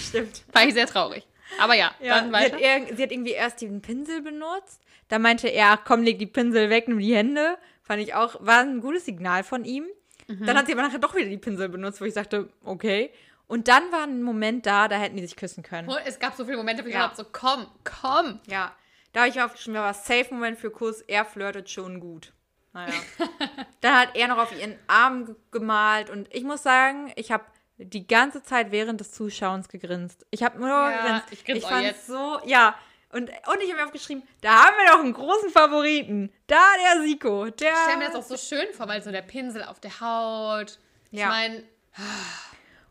Stimmt. 0.00 0.42
War 0.52 0.64
ich 0.66 0.74
sehr 0.74 0.86
traurig. 0.86 1.26
Aber 1.60 1.74
ja, 1.74 1.92
Ja, 2.00 2.16
dann 2.16 2.26
sie, 2.26 2.32
weiter. 2.32 2.56
hat 2.56 2.62
ir- 2.62 2.96
sie 2.96 3.02
hat 3.02 3.12
irgendwie 3.12 3.32
erst 3.32 3.60
den 3.62 3.80
Pinsel 3.82 4.20
benutzt. 4.22 4.82
Da 5.08 5.18
meinte 5.18 5.48
er, 5.48 5.68
ach 5.72 5.84
komm, 5.84 6.02
leg 6.02 6.18
die 6.18 6.26
Pinsel 6.26 6.70
weg, 6.70 6.88
nimm 6.88 6.98
die 6.98 7.14
Hände. 7.14 7.56
Fand 7.82 8.02
ich 8.02 8.14
auch, 8.14 8.36
war 8.40 8.60
ein 8.60 8.80
gutes 8.80 9.04
Signal 9.04 9.44
von 9.44 9.64
ihm. 9.64 9.86
Mhm. 10.26 10.44
Dann 10.44 10.56
hat 10.58 10.66
sie 10.66 10.72
aber 10.72 10.82
nachher 10.82 10.98
doch 10.98 11.14
wieder 11.14 11.28
die 11.28 11.36
Pinsel 11.38 11.68
benutzt, 11.68 12.00
wo 12.00 12.04
ich 12.04 12.14
sagte, 12.14 12.48
okay. 12.64 13.10
Und 13.46 13.68
dann 13.68 13.92
war 13.92 14.02
ein 14.02 14.22
Moment 14.22 14.66
da, 14.66 14.88
da 14.88 14.96
hätten 14.98 15.16
die 15.16 15.22
sich 15.24 15.36
küssen 15.36 15.62
können. 15.62 15.88
Es 16.04 16.18
gab 16.18 16.34
so 16.34 16.44
viele 16.44 16.56
Momente, 16.56 16.82
wo 16.82 16.88
ich 16.88 16.94
Ja. 16.94 17.06
gedacht 17.06 17.18
habe, 17.18 17.28
so 17.28 17.30
komm, 17.32 17.66
komm. 17.84 18.40
Ja, 18.48 18.72
da 19.16 19.22
habe 19.22 19.30
ich 19.30 19.40
aufgeschrieben, 19.40 19.80
war 19.80 19.94
Safe-Moment 19.94 20.58
für 20.58 20.70
Kuss, 20.70 21.00
er 21.00 21.24
flirtet 21.24 21.70
schon 21.70 22.00
gut. 22.00 22.34
Naja. 22.74 22.92
dann 23.80 23.96
hat 23.98 24.10
er 24.14 24.28
noch 24.28 24.36
auf 24.36 24.52
ihren 24.54 24.78
Arm 24.88 25.24
ge- 25.24 25.34
gemalt 25.50 26.10
und 26.10 26.28
ich 26.34 26.44
muss 26.44 26.62
sagen, 26.62 27.10
ich 27.16 27.32
habe 27.32 27.44
die 27.78 28.06
ganze 28.06 28.42
Zeit 28.42 28.72
während 28.72 29.00
des 29.00 29.12
Zuschauens 29.12 29.68
gegrinst. 29.70 30.26
Ich 30.30 30.42
habe 30.42 30.58
nur 30.58 30.68
Ja, 30.68 31.20
gegrinst. 31.28 31.32
ich 31.56 31.64
auch 31.64 31.68
fand's 31.70 31.86
jetzt. 31.86 32.06
so, 32.06 32.38
ja. 32.44 32.74
Und, 33.10 33.30
und 33.30 33.62
ich 33.62 33.70
habe 33.70 33.80
mir 33.80 33.84
aufgeschrieben, 33.86 34.22
da 34.42 34.64
haben 34.64 34.76
wir 34.76 34.92
doch 34.92 35.00
einen 35.00 35.14
großen 35.14 35.48
Favoriten. 35.48 36.30
Da 36.48 36.60
der 36.84 37.02
Siko. 37.02 37.46
Der. 37.48 37.72
Ich 37.72 37.78
stelle 37.84 37.96
mir 37.96 38.06
das 38.08 38.16
auch 38.16 38.22
so 38.22 38.36
schön 38.36 38.66
vor, 38.74 38.86
weil 38.88 39.02
so 39.02 39.10
der 39.10 39.22
Pinsel 39.22 39.62
auf 39.64 39.80
der 39.80 39.98
Haut. 40.00 40.78
Ich 41.10 41.20
Ja. 41.20 41.28
meine, 41.28 41.62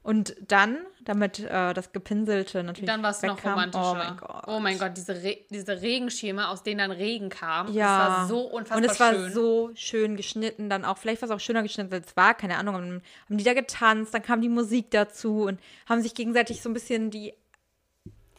Und 0.06 0.36
dann, 0.48 0.78
damit 1.04 1.40
äh, 1.40 1.74
das 1.74 1.92
Gepinselte 1.92 2.64
natürlich. 2.64 2.88
dann 2.88 3.02
war 3.02 3.10
es 3.10 3.24
noch 3.24 3.44
romantischer. 3.44 3.92
Oh 3.92 3.96
mein 3.96 4.18
Gott. 4.18 4.44
Oh 4.48 4.60
mein 4.60 4.78
Gott, 4.78 4.92
diese, 4.96 5.16
Re 5.24 5.40
diese 5.50 5.82
Regenschirme, 5.82 6.48
aus 6.48 6.62
denen 6.62 6.78
dann 6.78 6.92
Regen 6.92 7.30
kam. 7.30 7.74
Ja. 7.74 7.98
Das 7.98 8.08
war 8.20 8.28
so 8.28 8.40
unfassbar 8.42 8.78
Und 8.78 8.84
es 8.84 9.00
war 9.00 9.14
schön. 9.14 9.34
so 9.34 9.72
schön 9.74 10.16
geschnitten, 10.16 10.70
dann 10.70 10.86
auch, 10.86 11.00
vielleicht 11.00 11.24
war 11.24 11.30
es 11.30 11.36
auch 11.36 11.40
schöner 11.40 11.64
geschnitten, 11.64 11.92
als 11.92 12.06
es 12.10 12.16
war, 12.16 12.36
keine 12.36 12.58
Ahnung. 12.60 12.76
Haben, 12.76 13.02
haben 13.28 13.38
die 13.40 13.44
da 13.44 13.56
getanzt, 13.56 14.14
dann 14.14 14.22
kam 14.22 14.42
die 14.42 14.50
Musik 14.50 14.92
dazu 14.92 15.46
und 15.46 15.60
haben 15.90 16.04
sich 16.04 16.14
gegenseitig 16.14 16.62
so 16.62 16.70
ein 16.70 16.74
bisschen 16.74 17.10
die 17.10 17.34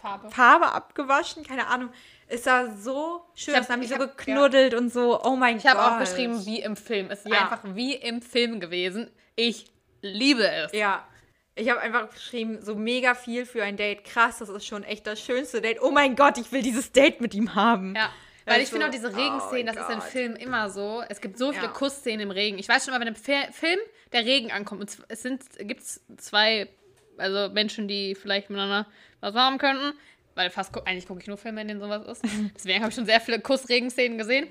Farbe. 0.00 0.30
Farbe 0.30 0.70
abgewaschen, 0.72 1.42
keine 1.42 1.66
Ahnung. 1.66 1.90
Es 2.28 2.44
sah 2.44 2.70
so 2.76 3.22
schön, 3.34 3.54
Ich 3.54 3.60
es 3.62 3.68
haben 3.70 3.80
die 3.80 3.86
ich 3.86 3.92
so 3.92 3.98
hab- 3.98 4.16
geknuddelt 4.16 4.74
und 4.74 4.92
so, 4.92 5.20
oh 5.24 5.34
mein 5.34 5.56
Ich 5.56 5.64
Gott. 5.64 5.74
habe 5.74 5.96
auch 5.96 5.98
geschrieben, 5.98 6.46
wie 6.46 6.60
im 6.60 6.76
Film. 6.76 7.10
Es 7.10 7.24
ist 7.24 7.32
Ja. 7.32 7.40
einfach 7.40 7.60
wie 7.74 7.94
im 7.94 8.22
Film 8.22 8.60
gewesen. 8.60 9.10
Ich 9.34 9.66
liebe 10.00 10.48
es. 10.48 10.72
Ja. 10.72 11.04
Ich 11.58 11.70
habe 11.70 11.80
einfach 11.80 12.10
geschrieben, 12.10 12.58
so 12.60 12.74
mega 12.74 13.14
viel 13.14 13.46
für 13.46 13.62
ein 13.64 13.76
Date. 13.76 14.04
Krass, 14.04 14.38
das 14.38 14.50
ist 14.50 14.66
schon 14.66 14.84
echt 14.84 15.06
das 15.06 15.20
schönste 15.20 15.60
Date. 15.62 15.80
Oh 15.82 15.90
mein 15.90 16.14
Gott, 16.14 16.36
ich 16.38 16.52
will 16.52 16.62
dieses 16.62 16.92
Date 16.92 17.20
mit 17.20 17.34
ihm 17.34 17.54
haben. 17.54 17.94
Ja. 17.96 18.10
Weil 18.44 18.56
ich 18.60 18.66
Also, 18.68 18.72
finde 18.72 18.86
auch 18.86 18.90
diese 18.90 19.08
oh 19.10 19.16
Regenszenen, 19.16 19.66
mein 19.66 19.74
das 19.74 19.88
ist 19.88 19.94
in. 19.94 20.00
Filmen 20.02 20.36
immer 20.36 20.68
so. 20.70 21.02
Es 21.08 21.20
gibt 21.20 21.36
so 21.38 21.52
viele 21.52 21.64
Ja. 21.66 21.72
Kussszenen 21.72 22.20
im 22.20 22.30
Regen. 22.30 22.58
Ich 22.58 22.68
weiß 22.68 22.84
schon 22.84 22.92
mal, 22.94 23.00
wenn 23.00 23.08
im 23.08 23.16
Fi- 23.16 23.50
Film 23.52 23.78
der 24.12 24.24
Regen 24.24 24.52
ankommt, 24.52 24.82
und 24.82 24.96
es 25.08 25.22
sind, 25.22 25.42
gibt 25.60 25.80
es 25.80 26.00
zwei, 26.18 26.68
also 27.16 27.52
Menschen, 27.52 27.88
die 27.88 28.14
vielleicht 28.14 28.50
miteinander 28.50 28.86
was 29.20 29.34
haben 29.34 29.58
könnten, 29.58 29.94
weil 30.34 30.50
fast, 30.50 30.76
eigentlich 30.86 31.08
gucke 31.08 31.20
ich 31.22 31.26
nur 31.26 31.38
Filme, 31.38 31.62
in 31.62 31.68
denen 31.68 31.80
sowas 31.80 32.04
ist. 32.06 32.22
Deswegen 32.54 32.80
habe 32.80 32.90
ich 32.90 32.94
schon 32.94 33.06
sehr 33.06 33.20
viele 33.20 33.40
Kussregenszenen 33.40 34.18
gesehen. 34.18 34.46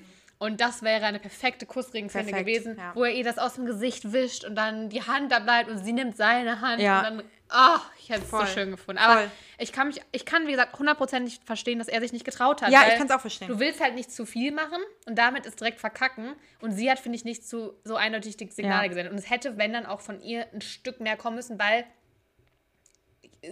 Und 0.45 0.62
das 0.62 0.81
wäre 0.84 1.05
eine 1.05 1.19
perfekte 1.19 1.65
Kussregenszene 1.65 2.25
Perfekt, 2.25 2.47
gewesen, 2.47 2.77
ja. 2.77 2.91
wo 2.95 3.03
er 3.03 3.12
ihr 3.13 3.23
das 3.23 3.38
aus 3.38 3.55
dem 3.55 3.65
Gesicht 3.65 4.13
wischt 4.13 4.43
und 4.45 4.55
dann 4.55 4.89
die 4.89 5.01
Hand 5.01 5.31
da 5.31 5.39
bleibt 5.39 5.69
und 5.69 5.79
sie 5.84 5.91
nimmt 5.93 6.15
seine 6.15 6.62
Hand 6.62 6.81
Ja. 6.81 6.99
und 6.99 7.03
dann, 7.03 7.23
oh, 7.51 7.79
ich 7.99 8.10
hätte 8.10 8.21
es 8.23 8.31
so 8.31 8.45
schön 8.45 8.71
gefunden. 8.71 8.99
Aber 9.01 9.21
Voll. 9.21 9.31
ich 9.58 9.71
kann 9.73 9.88
mich, 9.88 10.01
ich 10.12 10.25
kann, 10.25 10.45
wie 10.47 10.51
gesagt, 10.51 10.77
hundertprozentig 10.77 11.39
verstehen, 11.45 11.79
dass 11.79 11.88
er 11.88 11.99
sich 12.01 12.13
nicht 12.13 12.25
getraut 12.25 12.62
hat. 12.62 12.69
Ja, 12.71 12.88
ich 12.88 12.95
kann's 12.97 13.12
auch 13.12 13.19
verstehen. 13.21 13.47
Du 13.47 13.60
willst 13.60 13.81
halt 13.81 13.95
nicht 13.95 14.12
zu 14.12 14.25
viel 14.25 14.51
machen 14.51 14.79
und 15.08 15.17
damit 15.17 15.45
ist 15.45 15.60
direkt 15.60 15.79
verkacken. 15.79 16.34
Und 16.62 16.71
sie 16.71 16.89
hat, 16.89 16.99
finde 16.99 17.17
ich, 17.17 17.25
nicht 17.25 17.47
zu, 17.47 17.73
so 17.84 17.95
eindeutig 17.95 18.38
die 18.38 18.49
Signale 18.49 18.84
Ja. 18.84 18.88
gesendet. 18.89 19.12
Und 19.13 19.19
es 19.19 19.29
hätte, 19.29 19.58
wenn 19.58 19.73
dann 19.73 19.86
auch 19.86 20.01
von 20.01 20.21
ihr 20.21 20.47
ein 20.53 20.62
Stück 20.62 20.99
mehr 20.99 21.17
kommen 21.17 21.36
müssen, 21.36 21.60
weil 21.60 21.86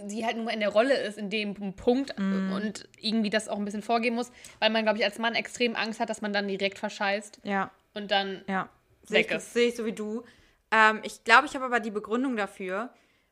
sie 0.06 0.24
halt 0.24 0.36
nur 0.36 0.50
in 0.50 0.60
der 0.60 0.68
Rolle 0.70 0.94
ist, 0.96 1.18
in 1.18 1.30
dem 1.30 1.54
Punkt 1.74 2.18
Mhm. 2.18 2.52
und 2.52 2.88
irgendwie 3.00 3.30
das 3.30 3.48
auch 3.48 3.58
ein 3.58 3.64
bisschen 3.64 3.82
vorgeben 3.82 4.16
muss, 4.16 4.30
weil 4.60 4.70
man, 4.70 4.82
glaube 4.84 4.98
ich, 4.98 5.04
als 5.04 5.18
Mann 5.18 5.34
extrem 5.34 5.76
Angst 5.76 6.00
hat, 6.00 6.10
dass 6.10 6.20
man 6.22 6.32
dann 6.32 6.48
direkt 6.48 6.78
verscheißt 6.78 7.40
Ja, 7.44 7.70
und 7.94 8.10
dann 8.10 8.42
ja. 8.48 8.68
Sehe 9.02 9.18
Weg 9.18 9.30
ich, 9.30 9.36
ist. 9.36 9.52
sehe 9.52 9.68
ich 9.68 9.76
so 9.76 9.84
wie 9.84 9.92
du. 9.92 10.22
Ähm, 10.70 11.00
ich 11.02 11.24
glaube, 11.24 11.46
ich 11.46 11.54
habe 11.54 11.64
aber 11.66 11.80
die 11.80 11.90
Begründung 11.90 12.36
dafür. 12.36 12.90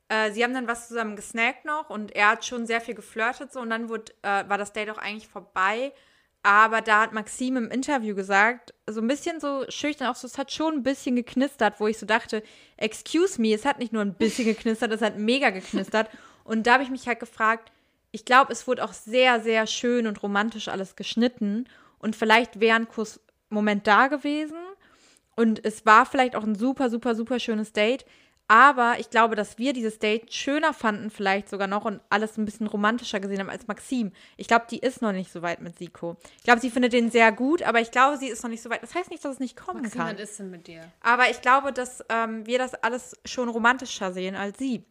Äh, 0.08 0.30
sie 0.32 0.44
haben 0.44 0.52
dann 0.52 0.68
was 0.68 0.88
zusammen 0.88 1.16
gesnackt 1.16 1.64
noch 1.64 1.88
und 1.88 2.14
er 2.14 2.28
hat 2.32 2.44
schon 2.44 2.66
sehr 2.66 2.80
viel 2.82 2.94
geflirtet 2.94 3.52
so 3.52 3.60
und 3.60 3.70
dann 3.70 3.88
wurde, 3.88 4.12
äh, 4.22 4.48
war 4.48 4.58
das 4.58 4.72
Date 4.74 4.90
auch 4.90 4.98
eigentlich 4.98 5.28
vorbei. 5.28 5.92
Aber 6.44 6.80
da 6.80 7.02
hat 7.02 7.12
Maxim 7.12 7.56
im 7.56 7.70
Interview 7.70 8.16
gesagt, 8.16 8.74
so 8.90 9.00
ein 9.00 9.06
bisschen 9.06 9.38
so 9.38 9.64
schüchtern, 9.68 10.08
auch 10.08 10.16
so, 10.16 10.26
es 10.26 10.38
hat 10.38 10.50
schon 10.50 10.74
ein 10.74 10.82
bisschen 10.82 11.14
geknistert, 11.14 11.78
wo 11.78 11.86
ich 11.86 11.98
so 11.98 12.04
dachte, 12.04 12.42
excuse 12.76 13.40
me, 13.40 13.54
es 13.54 13.64
hat 13.64 13.78
nicht 13.78 13.92
nur 13.92 14.02
ein 14.02 14.14
bisschen 14.14 14.44
geknistert, 14.46 14.90
es 14.92 15.02
hat 15.02 15.16
mega 15.16 15.50
geknistert. 15.50 16.10
Und 16.44 16.66
da 16.66 16.74
habe 16.74 16.82
ich 16.82 16.90
mich 16.90 17.06
halt 17.06 17.20
gefragt, 17.20 17.72
ich 18.10 18.24
glaube, 18.24 18.52
es 18.52 18.66
wurde 18.66 18.84
auch 18.84 18.92
sehr, 18.92 19.40
sehr 19.40 19.66
schön 19.66 20.06
und 20.06 20.22
romantisch 20.22 20.68
alles 20.68 20.96
geschnitten. 20.96 21.66
Und 21.98 22.14
vielleicht 22.16 22.60
wäre 22.60 22.76
ein 22.76 22.88
Kussmoment 22.88 23.86
da 23.86 24.08
gewesen. 24.08 24.58
Und 25.34 25.64
es 25.64 25.86
war 25.86 26.04
vielleicht 26.04 26.36
auch 26.36 26.44
ein 26.44 26.54
super, 26.54 26.90
super, 26.90 27.14
super 27.14 27.38
schönes 27.38 27.72
Date. 27.72 28.04
Aber 28.48 28.96
ich 28.98 29.08
glaube, 29.08 29.34
dass 29.34 29.56
wir 29.56 29.72
dieses 29.72 29.98
Date 29.98 30.34
schöner 30.34 30.74
fanden, 30.74 31.10
vielleicht 31.10 31.48
sogar 31.48 31.68
noch 31.68 31.86
und 31.86 32.00
alles 32.10 32.36
ein 32.36 32.44
bisschen 32.44 32.66
romantischer 32.66 33.18
gesehen 33.18 33.40
haben 33.40 33.48
als 33.48 33.66
Maxim. 33.66 34.12
Ich 34.36 34.46
glaube, 34.46 34.66
die 34.70 34.78
ist 34.78 35.00
noch 35.00 35.12
nicht 35.12 35.32
so 35.32 35.40
weit 35.40 35.62
mit 35.62 35.78
Siko. 35.78 36.18
Ich 36.36 36.42
glaube, 36.42 36.60
sie 36.60 36.68
findet 36.68 36.92
den 36.92 37.10
sehr 37.10 37.32
gut, 37.32 37.62
aber 37.62 37.80
ich 37.80 37.90
glaube, 37.90 38.18
sie 38.18 38.28
ist 38.28 38.42
noch 38.42 38.50
nicht 38.50 38.60
so 38.60 38.68
weit. 38.68 38.82
Das 38.82 38.94
heißt 38.94 39.10
nicht, 39.10 39.24
dass 39.24 39.34
es 39.34 39.40
nicht 39.40 39.56
kommen 39.56 39.80
Maxim, 39.80 40.00
kann. 40.00 40.16
was 40.16 40.22
ist 40.22 40.38
denn 40.38 40.50
mit 40.50 40.66
dir? 40.66 40.82
Aber 41.00 41.30
ich 41.30 41.40
glaube, 41.40 41.72
dass 41.72 42.04
ähm, 42.10 42.46
wir 42.46 42.58
das 42.58 42.74
alles 42.74 43.16
schon 43.24 43.48
romantischer 43.48 44.12
sehen 44.12 44.34
als 44.34 44.58
sie. 44.58 44.84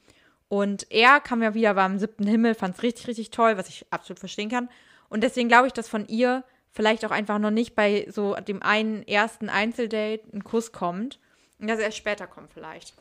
Und 0.51 0.91
er 0.91 1.21
kam 1.21 1.41
ja 1.41 1.53
wieder, 1.53 1.77
war 1.77 1.85
im 1.85 1.97
siebten 1.97 2.27
Himmel, 2.27 2.55
fand 2.55 2.75
es 2.75 2.83
richtig, 2.83 3.07
richtig 3.07 3.31
toll, 3.31 3.55
was 3.55 3.69
ich 3.69 3.85
absolut 3.89 4.19
verstehen 4.19 4.49
kann. 4.49 4.67
Und 5.07 5.23
deswegen 5.23 5.47
glaube 5.47 5.67
ich, 5.67 5.71
dass 5.71 5.87
von 5.87 6.05
ihr 6.09 6.43
vielleicht 6.73 7.05
auch 7.05 7.11
einfach 7.11 7.39
noch 7.39 7.51
nicht 7.51 7.73
bei 7.73 8.05
so 8.09 8.35
dem 8.35 8.61
einen 8.61 9.07
ersten 9.07 9.47
Einzeldate 9.47 10.23
ein 10.33 10.43
Kuss 10.43 10.73
kommt. 10.73 11.19
Und 11.57 11.69
dass 11.69 11.79
er 11.79 11.85
erst 11.85 11.99
später 11.99 12.27
kommt 12.27 12.51
vielleicht. 12.51 12.95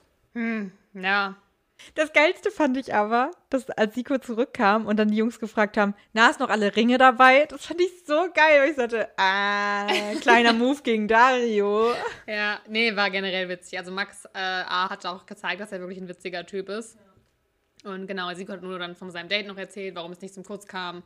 Ja. 0.94 1.34
Das 1.96 2.12
Geilste 2.12 2.52
fand 2.52 2.76
ich 2.76 2.94
aber, 2.94 3.32
dass 3.48 3.68
als 3.70 3.96
Siko 3.96 4.18
zurückkam 4.18 4.86
und 4.86 4.96
dann 4.96 5.08
die 5.08 5.16
Jungs 5.16 5.40
gefragt 5.40 5.76
haben, 5.76 5.94
na, 6.12 6.30
ist 6.30 6.38
noch 6.38 6.50
alle 6.50 6.76
Ringe 6.76 6.98
dabei? 6.98 7.46
Das 7.46 7.66
fand 7.66 7.80
ich 7.80 7.90
so 8.06 8.28
geil, 8.32 8.60
weil 8.60 8.70
ich 8.70 8.76
sagte, 8.76 9.08
ah, 9.16 9.88
kleiner 10.20 10.52
Move 10.52 10.82
gegen 10.84 11.08
Dario. 11.08 11.94
Ja, 12.28 12.60
nee, 12.68 12.94
war 12.94 13.10
generell 13.10 13.48
witzig. 13.48 13.76
Also 13.76 13.90
Max 13.90 14.24
äh, 14.26 14.38
A 14.38 14.88
hat 14.88 15.04
auch 15.04 15.26
gezeigt, 15.26 15.60
dass 15.60 15.72
er 15.72 15.80
wirklich 15.80 15.98
ein 15.98 16.06
witziger 16.06 16.46
Typ 16.46 16.68
ist. 16.68 16.96
Und 17.84 18.06
genau, 18.06 18.32
Siko 18.34 18.52
hat 18.52 18.62
nur 18.62 18.78
dann 18.78 18.94
von 18.94 19.10
seinem 19.10 19.28
Date 19.28 19.46
noch 19.46 19.56
erzählt, 19.56 19.94
warum 19.94 20.12
es 20.12 20.20
nicht 20.20 20.34
zum 20.34 20.44
Kurz 20.44 20.66
kam. 20.66 21.02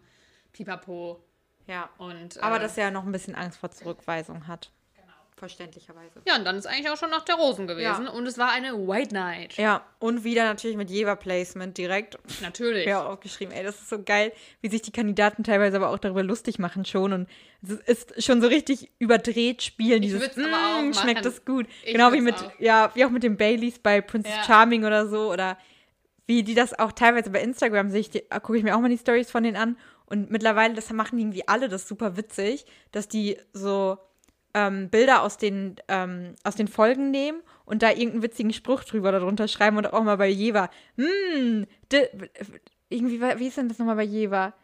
Pipapo. 0.52 1.22
Ja, 1.66 1.88
Und, 1.98 2.36
äh, 2.36 2.40
aber 2.40 2.58
dass 2.58 2.76
er 2.76 2.90
noch 2.90 3.04
ein 3.06 3.12
bisschen 3.12 3.34
Angst 3.34 3.58
vor 3.58 3.70
Zurückweisung 3.70 4.46
hat. 4.48 4.70
Verständlicherweise. 5.36 6.22
Ja, 6.26 6.36
und 6.36 6.44
dann 6.44 6.56
ist 6.56 6.66
eigentlich 6.66 6.88
auch 6.90 6.96
schon 6.96 7.10
nach 7.10 7.24
der 7.24 7.34
Rosen 7.34 7.66
gewesen. 7.66 8.04
Ja. 8.04 8.10
Und 8.10 8.24
es 8.26 8.38
war 8.38 8.52
eine 8.52 8.72
White 8.86 9.12
Night. 9.12 9.56
Ja, 9.56 9.84
und 9.98 10.22
wieder 10.22 10.44
natürlich 10.44 10.76
mit 10.76 10.90
Jever-Placement 10.90 11.76
direkt. 11.76 12.16
Natürlich. 12.40 12.86
Ja, 12.86 13.04
aufgeschrieben. 13.04 13.52
Ey, 13.52 13.64
das 13.64 13.74
ist 13.80 13.88
so 13.88 14.00
geil, 14.00 14.32
wie 14.60 14.68
sich 14.70 14.80
die 14.82 14.92
Kandidaten 14.92 15.42
teilweise 15.42 15.76
aber 15.76 15.88
auch 15.88 15.98
darüber 15.98 16.22
lustig 16.22 16.60
machen 16.60 16.84
schon. 16.84 17.12
Und 17.12 17.28
es 17.62 17.72
ist 18.04 18.24
schon 18.24 18.40
so 18.40 18.46
richtig 18.46 18.92
überdreht 19.00 19.62
spielen. 19.62 20.02
Dieses, 20.02 20.20
würd's 20.20 20.38
aber 20.38 20.46
auch 20.46 20.82
"Mm, 20.82 20.90
machen." 20.90 20.94
schmeckt 20.94 21.24
das 21.24 21.44
gut. 21.44 21.66
Ich 21.84 21.92
genau 21.92 22.12
wie 22.12 22.20
mit, 22.20 22.36
auch. 22.36 22.52
ja, 22.60 22.92
wie 22.94 23.04
auch 23.04 23.10
mit 23.10 23.24
den 23.24 23.36
Baileys 23.36 23.80
bei 23.80 24.00
Princess 24.00 24.36
Ja. 24.36 24.44
Charming 24.44 24.84
oder 24.84 25.08
so. 25.08 25.32
Oder 25.32 25.58
wie 26.26 26.42
die 26.42 26.54
das 26.54 26.78
auch 26.78 26.92
teilweise 26.92 27.30
bei 27.30 27.40
Instagram 27.42 27.90
sehe 27.90 28.00
ich, 28.00 28.10
die- 28.10 28.24
gucke 28.42 28.56
ich 28.58 28.64
mir 28.64 28.76
auch 28.76 28.80
mal 28.80 28.88
die 28.88 28.98
Stories 28.98 29.30
von 29.30 29.42
denen 29.42 29.56
an. 29.56 29.76
Und 30.06 30.30
mittlerweile, 30.30 30.74
das 30.74 30.90
machen 30.92 31.18
irgendwie 31.18 31.46
alle, 31.48 31.68
das 31.68 31.88
super 31.88 32.16
witzig, 32.16 32.66
dass 32.92 33.08
die 33.08 33.38
so 33.52 33.98
ähm, 34.54 34.88
Bilder 34.90 35.22
aus 35.22 35.36
den, 35.38 35.76
ähm, 35.88 36.34
aus 36.44 36.54
den 36.56 36.68
Folgen 36.68 37.10
nehmen 37.10 37.40
und 37.64 37.82
da 37.82 37.90
irgendeinen 37.90 38.22
witzigen 38.22 38.52
Spruch 38.52 38.84
drüber 38.84 39.10
darunter 39.12 39.48
schreiben 39.48 39.76
und 39.78 39.92
auch 39.92 40.02
mal 40.04 40.16
bei 40.16 40.28
Jeva. 40.28 40.70
Hm, 40.96 41.66
irgendwie, 42.88 43.20
wie 43.20 43.46
ist 43.46 43.56
denn 43.56 43.68
das 43.68 43.78
nochmal 43.78 43.96
bei 43.96 44.04
Jeva? 44.04 44.54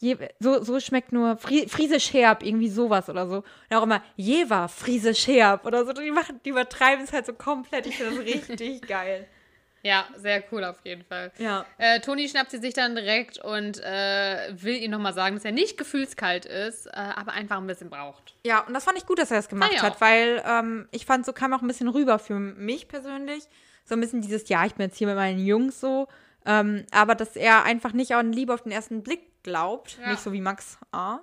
Je, 0.00 0.16
so, 0.38 0.62
so 0.62 0.78
schmeckt 0.80 1.12
nur 1.12 1.36
Fri 1.38 1.66
Friesisch 1.68 2.12
herb, 2.12 2.42
irgendwie 2.44 2.68
sowas 2.68 3.08
oder 3.08 3.26
so. 3.26 3.36
Und 3.70 3.76
auch 3.76 3.82
immer 3.84 4.02
Jever, 4.16 4.68
Friesisch 4.68 5.26
herb 5.28 5.64
oder 5.64 5.84
so. 5.86 5.92
Die, 5.92 6.10
machen, 6.10 6.40
die 6.44 6.50
übertreiben 6.50 7.04
es 7.04 7.12
halt 7.12 7.26
so 7.26 7.32
komplett. 7.32 7.86
Ich 7.86 7.96
finde 7.96 8.16
das 8.16 8.24
richtig 8.24 8.82
geil. 8.88 9.26
Ja, 9.84 10.06
sehr 10.16 10.42
cool 10.50 10.64
auf 10.64 10.78
jeden 10.82 11.04
Fall. 11.04 11.30
Ja. 11.36 11.66
Äh, 11.76 12.00
Toni 12.00 12.26
schnappt 12.26 12.50
sie 12.50 12.58
sich 12.58 12.72
dann 12.72 12.96
direkt 12.96 13.36
und 13.38 13.78
äh, 13.80 14.48
will 14.54 14.76
ihm 14.76 14.90
nochmal 14.90 15.12
sagen, 15.12 15.36
dass 15.36 15.44
er 15.44 15.52
nicht 15.52 15.76
gefühlskalt 15.76 16.46
ist, 16.46 16.86
äh, 16.86 16.92
aber 16.92 17.32
einfach 17.32 17.58
ein 17.58 17.66
bisschen 17.66 17.90
braucht. 17.90 18.34
Ja, 18.46 18.60
und 18.60 18.72
das 18.72 18.84
fand 18.84 18.96
ich 18.96 19.04
gut, 19.04 19.18
dass 19.18 19.30
er 19.30 19.36
das 19.36 19.50
gemacht 19.50 19.82
hat, 19.82 20.00
weil 20.00 20.42
ähm, 20.46 20.88
ich 20.90 21.04
fand, 21.04 21.26
so 21.26 21.34
kam 21.34 21.52
auch 21.52 21.60
ein 21.60 21.68
bisschen 21.68 21.88
rüber 21.88 22.18
für 22.18 22.38
mich 22.38 22.88
persönlich. 22.88 23.44
So 23.84 23.94
ein 23.94 24.00
bisschen 24.00 24.22
dieses, 24.22 24.48
ja, 24.48 24.64
ich 24.64 24.74
bin 24.74 24.86
jetzt 24.86 24.96
hier 24.96 25.06
mit 25.06 25.16
meinen 25.16 25.44
Jungs 25.44 25.78
so, 25.80 26.08
ähm, 26.46 26.86
aber 26.90 27.14
dass 27.14 27.36
er 27.36 27.64
einfach 27.64 27.92
nicht 27.92 28.14
an 28.14 28.32
Liebe 28.32 28.54
auf 28.54 28.62
den 28.62 28.72
ersten 28.72 29.02
Blick 29.02 29.42
glaubt, 29.42 29.98
ja. 30.00 30.12
nicht 30.12 30.22
so 30.22 30.32
wie 30.32 30.40
Max 30.40 30.78
A. 30.92 31.20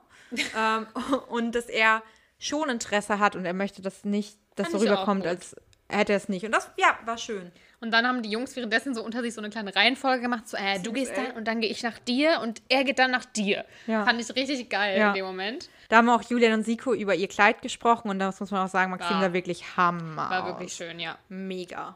ähm, 0.55 0.85
und 1.29 1.55
dass 1.55 1.65
er 1.65 2.03
schon 2.37 2.69
Interesse 2.69 3.17
hat 3.17 3.35
und 3.35 3.43
er 3.45 3.53
möchte 3.53 3.81
das 3.81 4.05
nicht, 4.05 4.37
dass 4.55 4.69
so 4.69 4.77
rüberkommt, 4.77 5.25
als 5.25 5.55
hätte 5.89 6.13
er 6.13 6.17
es 6.17 6.29
nicht. 6.29 6.45
Und 6.45 6.51
das, 6.51 6.69
ja, 6.77 6.97
war 7.05 7.17
schön. 7.17 7.51
Und 7.81 7.91
dann 7.91 8.07
haben 8.07 8.21
die 8.21 8.29
Jungs 8.29 8.55
währenddessen 8.55 8.93
so 8.93 9.03
unter 9.03 9.21
sich 9.23 9.33
so 9.33 9.41
eine 9.41 9.49
kleine 9.49 9.75
Reihenfolge 9.75 10.21
gemacht, 10.21 10.47
so, 10.47 10.55
äh, 10.55 10.79
du 10.79 10.93
gehst 10.93 11.17
dann 11.17 11.31
und 11.31 11.47
dann 11.47 11.61
gehe 11.61 11.69
ich 11.69 11.81
nach 11.81 11.97
dir 11.97 12.39
und 12.41 12.61
er 12.69 12.83
geht 12.83 12.99
dann 12.99 13.09
nach 13.09 13.25
dir. 13.25 13.65
Ja. 13.87 14.05
Fand 14.05 14.21
ich 14.21 14.35
richtig 14.35 14.69
geil 14.69 14.99
ja. 14.99 15.09
in 15.09 15.15
dem 15.15 15.25
Moment. 15.25 15.67
Da 15.89 15.97
haben 15.97 16.09
auch 16.09 16.21
Julian 16.21 16.53
und 16.53 16.63
Siko 16.63 16.93
über 16.93 17.15
ihr 17.15 17.27
Kleid 17.27 17.63
gesprochen 17.63 18.09
und 18.09 18.19
das 18.19 18.39
muss 18.39 18.51
man 18.51 18.65
auch 18.65 18.69
sagen, 18.69 18.91
Maxim 18.91 19.15
war, 19.15 19.21
sah 19.21 19.33
wirklich 19.33 19.75
Hammer. 19.77 20.29
War 20.29 20.45
wirklich 20.45 20.73
schön, 20.73 20.99
ja. 20.99 21.17
Mega. 21.27 21.95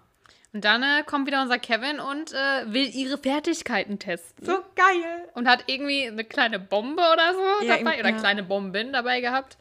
Und 0.53 0.65
dann 0.65 0.81
äh, 0.81 1.03
kommt 1.05 1.27
wieder 1.27 1.41
unser 1.41 1.59
Kevin 1.59 1.99
und 1.99 2.31
äh, 2.31 2.73
will 2.73 2.89
ihre 2.95 3.17
Fertigkeiten 3.17 3.99
testen. 3.99 4.45
So 4.45 4.53
geil. 4.75 5.29
Und 5.33 5.47
hat 5.47 5.65
irgendwie 5.67 6.07
eine 6.07 6.23
kleine 6.23 6.59
Bombe 6.59 7.03
oder 7.13 7.33
so 7.33 7.65
ja, 7.65 7.77
dabei, 7.77 7.99
oder 7.99 8.09
ja. 8.09 8.17
kleine 8.17 8.41
Bomben 8.41 8.91
dabei 8.91 9.19
gehabt, 9.21 9.57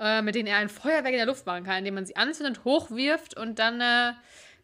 äh, 0.00 0.22
mit 0.22 0.34
denen 0.34 0.48
er 0.48 0.56
ein 0.56 0.70
Feuerwerk 0.70 1.12
in 1.12 1.18
der 1.18 1.26
Luft 1.26 1.46
machen 1.46 1.64
kann, 1.64 1.76
indem 1.76 1.94
man 1.94 2.06
sie 2.06 2.16
anzündet, 2.16 2.64
hochwirft 2.64 3.36
und 3.36 3.58
dann 3.58 3.80
äh, 3.80 4.14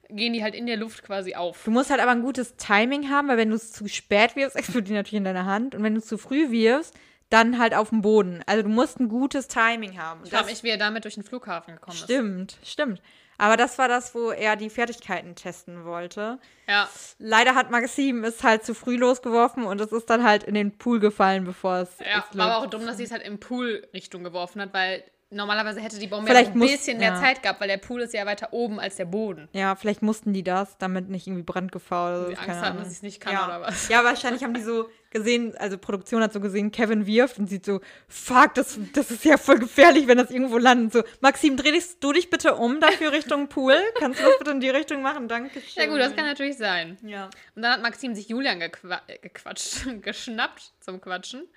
gehen 0.08 0.32
die 0.32 0.42
halt 0.42 0.54
in 0.54 0.66
der 0.66 0.76
Luft 0.76 1.02
quasi 1.02 1.34
auf. 1.34 1.62
Du 1.64 1.70
musst 1.70 1.90
halt 1.90 2.00
aber 2.00 2.12
ein 2.12 2.22
gutes 2.22 2.56
Timing 2.56 3.10
haben, 3.10 3.28
weil 3.28 3.36
wenn 3.36 3.50
du 3.50 3.56
es 3.56 3.72
zu 3.72 3.88
spät 3.88 4.36
wirfst, 4.36 4.56
explodiert 4.56 4.88
die 4.88 4.94
natürlich 4.94 5.18
in 5.18 5.24
deiner 5.24 5.46
Hand. 5.46 5.74
Und 5.74 5.82
wenn 5.82 5.94
du 5.94 6.00
es 6.00 6.06
zu 6.06 6.18
früh 6.18 6.50
wirfst, 6.50 6.94
dann 7.30 7.58
halt 7.58 7.74
auf 7.74 7.88
dem 7.88 8.02
Boden. 8.02 8.42
Also 8.46 8.62
du 8.62 8.68
musst 8.68 9.00
ein 9.00 9.08
gutes 9.08 9.48
Timing 9.48 9.98
haben. 9.98 10.20
Ich 10.24 10.30
frage 10.30 10.46
mich, 10.46 10.62
wie 10.62 10.68
er 10.68 10.78
damit 10.78 11.04
durch 11.04 11.14
den 11.14 11.24
Flughafen 11.24 11.74
gekommen 11.74 11.96
stimmt, 11.96 12.52
ist. 12.52 12.70
Stimmt, 12.70 12.98
stimmt. 13.00 13.02
Aber 13.38 13.56
das 13.56 13.78
war 13.78 13.88
das, 13.88 14.14
wo 14.14 14.30
er 14.30 14.56
die 14.56 14.70
Fertigkeiten 14.70 15.34
testen 15.34 15.84
wollte. 15.84 16.38
Ja. 16.68 16.88
Leider 17.18 17.54
hat 17.54 17.70
Maxim 17.70 18.22
es 18.24 18.42
halt 18.42 18.64
zu 18.64 18.74
früh 18.74 18.96
losgeworfen 18.96 19.64
und 19.64 19.80
es 19.80 19.92
ist 19.92 20.08
dann 20.08 20.22
halt 20.22 20.44
in 20.44 20.54
den 20.54 20.78
Pool 20.78 21.00
gefallen, 21.00 21.44
bevor 21.44 21.78
es. 21.78 21.98
Ja, 21.98 22.24
war 22.34 22.46
aber 22.46 22.58
auch 22.58 22.70
dumm, 22.70 22.86
dass 22.86 22.96
sie 22.98 23.04
es 23.04 23.10
halt 23.10 23.22
in 23.22 23.40
Pool-Richtung 23.40 24.22
geworfen 24.22 24.60
hat, 24.60 24.72
weil 24.72 25.02
normalerweise 25.30 25.80
hätte 25.80 25.98
die 25.98 26.06
Bombe 26.06 26.28
vielleicht 26.28 26.48
ja 26.48 26.52
ein 26.54 26.58
muss, 26.58 26.70
bisschen 26.70 26.98
mehr 26.98 27.12
ja. 27.12 27.20
Zeit 27.20 27.42
gehabt, 27.42 27.60
weil 27.60 27.68
der 27.68 27.78
Pool 27.78 28.02
ist 28.02 28.14
ja 28.14 28.26
weiter 28.26 28.52
oben 28.52 28.80
als 28.80 28.96
der 28.96 29.04
Boden. 29.04 29.48
Ja, 29.52 29.74
vielleicht 29.74 30.02
mussten 30.02 30.32
die 30.32 30.42
das, 30.42 30.78
damit 30.78 31.08
nicht 31.08 31.26
irgendwie 31.26 31.42
Brandgefahr 31.42 32.08
oder 32.08 32.22
so. 32.24 32.30
Die 32.30 32.38
Angst 32.38 32.60
hatten, 32.60 32.78
dass 32.78 32.88
ich 32.88 32.94
es 32.94 33.02
nicht 33.02 33.20
kann 33.20 33.32
ja. 33.32 33.46
oder 33.46 33.60
was. 33.62 33.88
Ja, 33.88 34.04
wahrscheinlich 34.04 34.42
haben 34.42 34.54
die 34.54 34.62
so 34.62 34.88
gesehen, 35.10 35.56
also 35.56 35.78
Produktion 35.78 36.22
hat 36.22 36.32
so 36.32 36.40
gesehen, 36.40 36.72
Kevin 36.72 37.06
wirft 37.06 37.38
und 37.38 37.48
sieht 37.48 37.64
so, 37.64 37.80
fuck, 38.08 38.54
das, 38.54 38.78
das 38.92 39.10
ist 39.10 39.24
ja 39.24 39.36
voll 39.36 39.58
gefährlich, 39.58 40.06
wenn 40.08 40.18
das 40.18 40.30
irgendwo 40.30 40.58
landet. 40.58 40.92
So, 40.92 41.02
Maxim, 41.20 41.56
dreh 41.56 41.70
dich, 41.70 42.00
du 42.00 42.12
dich 42.12 42.30
bitte 42.30 42.56
um 42.56 42.80
dafür 42.80 43.12
Richtung 43.12 43.48
Pool. 43.48 43.76
Kannst 43.98 44.20
du 44.20 44.24
das 44.24 44.38
bitte 44.38 44.50
in 44.50 44.60
die 44.60 44.70
Richtung 44.70 45.02
machen? 45.02 45.28
Danke 45.28 45.60
schön. 45.60 45.82
Ja 45.82 45.86
gut, 45.86 46.00
das 46.00 46.16
kann 46.16 46.26
natürlich 46.26 46.56
sein. 46.56 46.98
Ja. 47.02 47.30
Und 47.54 47.62
dann 47.62 47.74
hat 47.74 47.82
Maxim 47.82 48.14
sich 48.14 48.28
Julian 48.28 48.58
gequa 48.60 49.00
gequatscht, 49.22 49.86
geschnappt 50.02 50.72
zum 50.80 51.00
Quatschen. 51.00 51.48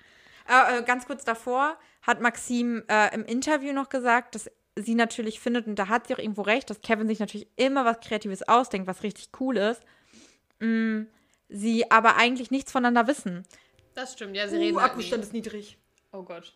Äh, 0.48 0.78
äh, 0.78 0.82
ganz 0.82 1.06
kurz 1.06 1.24
davor 1.24 1.78
hat 2.02 2.20
Maxim 2.20 2.82
äh, 2.88 3.14
im 3.14 3.24
Interview 3.24 3.72
noch 3.72 3.88
gesagt, 3.88 4.34
dass 4.34 4.50
sie 4.76 4.94
natürlich 4.94 5.40
findet, 5.40 5.66
und 5.66 5.76
da 5.76 5.88
hat 5.88 6.06
sie 6.06 6.14
auch 6.14 6.18
irgendwo 6.18 6.42
recht, 6.42 6.70
dass 6.70 6.80
Kevin 6.80 7.08
sich 7.08 7.18
natürlich 7.18 7.48
immer 7.56 7.84
was 7.84 8.00
Kreatives 8.00 8.46
ausdenkt, 8.48 8.86
was 8.86 9.02
richtig 9.02 9.28
cool 9.40 9.56
ist. 9.56 9.82
Mm, 10.60 11.02
sie 11.48 11.90
aber 11.90 12.16
eigentlich 12.16 12.50
nichts 12.50 12.72
voneinander 12.72 13.06
wissen. 13.06 13.44
Das 13.94 14.12
stimmt, 14.12 14.36
ja, 14.36 14.48
sie 14.48 14.56
uh, 14.56 14.60
reden. 14.60 14.80
Halt 14.80 14.92
Akkustand 14.92 15.24
ist 15.24 15.32
niedrig. 15.32 15.76
Oh 16.12 16.22
Gott. 16.22 16.54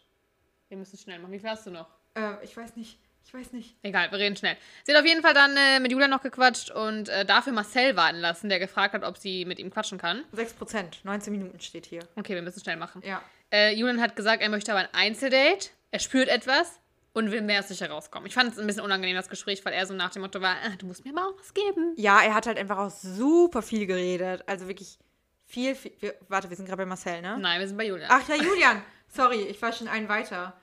Wir 0.69 0.79
müssen 0.79 0.97
schnell 0.97 1.19
machen. 1.19 1.33
Wie 1.33 1.39
viel 1.39 1.51
hast 1.51 1.67
du 1.67 1.71
noch? 1.71 1.89
Äh, 2.15 2.43
ich 2.45 2.57
weiß 2.57 2.77
nicht. 2.77 2.99
Ich 3.25 3.33
weiß 3.33 3.53
nicht. 3.53 3.77
Egal, 3.83 4.11
wir 4.11 4.19
reden 4.19 4.37
schnell. 4.37 4.57
Sie 4.85 4.93
hat 4.93 5.01
auf 5.01 5.07
jeden 5.07 5.23
Fall 5.23 5.35
dann 5.35 5.57
äh, 5.57 5.81
mit 5.81 5.91
Julia 5.91 6.09
noch 6.09 6.23
gequatscht 6.23 6.71
und 6.71 7.09
äh, 7.09 7.25
dafür 7.25 7.53
Marcel 7.53 7.97
warten 7.97 8.19
lassen, 8.19 8.49
der 8.49 8.59
gefragt 8.59 8.95
hat, 8.95 9.05
ob 9.05 9.17
sie 9.17 9.45
mit 9.45 9.59
ihm 9.59 9.71
quatschen 9.71 9.99
kann. 9.99 10.25
6%, 10.37 10.99
19 11.05 11.33
Minuten 11.33 11.61
steht 11.61 11.87
hier. 11.87 12.03
Okay, 12.17 12.35
wir 12.35 12.43
müssen 12.43 12.61
schnell 12.61 12.77
machen. 12.77 13.03
Ja. 13.05 13.23
Äh, 13.51 13.75
Julian 13.75 14.01
hat 14.01 14.17
gesagt, 14.17 14.43
er 14.43 14.49
möchte 14.49 14.73
aber 14.73 14.81
ein 14.81 14.89
Einzeldate. 14.93 15.71
Er 15.91 15.99
spürt 15.99 16.29
etwas 16.29 16.79
und 17.13 17.31
will 17.31 17.43
mehr 17.43 17.61
aus 17.61 17.69
sich 17.69 17.81
herauskommen. 17.81 18.27
Ich 18.27 18.35
fand 18.35 18.53
es 18.53 18.59
ein 18.59 18.67
bisschen 18.67 18.83
unangenehm, 18.83 19.17
das 19.17 19.29
Gespräch, 19.29 19.65
weil 19.65 19.73
er 19.75 19.87
so 19.87 19.95
nach 19.95 20.11
dem 20.11 20.23
Motto 20.23 20.41
war, 20.41 20.57
ah, 20.65 20.77
du 20.79 20.87
musst 20.87 21.05
mir 21.05 21.13
mal 21.13 21.27
auch 21.27 21.39
was 21.39 21.53
geben. 21.55 21.95
Ja, 21.97 22.21
er 22.23 22.35
hat 22.35 22.47
halt 22.47 22.59
einfach 22.59 22.79
auch 22.79 22.91
super 22.91 23.63
viel 23.63 23.87
geredet. 23.87 24.43
Also 24.47 24.69
wirklich 24.69 24.99
viel, 25.47 25.75
viel. 25.75 25.93
Wir, 26.01 26.15
warte, 26.29 26.49
wir 26.49 26.57
sind 26.57 26.67
gerade 26.67 26.79
bei 26.79 26.87
Marcel, 26.87 27.21
ne? 27.21 27.39
Nein, 27.39 27.61
wir 27.61 27.69
sind 27.69 27.77
bei 27.77 27.87
Julian. 27.87 28.09
Ach 28.11 28.27
ja, 28.29 28.37
Julian. 28.37 28.83
Sorry, 29.09 29.43
ich 29.43 29.61
war 29.61 29.73
schon 29.73 29.89
einen 29.89 30.09
weiter. 30.09 30.55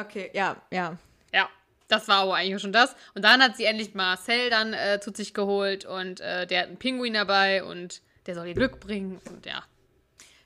Okay, 0.00 0.30
ja, 0.34 0.56
ja. 0.70 0.98
Ja, 1.32 1.48
das 1.88 2.08
war 2.08 2.22
aber 2.22 2.34
eigentlich 2.34 2.60
schon 2.60 2.72
das. 2.72 2.94
Und 3.14 3.24
dann 3.24 3.42
hat 3.42 3.56
sie 3.56 3.64
endlich 3.64 3.94
Marcel 3.94 4.50
dann 4.50 4.72
äh, 4.72 5.00
zu 5.00 5.12
sich 5.12 5.34
geholt 5.34 5.84
und 5.84 6.20
äh, 6.20 6.46
der 6.46 6.62
hat 6.62 6.68
einen 6.68 6.76
Pinguin 6.76 7.14
dabei 7.14 7.64
und 7.64 8.02
der 8.26 8.34
soll 8.34 8.46
ihr 8.46 8.54
Glück 8.54 8.80
bringen 8.80 9.20
und 9.30 9.46
ja. 9.46 9.62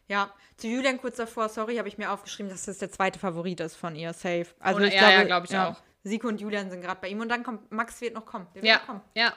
Ja, 0.09 0.33
zu 0.57 0.69
Julian 0.69 1.01
kurz 1.01 1.17
davor, 1.17 1.49
sorry, 1.49 1.77
habe 1.77 1.89
ich 1.89 1.99
mir 1.99 2.13
aufgeschrieben, 2.13 2.51
dass 2.51 2.67
das 2.67 2.79
der 2.79 2.91
zweite 2.91 3.19
Favorit 3.19 3.61
ist 3.61 3.77
von 3.77 3.97
ihr, 3.97 4.13
safe. 4.13 4.47
Also 4.61 4.79
Oder, 4.79 4.89
ich 4.89 4.95
ja, 4.95 5.01
glaube, 5.01 5.15
ja, 5.15 5.25
glaube 5.25 5.47
ich 5.47 5.53
ja, 5.53 5.71
auch. 5.71 5.83
Siko 6.05 6.29
und 6.29 6.41
Julian 6.41 6.71
sind 6.71 6.81
gerade 6.81 7.01
bei 7.01 7.09
ihm 7.09 7.21
und 7.21 7.29
dann 7.29 7.43
kommt, 7.43 7.71
Max 7.73 8.01
wird 8.01 8.15
noch 8.15 8.27
kommen. 8.27 8.47
Ja, 8.61 8.77
noch 8.77 8.87
kommen. 8.87 9.01
ja. 9.15 9.33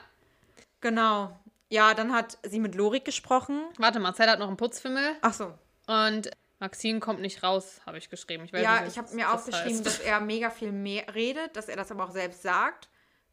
Genau. 0.80 1.38
Ja, 1.68 1.94
dann 1.94 2.12
hat 2.12 2.38
sie 2.44 2.60
mit 2.60 2.74
Lorik 2.74 3.04
gesprochen. 3.04 3.64
Warte, 3.78 3.98
Marcel 3.98 4.30
hat 4.30 4.38
noch 4.38 4.48
einen 4.48 4.56
Putzfimmel. 4.56 5.16
Ach 5.22 5.32
so. 5.32 5.52
Und 5.86 6.30
Maxine 6.58 7.00
kommt 7.00 7.20
nicht 7.20 7.42
raus, 7.42 7.80
habe 7.84 7.98
ich 7.98 8.08
geschrieben. 8.08 8.44
Ich 8.44 8.52
ja, 8.52 8.80
nicht, 8.80 8.92
ich 8.92 8.98
habe 8.98 9.14
mir 9.14 9.32
aufgeschrieben, 9.32 9.74
heißt. 9.74 9.86
dass 9.86 10.00
er 10.00 10.20
mega 10.20 10.50
viel 10.50 10.72
mehr 10.72 11.14
redet, 11.14 11.56
dass 11.56 11.68
er 11.68 11.76
das 11.76 11.90
aber 11.90 12.04
auch 12.04 12.12
selbst 12.12 12.42
sagt. 12.42 12.88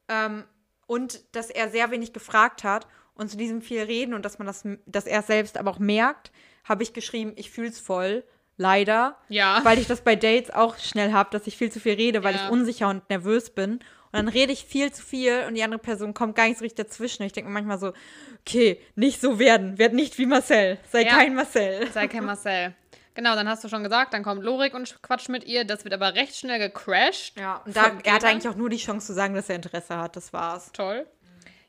Ähm, 0.09 0.43
und 0.87 1.35
dass 1.35 1.49
er 1.49 1.69
sehr 1.69 1.91
wenig 1.91 2.11
gefragt 2.11 2.63
hat 2.63 2.87
und 3.15 3.29
zu 3.29 3.37
diesem 3.37 3.61
viel 3.61 3.81
reden 3.81 4.13
und 4.13 4.25
dass 4.25 4.39
man 4.39 4.47
das, 4.47 4.63
dass 4.85 5.05
er 5.05 5.21
selbst 5.21 5.57
aber 5.57 5.71
auch 5.71 5.79
merkt, 5.79 6.31
habe 6.65 6.83
ich 6.83 6.93
geschrieben, 6.93 7.33
ich 7.35 7.49
fühle 7.49 7.69
es 7.69 7.79
voll. 7.79 8.23
Leider. 8.55 9.17
Ja. 9.29 9.61
Weil 9.63 9.79
ich 9.79 9.87
das 9.87 10.01
bei 10.01 10.15
Dates 10.15 10.51
auch 10.51 10.77
schnell 10.77 11.11
habe, 11.11 11.31
dass 11.31 11.47
ich 11.47 11.57
viel 11.57 11.71
zu 11.71 11.79
viel 11.79 11.93
rede, 11.93 12.23
weil 12.23 12.35
ja. 12.35 12.45
ich 12.45 12.51
unsicher 12.51 12.87
und 12.87 13.09
nervös 13.09 13.49
bin. 13.49 13.73
Und 13.73 13.81
dann 14.11 14.27
rede 14.27 14.53
ich 14.53 14.65
viel 14.65 14.91
zu 14.91 15.01
viel 15.01 15.45
und 15.47 15.55
die 15.55 15.63
andere 15.63 15.79
Person 15.79 16.13
kommt 16.13 16.35
gar 16.35 16.47
nicht 16.47 16.59
so 16.59 16.63
richtig 16.63 16.85
dazwischen. 16.85 17.23
Ich 17.23 17.31
denke 17.31 17.49
mir 17.49 17.55
manchmal 17.55 17.79
so, 17.79 17.93
okay, 18.41 18.79
nicht 18.95 19.19
so 19.19 19.39
werden. 19.39 19.79
Werd 19.79 19.93
nicht 19.93 20.19
wie 20.19 20.27
Marcel. 20.27 20.77
Sei 20.91 21.01
ja. 21.01 21.15
kein 21.15 21.33
Marcel. 21.33 21.91
Sei 21.91 22.07
kein 22.07 22.25
Marcel. 22.25 22.75
Genau, 23.15 23.35
dann 23.35 23.47
hast 23.47 23.63
du 23.63 23.69
schon 23.69 23.83
gesagt, 23.83 24.13
dann 24.13 24.23
kommt 24.23 24.43
Lorik 24.43 24.73
und 24.73 25.01
quatscht 25.03 25.29
mit 25.29 25.43
ihr. 25.43 25.65
Das 25.65 25.83
wird 25.83 25.93
aber 25.93 26.15
recht 26.15 26.35
schnell 26.35 26.59
gecrashed. 26.59 27.37
Ja, 27.37 27.61
und 27.65 27.75
da, 27.75 27.91
er 28.03 28.13
hat 28.13 28.23
eigentlich 28.23 28.51
auch 28.51 28.55
nur 28.55 28.69
die 28.69 28.77
Chance 28.77 29.07
zu 29.07 29.13
sagen, 29.13 29.35
dass 29.35 29.49
er 29.49 29.55
Interesse 29.55 29.97
hat. 29.97 30.15
Das 30.15 30.33
war's. 30.33 30.71
Toll. 30.73 31.05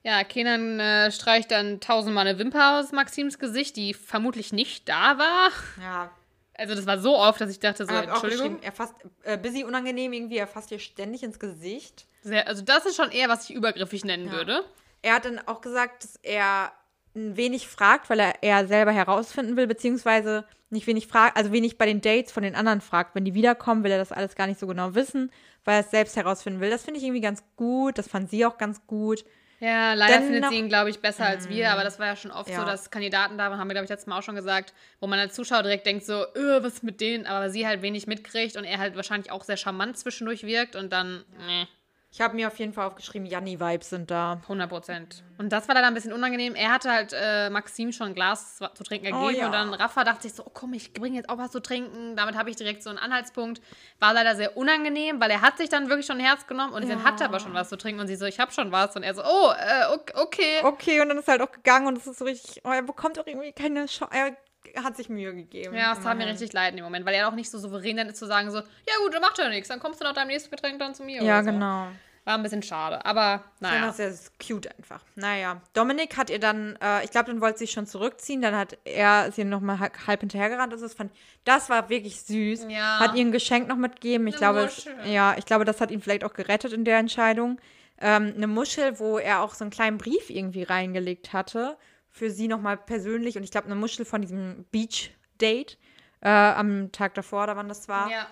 Ja, 0.03 0.23
Kenan 0.23 0.81
äh, 0.81 1.11
streicht 1.11 1.51
dann 1.51 1.81
tausendmal 1.81 2.27
eine 2.27 2.39
Wimper 2.39 2.79
aus 2.79 2.93
Maxims 2.93 3.39
Gesicht, 3.39 3.77
die 3.77 3.95
vermutlich 3.95 4.53
nicht 4.53 4.89
da 4.89 5.19
war. 5.19 5.51
Ja. 5.83 6.11
Also 6.57 6.75
das 6.75 6.87
war 6.87 6.99
so 6.99 7.17
oft, 7.17 7.41
dass 7.41 7.51
ich 7.51 7.59
dachte 7.59 7.87
so, 7.87 7.93
er 7.93 8.05
Entschuldigung. 8.05 8.63
Er 8.63 8.73
fasst, 8.73 8.95
äh, 9.23 9.37
busy 9.37 9.65
unangenehm 9.65 10.13
irgendwie, 10.13 10.37
er 10.37 10.47
fasst 10.47 10.71
ihr 10.71 10.79
ständig 10.79 11.23
ins 11.23 11.39
Gesicht. 11.39 12.07
Sehr, 12.23 12.47
also 12.47 12.63
das 12.63 12.87
ist 12.87 12.97
schon 12.97 13.11
eher, 13.11 13.29
was 13.29 13.49
ich 13.49 13.57
übergriffig 13.57 14.05
nennen 14.05 14.27
ja. 14.27 14.33
würde. 14.33 14.65
Er 15.03 15.15
hat 15.15 15.25
dann 15.25 15.41
auch 15.47 15.61
gesagt, 15.61 16.05
dass 16.05 16.17
er 16.23 16.73
wenig 17.15 17.69
fragt, 17.69 18.11
weil 18.11 18.21
er 18.21 18.43
eher 18.43 18.67
selber 18.67 18.93
herausfinden 18.93 19.57
will, 19.57 19.67
beziehungsweise 19.67 20.45
nicht 20.71 20.87
wenig 20.87 21.07
fragt, 21.07 21.37
also 21.37 21.53
wenig 21.53 21.79
bei 21.79 21.87
den 21.87 22.01
Dates 22.01 22.33
von 22.33 22.43
den 22.43 22.55
anderen 22.55 22.81
fragt. 22.81 23.15
Wenn 23.15 23.25
die 23.25 23.35
wiederkommen, 23.35 23.85
will 23.85 23.93
er 23.93 23.99
das 23.99 24.13
alles 24.13 24.35
gar 24.35 24.47
nicht 24.47 24.59
so 24.59 24.67
genau 24.67 24.95
wissen, 24.95 25.31
weil 25.65 25.77
er 25.77 25.81
es 25.81 25.91
selbst 25.91 26.17
herausfinden 26.17 26.61
will. 26.61 26.71
Das 26.71 26.85
finde 26.85 26.99
ich 26.99 27.05
irgendwie 27.05 27.21
ganz 27.21 27.45
gut. 27.57 27.97
Das 27.99 28.09
fand 28.09 28.31
sie 28.31 28.45
auch 28.45 28.59
ganz 28.59 28.87
gut. 28.87 29.25
Ja, 29.61 29.95
leider 29.95 30.17
Dann 30.17 30.25
findet 30.25 30.51
sie 30.51 30.59
ihn, 30.59 30.69
glaube 30.69 30.91
ich, 30.91 31.01
besser 31.01 31.25
als 31.25 31.49
wir, 31.49 31.71
aber 31.71 31.85
das 31.85 31.99
war 31.99 32.07
ja 32.07 32.17
schon 32.17 32.31
oft 32.31 32.51
ja. 32.51 32.61
so, 32.61 32.67
dass 32.67 32.91
Kandidaten 32.91 33.39
da 33.39 33.51
waren, 33.51 33.59
haben 33.59 33.69
wir, 33.69 33.75
glaube 33.75 33.85
ich, 33.85 33.91
letztes 33.91 34.07
Mal 34.07 34.19
auch 34.19 34.23
schon 34.23 34.35
gesagt, 34.35 34.75
wo 35.01 35.07
man 35.07 35.19
als 35.19 35.35
Zuschauer 35.35 35.63
direkt 35.63 35.87
denkt, 35.87 36.05
so, 36.05 36.25
öh, 36.35 36.63
was 36.63 36.75
ist 36.75 36.83
mit 36.83 37.01
denen, 37.01 37.25
aber 37.25 37.49
sie 37.49 37.67
halt 37.67 37.81
wenig 37.81 38.07
mitkriegt 38.07 38.57
und 38.57 38.65
er 38.65 38.79
halt 38.79 38.97
wahrscheinlich 38.97 39.31
auch 39.31 39.43
sehr 39.43 39.57
charmant 39.57 39.97
zwischendurch 39.97 40.43
wirkt 40.43 40.77
und 40.77 40.93
dann, 40.93 41.25
nee. 41.47 41.67
Ich 42.15 42.21
habe 42.21 42.37
mir 42.37 42.47
auf 42.47 42.57
jeden 42.61 42.73
Fall 42.73 42.87
aufgeschrieben, 42.87 43.27
Janni-Vibes 43.27 43.91
sind 43.91 44.09
da. 44.09 44.35
100 44.43 44.69
Prozent. 44.71 45.25
Und 45.37 45.51
das 45.53 45.67
war 45.67 45.75
dann 45.75 45.83
ein 45.83 45.95
bisschen 45.95 46.13
unangenehm. 46.13 46.55
Er 46.55 46.71
hatte 46.73 46.89
halt 46.93 47.13
äh, 47.13 47.51
Maxim 47.51 47.91
schon 47.91 48.07
ein 48.07 48.15
Glas 48.15 48.59
zu 48.59 48.85
trinken 48.85 49.07
gegeben. 49.07 49.21
Oh, 49.25 49.31
ja. 49.31 49.47
Und 49.47 49.53
dann 49.53 49.75
Rafa 49.75 50.05
dachte 50.05 50.23
sich 50.23 50.33
so, 50.33 50.45
oh 50.47 50.51
komm, 50.55 50.75
ich 50.75 50.93
bringe 50.93 51.17
jetzt 51.17 51.29
auch 51.29 51.39
was 51.39 51.51
zu 51.51 51.59
trinken. 51.59 52.15
Damit 52.15 52.37
habe 52.37 52.51
ich 52.51 52.55
direkt 52.55 52.85
so 52.85 52.91
einen 52.91 53.01
Anhaltspunkt. 53.01 53.61
War 53.99 54.15
leider 54.15 54.37
sehr 54.37 54.57
unangenehm, 54.57 55.21
weil 55.21 55.29
er 55.33 55.41
hat 55.41 55.59
sich 55.59 55.69
dann 55.71 55.89
wirklich 55.89 56.07
schon 56.07 56.19
ein 56.19 56.25
Herz 56.25 56.47
genommen 56.47 56.73
und 56.73 56.89
dann 56.89 57.01
Ja. 57.01 57.05
hatte 57.05 57.25
aber 57.25 57.41
schon 57.41 57.53
was 57.53 57.69
zu 57.69 57.77
trinken. 57.77 58.01
Und 58.01 58.07
sie 58.07 58.15
so, 58.15 58.27
ich 58.27 58.39
habe 58.39 58.53
schon 58.53 58.71
was. 58.71 58.95
Und 58.95 59.03
er 59.03 59.13
so, 59.17 59.23
oh, 59.25 59.51
äh, 59.51 59.93
ok- 59.93 60.13
okay. 60.15 60.61
Okay, 60.63 61.01
und 61.01 61.09
dann 61.09 61.19
ist 61.19 61.27
er 61.27 61.33
halt 61.33 61.43
auch 61.43 61.51
gegangen 61.51 61.89
und 61.89 61.99
es 61.99 62.07
ist 62.07 62.21
so 62.21 62.27
richtig, 62.27 62.61
oh, 62.65 62.71
er 62.71 62.83
bekommt 62.83 63.19
auch 63.19 63.27
irgendwie 63.27 63.51
keine 63.51 63.87
Chance. 63.87 64.15
Er 64.15 64.37
hat 64.83 64.97
sich 64.97 65.09
Mühe 65.09 65.35
gegeben. 65.35 65.75
Ja, 65.75 65.93
es 65.93 66.01
tat 66.01 66.17
mir 66.17 66.27
richtig 66.27 66.53
leid 66.53 66.71
in 66.71 66.77
dem 66.77 66.85
Moment, 66.85 67.07
weil 67.07 67.15
er 67.15 67.29
auch 67.29 67.35
nicht 67.35 67.51
so 67.51 67.59
souverän 67.59 67.97
dann 67.97 68.09
ist 68.09 68.19
zu 68.19 68.27
sagen 68.27 68.51
so, 68.51 68.59
ja 68.59 68.95
gut, 69.03 69.15
dann 69.15 69.23
macht 69.23 69.39
ja 69.39 69.49
nichts, 69.49 69.69
dann 69.69 69.81
kommst 69.81 70.01
du 70.01 70.05
nach 70.05 70.15
deinem 70.15 70.29
nächsten 70.29 70.51
Getränk 70.51 70.79
dann 70.79 70.95
zu 70.95 71.03
mir. 71.05 71.23
Ja, 71.23 71.43
so. 71.43 71.51
genau. 71.51 71.89
War 72.27 72.37
ein 72.37 72.43
bisschen 72.43 72.63
schade, 72.63 73.05
aber 73.05 73.45
Das 73.61 73.71
war 73.71 73.81
naja. 73.81 73.93
sehr 73.93 74.15
cute 74.41 74.75
einfach. 74.79 75.03
Naja, 75.15 75.61
Dominik 75.75 76.17
hat 76.17 76.31
ihr 76.31 76.39
dann, 76.39 76.79
äh, 76.83 77.05
ich 77.05 77.11
glaube, 77.11 77.27
dann 77.27 77.43
wollte 77.43 77.59
sie 77.59 77.67
sich 77.67 77.75
schon 77.75 77.87
zurückziehen. 77.87 78.41
Dann 78.41 78.57
hat 78.57 78.79
er 78.85 79.31
sie 79.31 79.45
nochmal 79.45 79.79
halb 79.79 80.21
hinterhergerannt. 80.21 80.73
Das, 80.73 80.81
ist, 80.81 80.97
fand, 80.97 81.13
das 81.45 81.69
war 81.69 81.91
wirklich 81.91 82.23
süß. 82.23 82.67
Ja. 82.71 82.99
Hat 83.01 83.15
ihr 83.15 83.27
ein 83.27 83.31
Geschenk 83.31 83.69
noch 83.69 83.77
mitgegeben. 83.77 84.27
Ich 84.27 84.37
glaube, 84.37 84.71
ja, 85.05 85.35
ich 85.37 85.45
glaube, 85.45 85.67
das 85.67 85.83
hat 85.83 85.91
ihn 85.91 86.01
vielleicht 86.01 86.25
auch 86.25 86.33
gerettet 86.33 86.73
in 86.73 86.87
der 86.87 86.97
Entscheidung. 86.97 87.61
Ähm, 88.01 88.33
eine 88.35 88.47
Muschel, 88.47 88.99
wo 88.99 89.19
er 89.19 89.43
auch 89.43 89.53
so 89.53 89.65
einen 89.65 89.71
kleinen 89.71 89.99
Brief 89.99 90.31
irgendwie 90.31 90.63
reingelegt 90.63 91.35
hatte. 91.35 91.77
Für 92.17 92.31
sie 92.31 92.47
nochmal 92.47 92.77
persönlich. 92.77 93.37
Und 93.37 93.43
ich 93.43 93.51
glaube, 93.51 93.67
eine 93.67 93.75
Muschel 93.75 94.05
von 94.05 94.23
diesem 94.23 94.65
Beach-Date 94.71 95.77
äh, 96.21 96.29
am 96.29 96.93
Tag 96.93 97.15
davor, 97.15 97.49
da 97.49 97.57
wann 97.57 97.69
das 97.69 97.89
war. 97.89 98.09
Ja, 98.09 98.29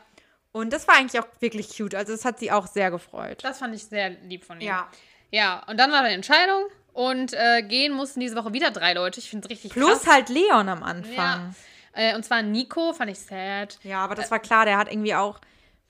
Und 0.53 0.73
das 0.73 0.87
war 0.87 0.97
eigentlich 0.97 1.21
auch 1.21 1.27
wirklich 1.41 1.77
cute. 1.77 1.97
Also, 1.97 2.13
das 2.13 2.25
hat 2.25 2.39
sie 2.39 2.53
auch 2.53 2.69
sehr 2.69 2.93
gefreut. 2.93 3.43
das 3.43 3.59
fand 3.59 3.75
ich 3.75 3.85
sehr 3.85 4.11
lieb 4.11 4.45
von 4.45 4.61
ihm. 4.61 4.69
Ja. 4.69 4.89
Ja, 5.33 5.63
und 5.67 5.79
dann 5.81 5.91
war 5.91 5.99
eine 6.01 6.11
Entscheidung 6.15 6.63
und 6.93 7.33
äh, 7.33 7.63
gehen 7.63 7.93
mussten 7.93 8.21
diese 8.21 8.37
Woche 8.37 8.53
wieder 8.53 8.71
drei 8.71 8.93
Leute. 8.93 9.19
Ich 9.19 9.31
finde 9.31 9.47
es 9.47 9.51
richtig 9.51 9.73
Plus 9.73 10.03
krass. 10.03 10.07
halt 10.07 10.29
Leon 10.29 10.69
am 10.69 10.83
Anfang. 10.83 11.55
Ja. 11.97 12.11
Äh, 12.11 12.15
und 12.15 12.23
zwar 12.25 12.43
Nico, 12.43 12.93
fand 12.93 13.11
ich 13.11 13.19
sad. 13.19 13.79
Ja, 13.83 14.05
aber 14.05 14.15
das 14.15 14.31
war 14.31 14.39
klar, 14.39 14.65
der 14.65 14.77
hat 14.79 14.93
irgendwie 14.93 15.15
auch 15.15 15.41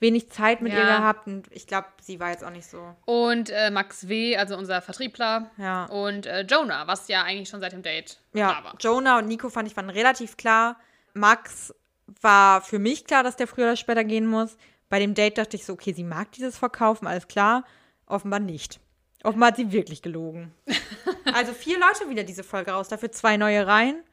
wenig 0.03 0.29
Zeit 0.29 0.61
mit 0.61 0.71
ihr 0.71 0.79
Ja. 0.79 0.97
gehabt 0.97 1.25
und 1.25 1.47
ich 1.49 1.65
glaube, 1.65 1.87
sie 2.01 2.19
war 2.19 2.29
jetzt 2.29 2.43
auch 2.43 2.51
nicht 2.51 2.67
so. 2.67 2.95
Und 3.05 3.49
äh, 3.49 3.71
Max 3.71 4.07
W., 4.07 4.37
also 4.37 4.55
unser 4.55 4.81
Vertriebler. 4.83 5.49
Ja. 5.57 5.85
Und 5.85 6.27
äh, 6.27 6.41
Jonah, 6.41 6.85
was 6.85 7.07
ja 7.07 7.23
eigentlich 7.23 7.49
schon 7.49 7.61
seit 7.61 7.71
dem 7.71 7.81
Date 7.81 8.19
Ja, 8.33 8.49
klar 8.51 8.63
war. 8.65 8.75
Jonah 8.79 9.17
und 9.17 9.27
Nico 9.27 9.49
fand 9.49 9.67
ich 9.67 9.75
waren 9.75 9.89
relativ 9.89 10.37
klar. 10.37 10.79
Max 11.15 11.73
war 12.21 12.61
für 12.61 12.77
mich 12.77 13.05
klar, 13.05 13.23
dass 13.23 13.35
der 13.35 13.47
früher 13.47 13.65
oder 13.65 13.75
später 13.75 14.03
gehen 14.03 14.27
muss. 14.27 14.57
Bei 14.89 14.99
dem 14.99 15.15
Date 15.15 15.39
dachte 15.39 15.57
ich 15.57 15.65
so, 15.65 15.73
okay, 15.73 15.93
sie 15.93 16.03
mag 16.03 16.31
dieses 16.33 16.57
Verkaufen, 16.57 17.07
alles 17.07 17.27
klar. 17.27 17.63
Offenbar 18.05 18.39
nicht. 18.39 18.79
Offenbar 19.23 19.47
hat 19.49 19.55
sie 19.55 19.71
wirklich 19.71 20.01
gelogen. 20.01 20.53
also 21.33 21.53
vier 21.53 21.79
Leute 21.79 22.09
wieder 22.09 22.23
diese 22.23 22.43
Folge 22.43 22.71
raus, 22.71 22.89
dafür 22.89 23.11
zwei 23.11 23.37
neue 23.37 23.65
Reihen. 23.65 24.03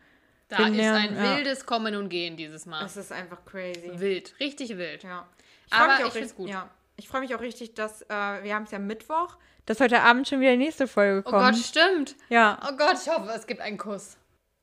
Da 0.48 0.56
Bin 0.56 0.74
ist 0.74 0.86
ein 0.86 1.14
ja. 1.14 1.36
wildes 1.36 1.64
Kommen 1.66 1.94
und 1.96 2.08
Gehen 2.08 2.36
dieses 2.36 2.66
Mal. 2.66 2.80
Das 2.80 2.96
ist 2.96 3.12
einfach 3.12 3.44
crazy. 3.44 3.90
Wild, 3.94 4.34
richtig 4.40 4.76
wild. 4.78 5.04
Ja. 5.04 5.28
Aber 5.70 5.84
freu 5.84 5.88
mich 5.92 5.98
ich 6.00 6.04
auch 6.06 6.12
find's 6.12 6.30
richtig- 6.30 6.36
gut. 6.36 6.48
Ja. 6.50 6.68
Ich 6.96 7.08
freue 7.08 7.20
mich 7.22 7.34
auch 7.34 7.40
richtig, 7.40 7.74
dass 7.74 8.02
äh, 8.02 8.08
wir 8.42 8.54
haben 8.54 8.64
es 8.64 8.72
ja 8.72 8.78
Mittwoch, 8.78 9.36
dass 9.64 9.80
heute 9.80 10.02
Abend 10.02 10.28
schon 10.28 10.40
wieder 10.40 10.50
die 10.50 10.58
nächste 10.58 10.86
Folge 10.86 11.22
Oh 11.26 11.30
kommt. 11.30 11.54
Gott, 11.54 11.56
stimmt. 11.64 12.14
Ja. 12.28 12.58
Oh 12.68 12.76
Gott, 12.76 12.96
ich 13.02 13.08
hoffe, 13.10 13.30
es 13.34 13.46
gibt 13.46 13.60
einen 13.62 13.78
Kuss. 13.78 14.18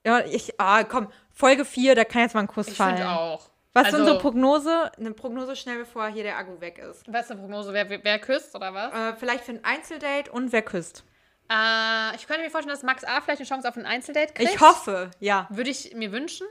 Ja, 0.05 0.19
ich, 0.19 0.59
ah, 0.59 0.83
komm, 0.83 1.11
Folge 1.33 1.65
4, 1.65 1.95
da 1.95 2.03
kann 2.03 2.21
jetzt 2.21 2.35
mal 2.35 2.41
ein 2.41 2.47
Kuss 2.47 2.67
Ich 2.67 2.77
fallen. 2.77 2.97
finde 2.97 3.09
auch. 3.11 3.49
Was 3.73 3.85
also, 3.85 3.97
ist 3.97 4.01
unsere 4.03 4.19
Prognose? 4.19 4.91
Eine 4.97 5.11
Prognose 5.13 5.55
schnell, 5.55 5.79
bevor 5.79 6.07
hier 6.07 6.23
der 6.23 6.37
Akku 6.37 6.59
weg 6.61 6.77
ist. 6.79 7.03
Was 7.11 7.25
ist 7.25 7.31
eine 7.31 7.41
Prognose? 7.41 7.73
Wer, 7.73 7.89
wer, 7.89 8.03
wer 8.03 8.19
küsst 8.19 8.55
oder 8.55 8.73
was? 8.73 8.93
Äh, 8.93 9.15
vielleicht 9.17 9.43
für 9.43 9.51
ein 9.51 9.63
Einzeldate 9.63 10.31
und 10.31 10.51
wer 10.51 10.61
küsst. 10.61 11.03
Äh, 11.49 12.15
ich 12.15 12.27
könnte 12.27 12.43
mir 12.43 12.49
vorstellen, 12.49 12.73
dass 12.75 12.83
Max 12.83 13.03
A 13.03 13.21
vielleicht 13.21 13.39
eine 13.39 13.47
Chance 13.47 13.67
auf 13.69 13.77
ein 13.77 13.85
Einzeldate 13.85 14.33
kriegt. 14.33 14.51
Ich 14.53 14.59
hoffe, 14.59 15.11
ja. 15.19 15.47
Würde 15.49 15.69
ich 15.69 15.93
mir 15.95 16.11
wünschen. 16.11 16.47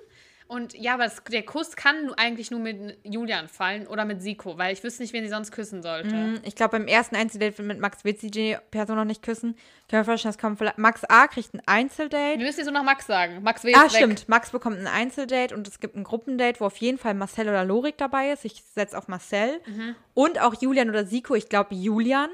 Und 0.49 0.75
ja, 0.75 0.95
aber 0.95 1.05
das, 1.05 1.23
der 1.25 1.43
Kuss 1.45 1.75
kann 1.75 2.15
eigentlich 2.17 2.51
nur 2.53 2.61
mit 2.61 2.99
Julian 3.03 3.49
fallen 3.49 3.87
oder 3.89 4.05
mit 4.05 4.23
Siko, 4.23 4.57
weil 4.59 4.73
ich 4.73 4.85
wüsste 4.85 5.03
nicht, 5.03 5.13
wen 5.13 5.25
sie 5.25 5.31
sonst 5.31 5.51
küssen 5.51 5.83
sollte. 5.83 6.11
Hm, 6.11 6.41
Ich 6.45 6.55
glaube, 6.55 6.79
beim 6.79 6.87
ersten 6.87 7.17
Einzeldate 7.17 7.63
mit 7.65 7.81
Max 7.81 8.05
wird 8.05 8.21
sie 8.21 8.31
die 8.31 8.57
Person 8.71 8.97
noch 8.97 9.05
nicht 9.05 9.23
küssen. 9.23 9.57
Ich 9.83 9.89
kann 9.89 10.01
mir 10.01 10.05
vorstellen, 10.05 10.31
es 10.31 10.39
kommt 10.39 10.59
vielleicht. 10.59 10.79
Max 10.79 11.03
A 11.05 11.27
kriegt 11.27 11.53
ein 11.55 11.63
Einzeldate. 11.67 12.39
Wir 12.39 12.47
müssen 12.47 12.59
jetzt 12.61 12.67
nur 12.67 12.75
noch 12.75 12.85
Max 12.85 13.07
sagen. 13.07 13.43
Max 13.43 13.65
W. 13.65 13.73
Ah, 13.75 13.85
weg. 13.85 13.91
stimmt. 13.91 14.29
Max 14.29 14.51
bekommt 14.51 14.79
ein 14.79 14.87
Einzeldate 14.87 15.55
und 15.55 15.67
es 15.67 15.81
gibt 15.81 15.97
ein 15.97 16.05
Gruppendate, 16.05 16.61
wo 16.61 16.67
auf 16.67 16.77
jeden 16.77 16.99
Fall 16.99 17.15
Marcel 17.15 17.49
oder 17.49 17.65
Lorik 17.65 17.99
dabei 17.99 18.31
ist. 18.31 18.45
Ich 18.45 18.63
setze 18.75 18.97
auf 18.97 19.09
Marcel. 19.09 19.61
Mhm. 19.67 19.97
Und 20.15 20.41
auch 20.41 20.55
Julian 20.61 20.89
oder 20.91 21.07
Siko. 21.07 21.35
Ich 21.35 21.49
glaube 21.49 21.75
Julian. 21.75 22.31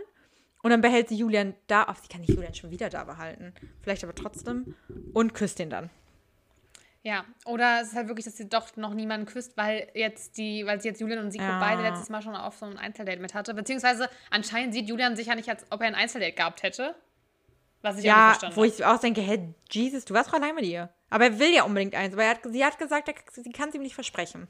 Und 0.62 0.70
dann 0.70 0.80
behält 0.80 1.08
sie 1.08 1.16
Julian 1.16 1.54
da. 1.66 1.86
Ach, 1.88 1.96
sie 2.00 2.08
kann 2.08 2.20
nicht 2.20 2.30
Julian 2.34 2.54
schon 2.54 2.70
wieder 2.70 2.88
da 2.88 3.04
behalten. 3.04 3.52
Vielleicht 3.80 4.04
aber 4.04 4.14
trotzdem. 4.14 4.74
Und 5.12 5.34
küsst 5.34 5.58
ihn 5.58 5.70
dann. 5.70 5.90
Ja, 7.04 7.24
oder 7.46 7.80
es 7.82 7.88
ist 7.88 7.96
halt 7.96 8.06
wirklich, 8.06 8.24
dass 8.24 8.36
sie 8.36 8.48
doch 8.48 8.76
noch 8.76 8.94
niemanden 8.94 9.26
küsst, 9.26 9.56
weil 9.56 9.90
jetzt 9.94 10.36
die, 10.38 10.64
weil 10.66 10.80
sie 10.80 10.88
jetzt 10.88 11.00
Julian 11.00 11.18
und 11.24 11.32
Siko 11.32 11.44
Ja. 11.44 11.58
beide 11.58 11.82
letztes 11.82 12.08
Mal 12.10 12.22
schon 12.22 12.36
auf 12.36 12.56
so 12.56 12.66
ein 12.66 12.78
Einzeldate 12.78 13.18
mit 13.20 13.34
hatte. 13.34 13.54
Beziehungsweise 13.54 14.08
anscheinend 14.30 14.72
sieht 14.72 14.88
Julian 14.88 15.16
sich 15.16 15.26
ja 15.26 15.34
nicht, 15.34 15.48
als 15.48 15.66
ob 15.70 15.80
er 15.80 15.88
ein 15.88 15.96
Einzeldate 15.96 16.32
gehabt 16.32 16.62
hätte. 16.62 16.94
Was 17.80 17.98
ich 17.98 18.04
ja, 18.04 18.28
verstanden 18.28 18.56
wo 18.56 18.62
ich 18.62 18.84
auch 18.84 19.00
denke, 19.00 19.20
hey, 19.20 19.52
Jesus, 19.68 20.04
du 20.04 20.14
warst 20.14 20.28
doch 20.30 20.34
allein 20.34 20.54
mit 20.54 20.64
ihr. 20.64 20.90
Aber 21.10 21.24
er 21.24 21.38
will 21.40 21.52
ja 21.52 21.64
unbedingt 21.64 21.96
eins. 21.96 22.14
Aber 22.14 22.22
er 22.22 22.30
hat, 22.30 22.40
sie 22.44 22.64
hat 22.64 22.78
gesagt, 22.78 23.08
er, 23.08 23.14
sie 23.32 23.50
kann 23.50 23.70
es 23.70 23.74
ihm 23.74 23.82
nicht 23.82 23.96
versprechen. 23.96 24.46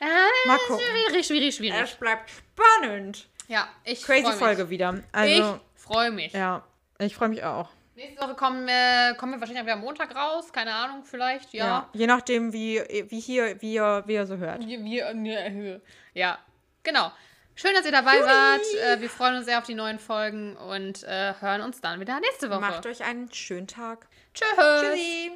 habe. 0.00 0.10
Mal 0.46 0.58
gucken. 0.66 0.84
schwierig, 1.06 1.26
schwierig, 1.26 1.54
schwierig. 1.54 1.80
Es 1.80 1.94
bleibt 1.94 2.30
spannend. 2.30 3.28
Ja, 3.46 3.68
ich 3.84 4.02
Crazy. 4.02 4.32
Folge 4.32 4.68
wieder. 4.68 5.00
Also, 5.12 5.60
ich 5.76 5.80
freue 5.80 6.10
mich. 6.10 6.32
ja, 6.32 6.64
ich 6.98 7.14
freue 7.14 7.28
mich 7.28 7.44
auch. 7.44 7.68
Nächste 7.94 8.22
Woche 8.22 8.34
kommen, 8.34 8.66
wir 8.66 9.14
kommen 9.18 9.32
wir 9.32 9.40
wahrscheinlich 9.40 9.60
auch 9.60 9.66
wieder 9.66 9.74
am 9.74 9.82
Montag 9.82 10.14
raus. 10.16 10.52
Keine 10.52 10.72
Ahnung, 10.72 11.04
vielleicht. 11.04 11.52
Ja. 11.52 11.66
Ja. 11.66 11.90
Je 11.92 12.06
nachdem, 12.06 12.52
wie, 12.52 12.80
wie 13.08 13.20
hier, 13.20 13.60
wie 13.60 13.74
ihr, 13.74 14.02
wie 14.06 14.14
ihr 14.14 14.26
so 14.26 14.38
hört. 14.38 14.64
In 14.64 15.24
der 15.24 15.52
Höhe. 15.52 15.82
Ja, 16.14 16.38
genau. 16.82 17.12
Schön, 17.54 17.74
dass 17.74 17.84
ihr 17.84 17.92
dabei 17.92 18.18
wart. 18.20 18.62
Äh, 18.82 19.00
wir 19.00 19.10
freuen 19.10 19.36
uns 19.36 19.44
sehr 19.44 19.58
auf 19.58 19.64
die 19.64 19.74
neuen 19.74 19.98
Folgen 19.98 20.56
und 20.56 21.04
äh, 21.04 21.34
hören 21.38 21.60
uns 21.60 21.82
dann 21.82 22.00
wieder 22.00 22.18
nächste 22.20 22.48
Woche. 22.48 22.60
Macht 22.60 22.86
euch 22.86 23.04
einen 23.04 23.30
schönen 23.30 23.66
Tag. 23.66 24.06
Tschüss. 24.32 24.48
Tschüssi. 24.56 25.30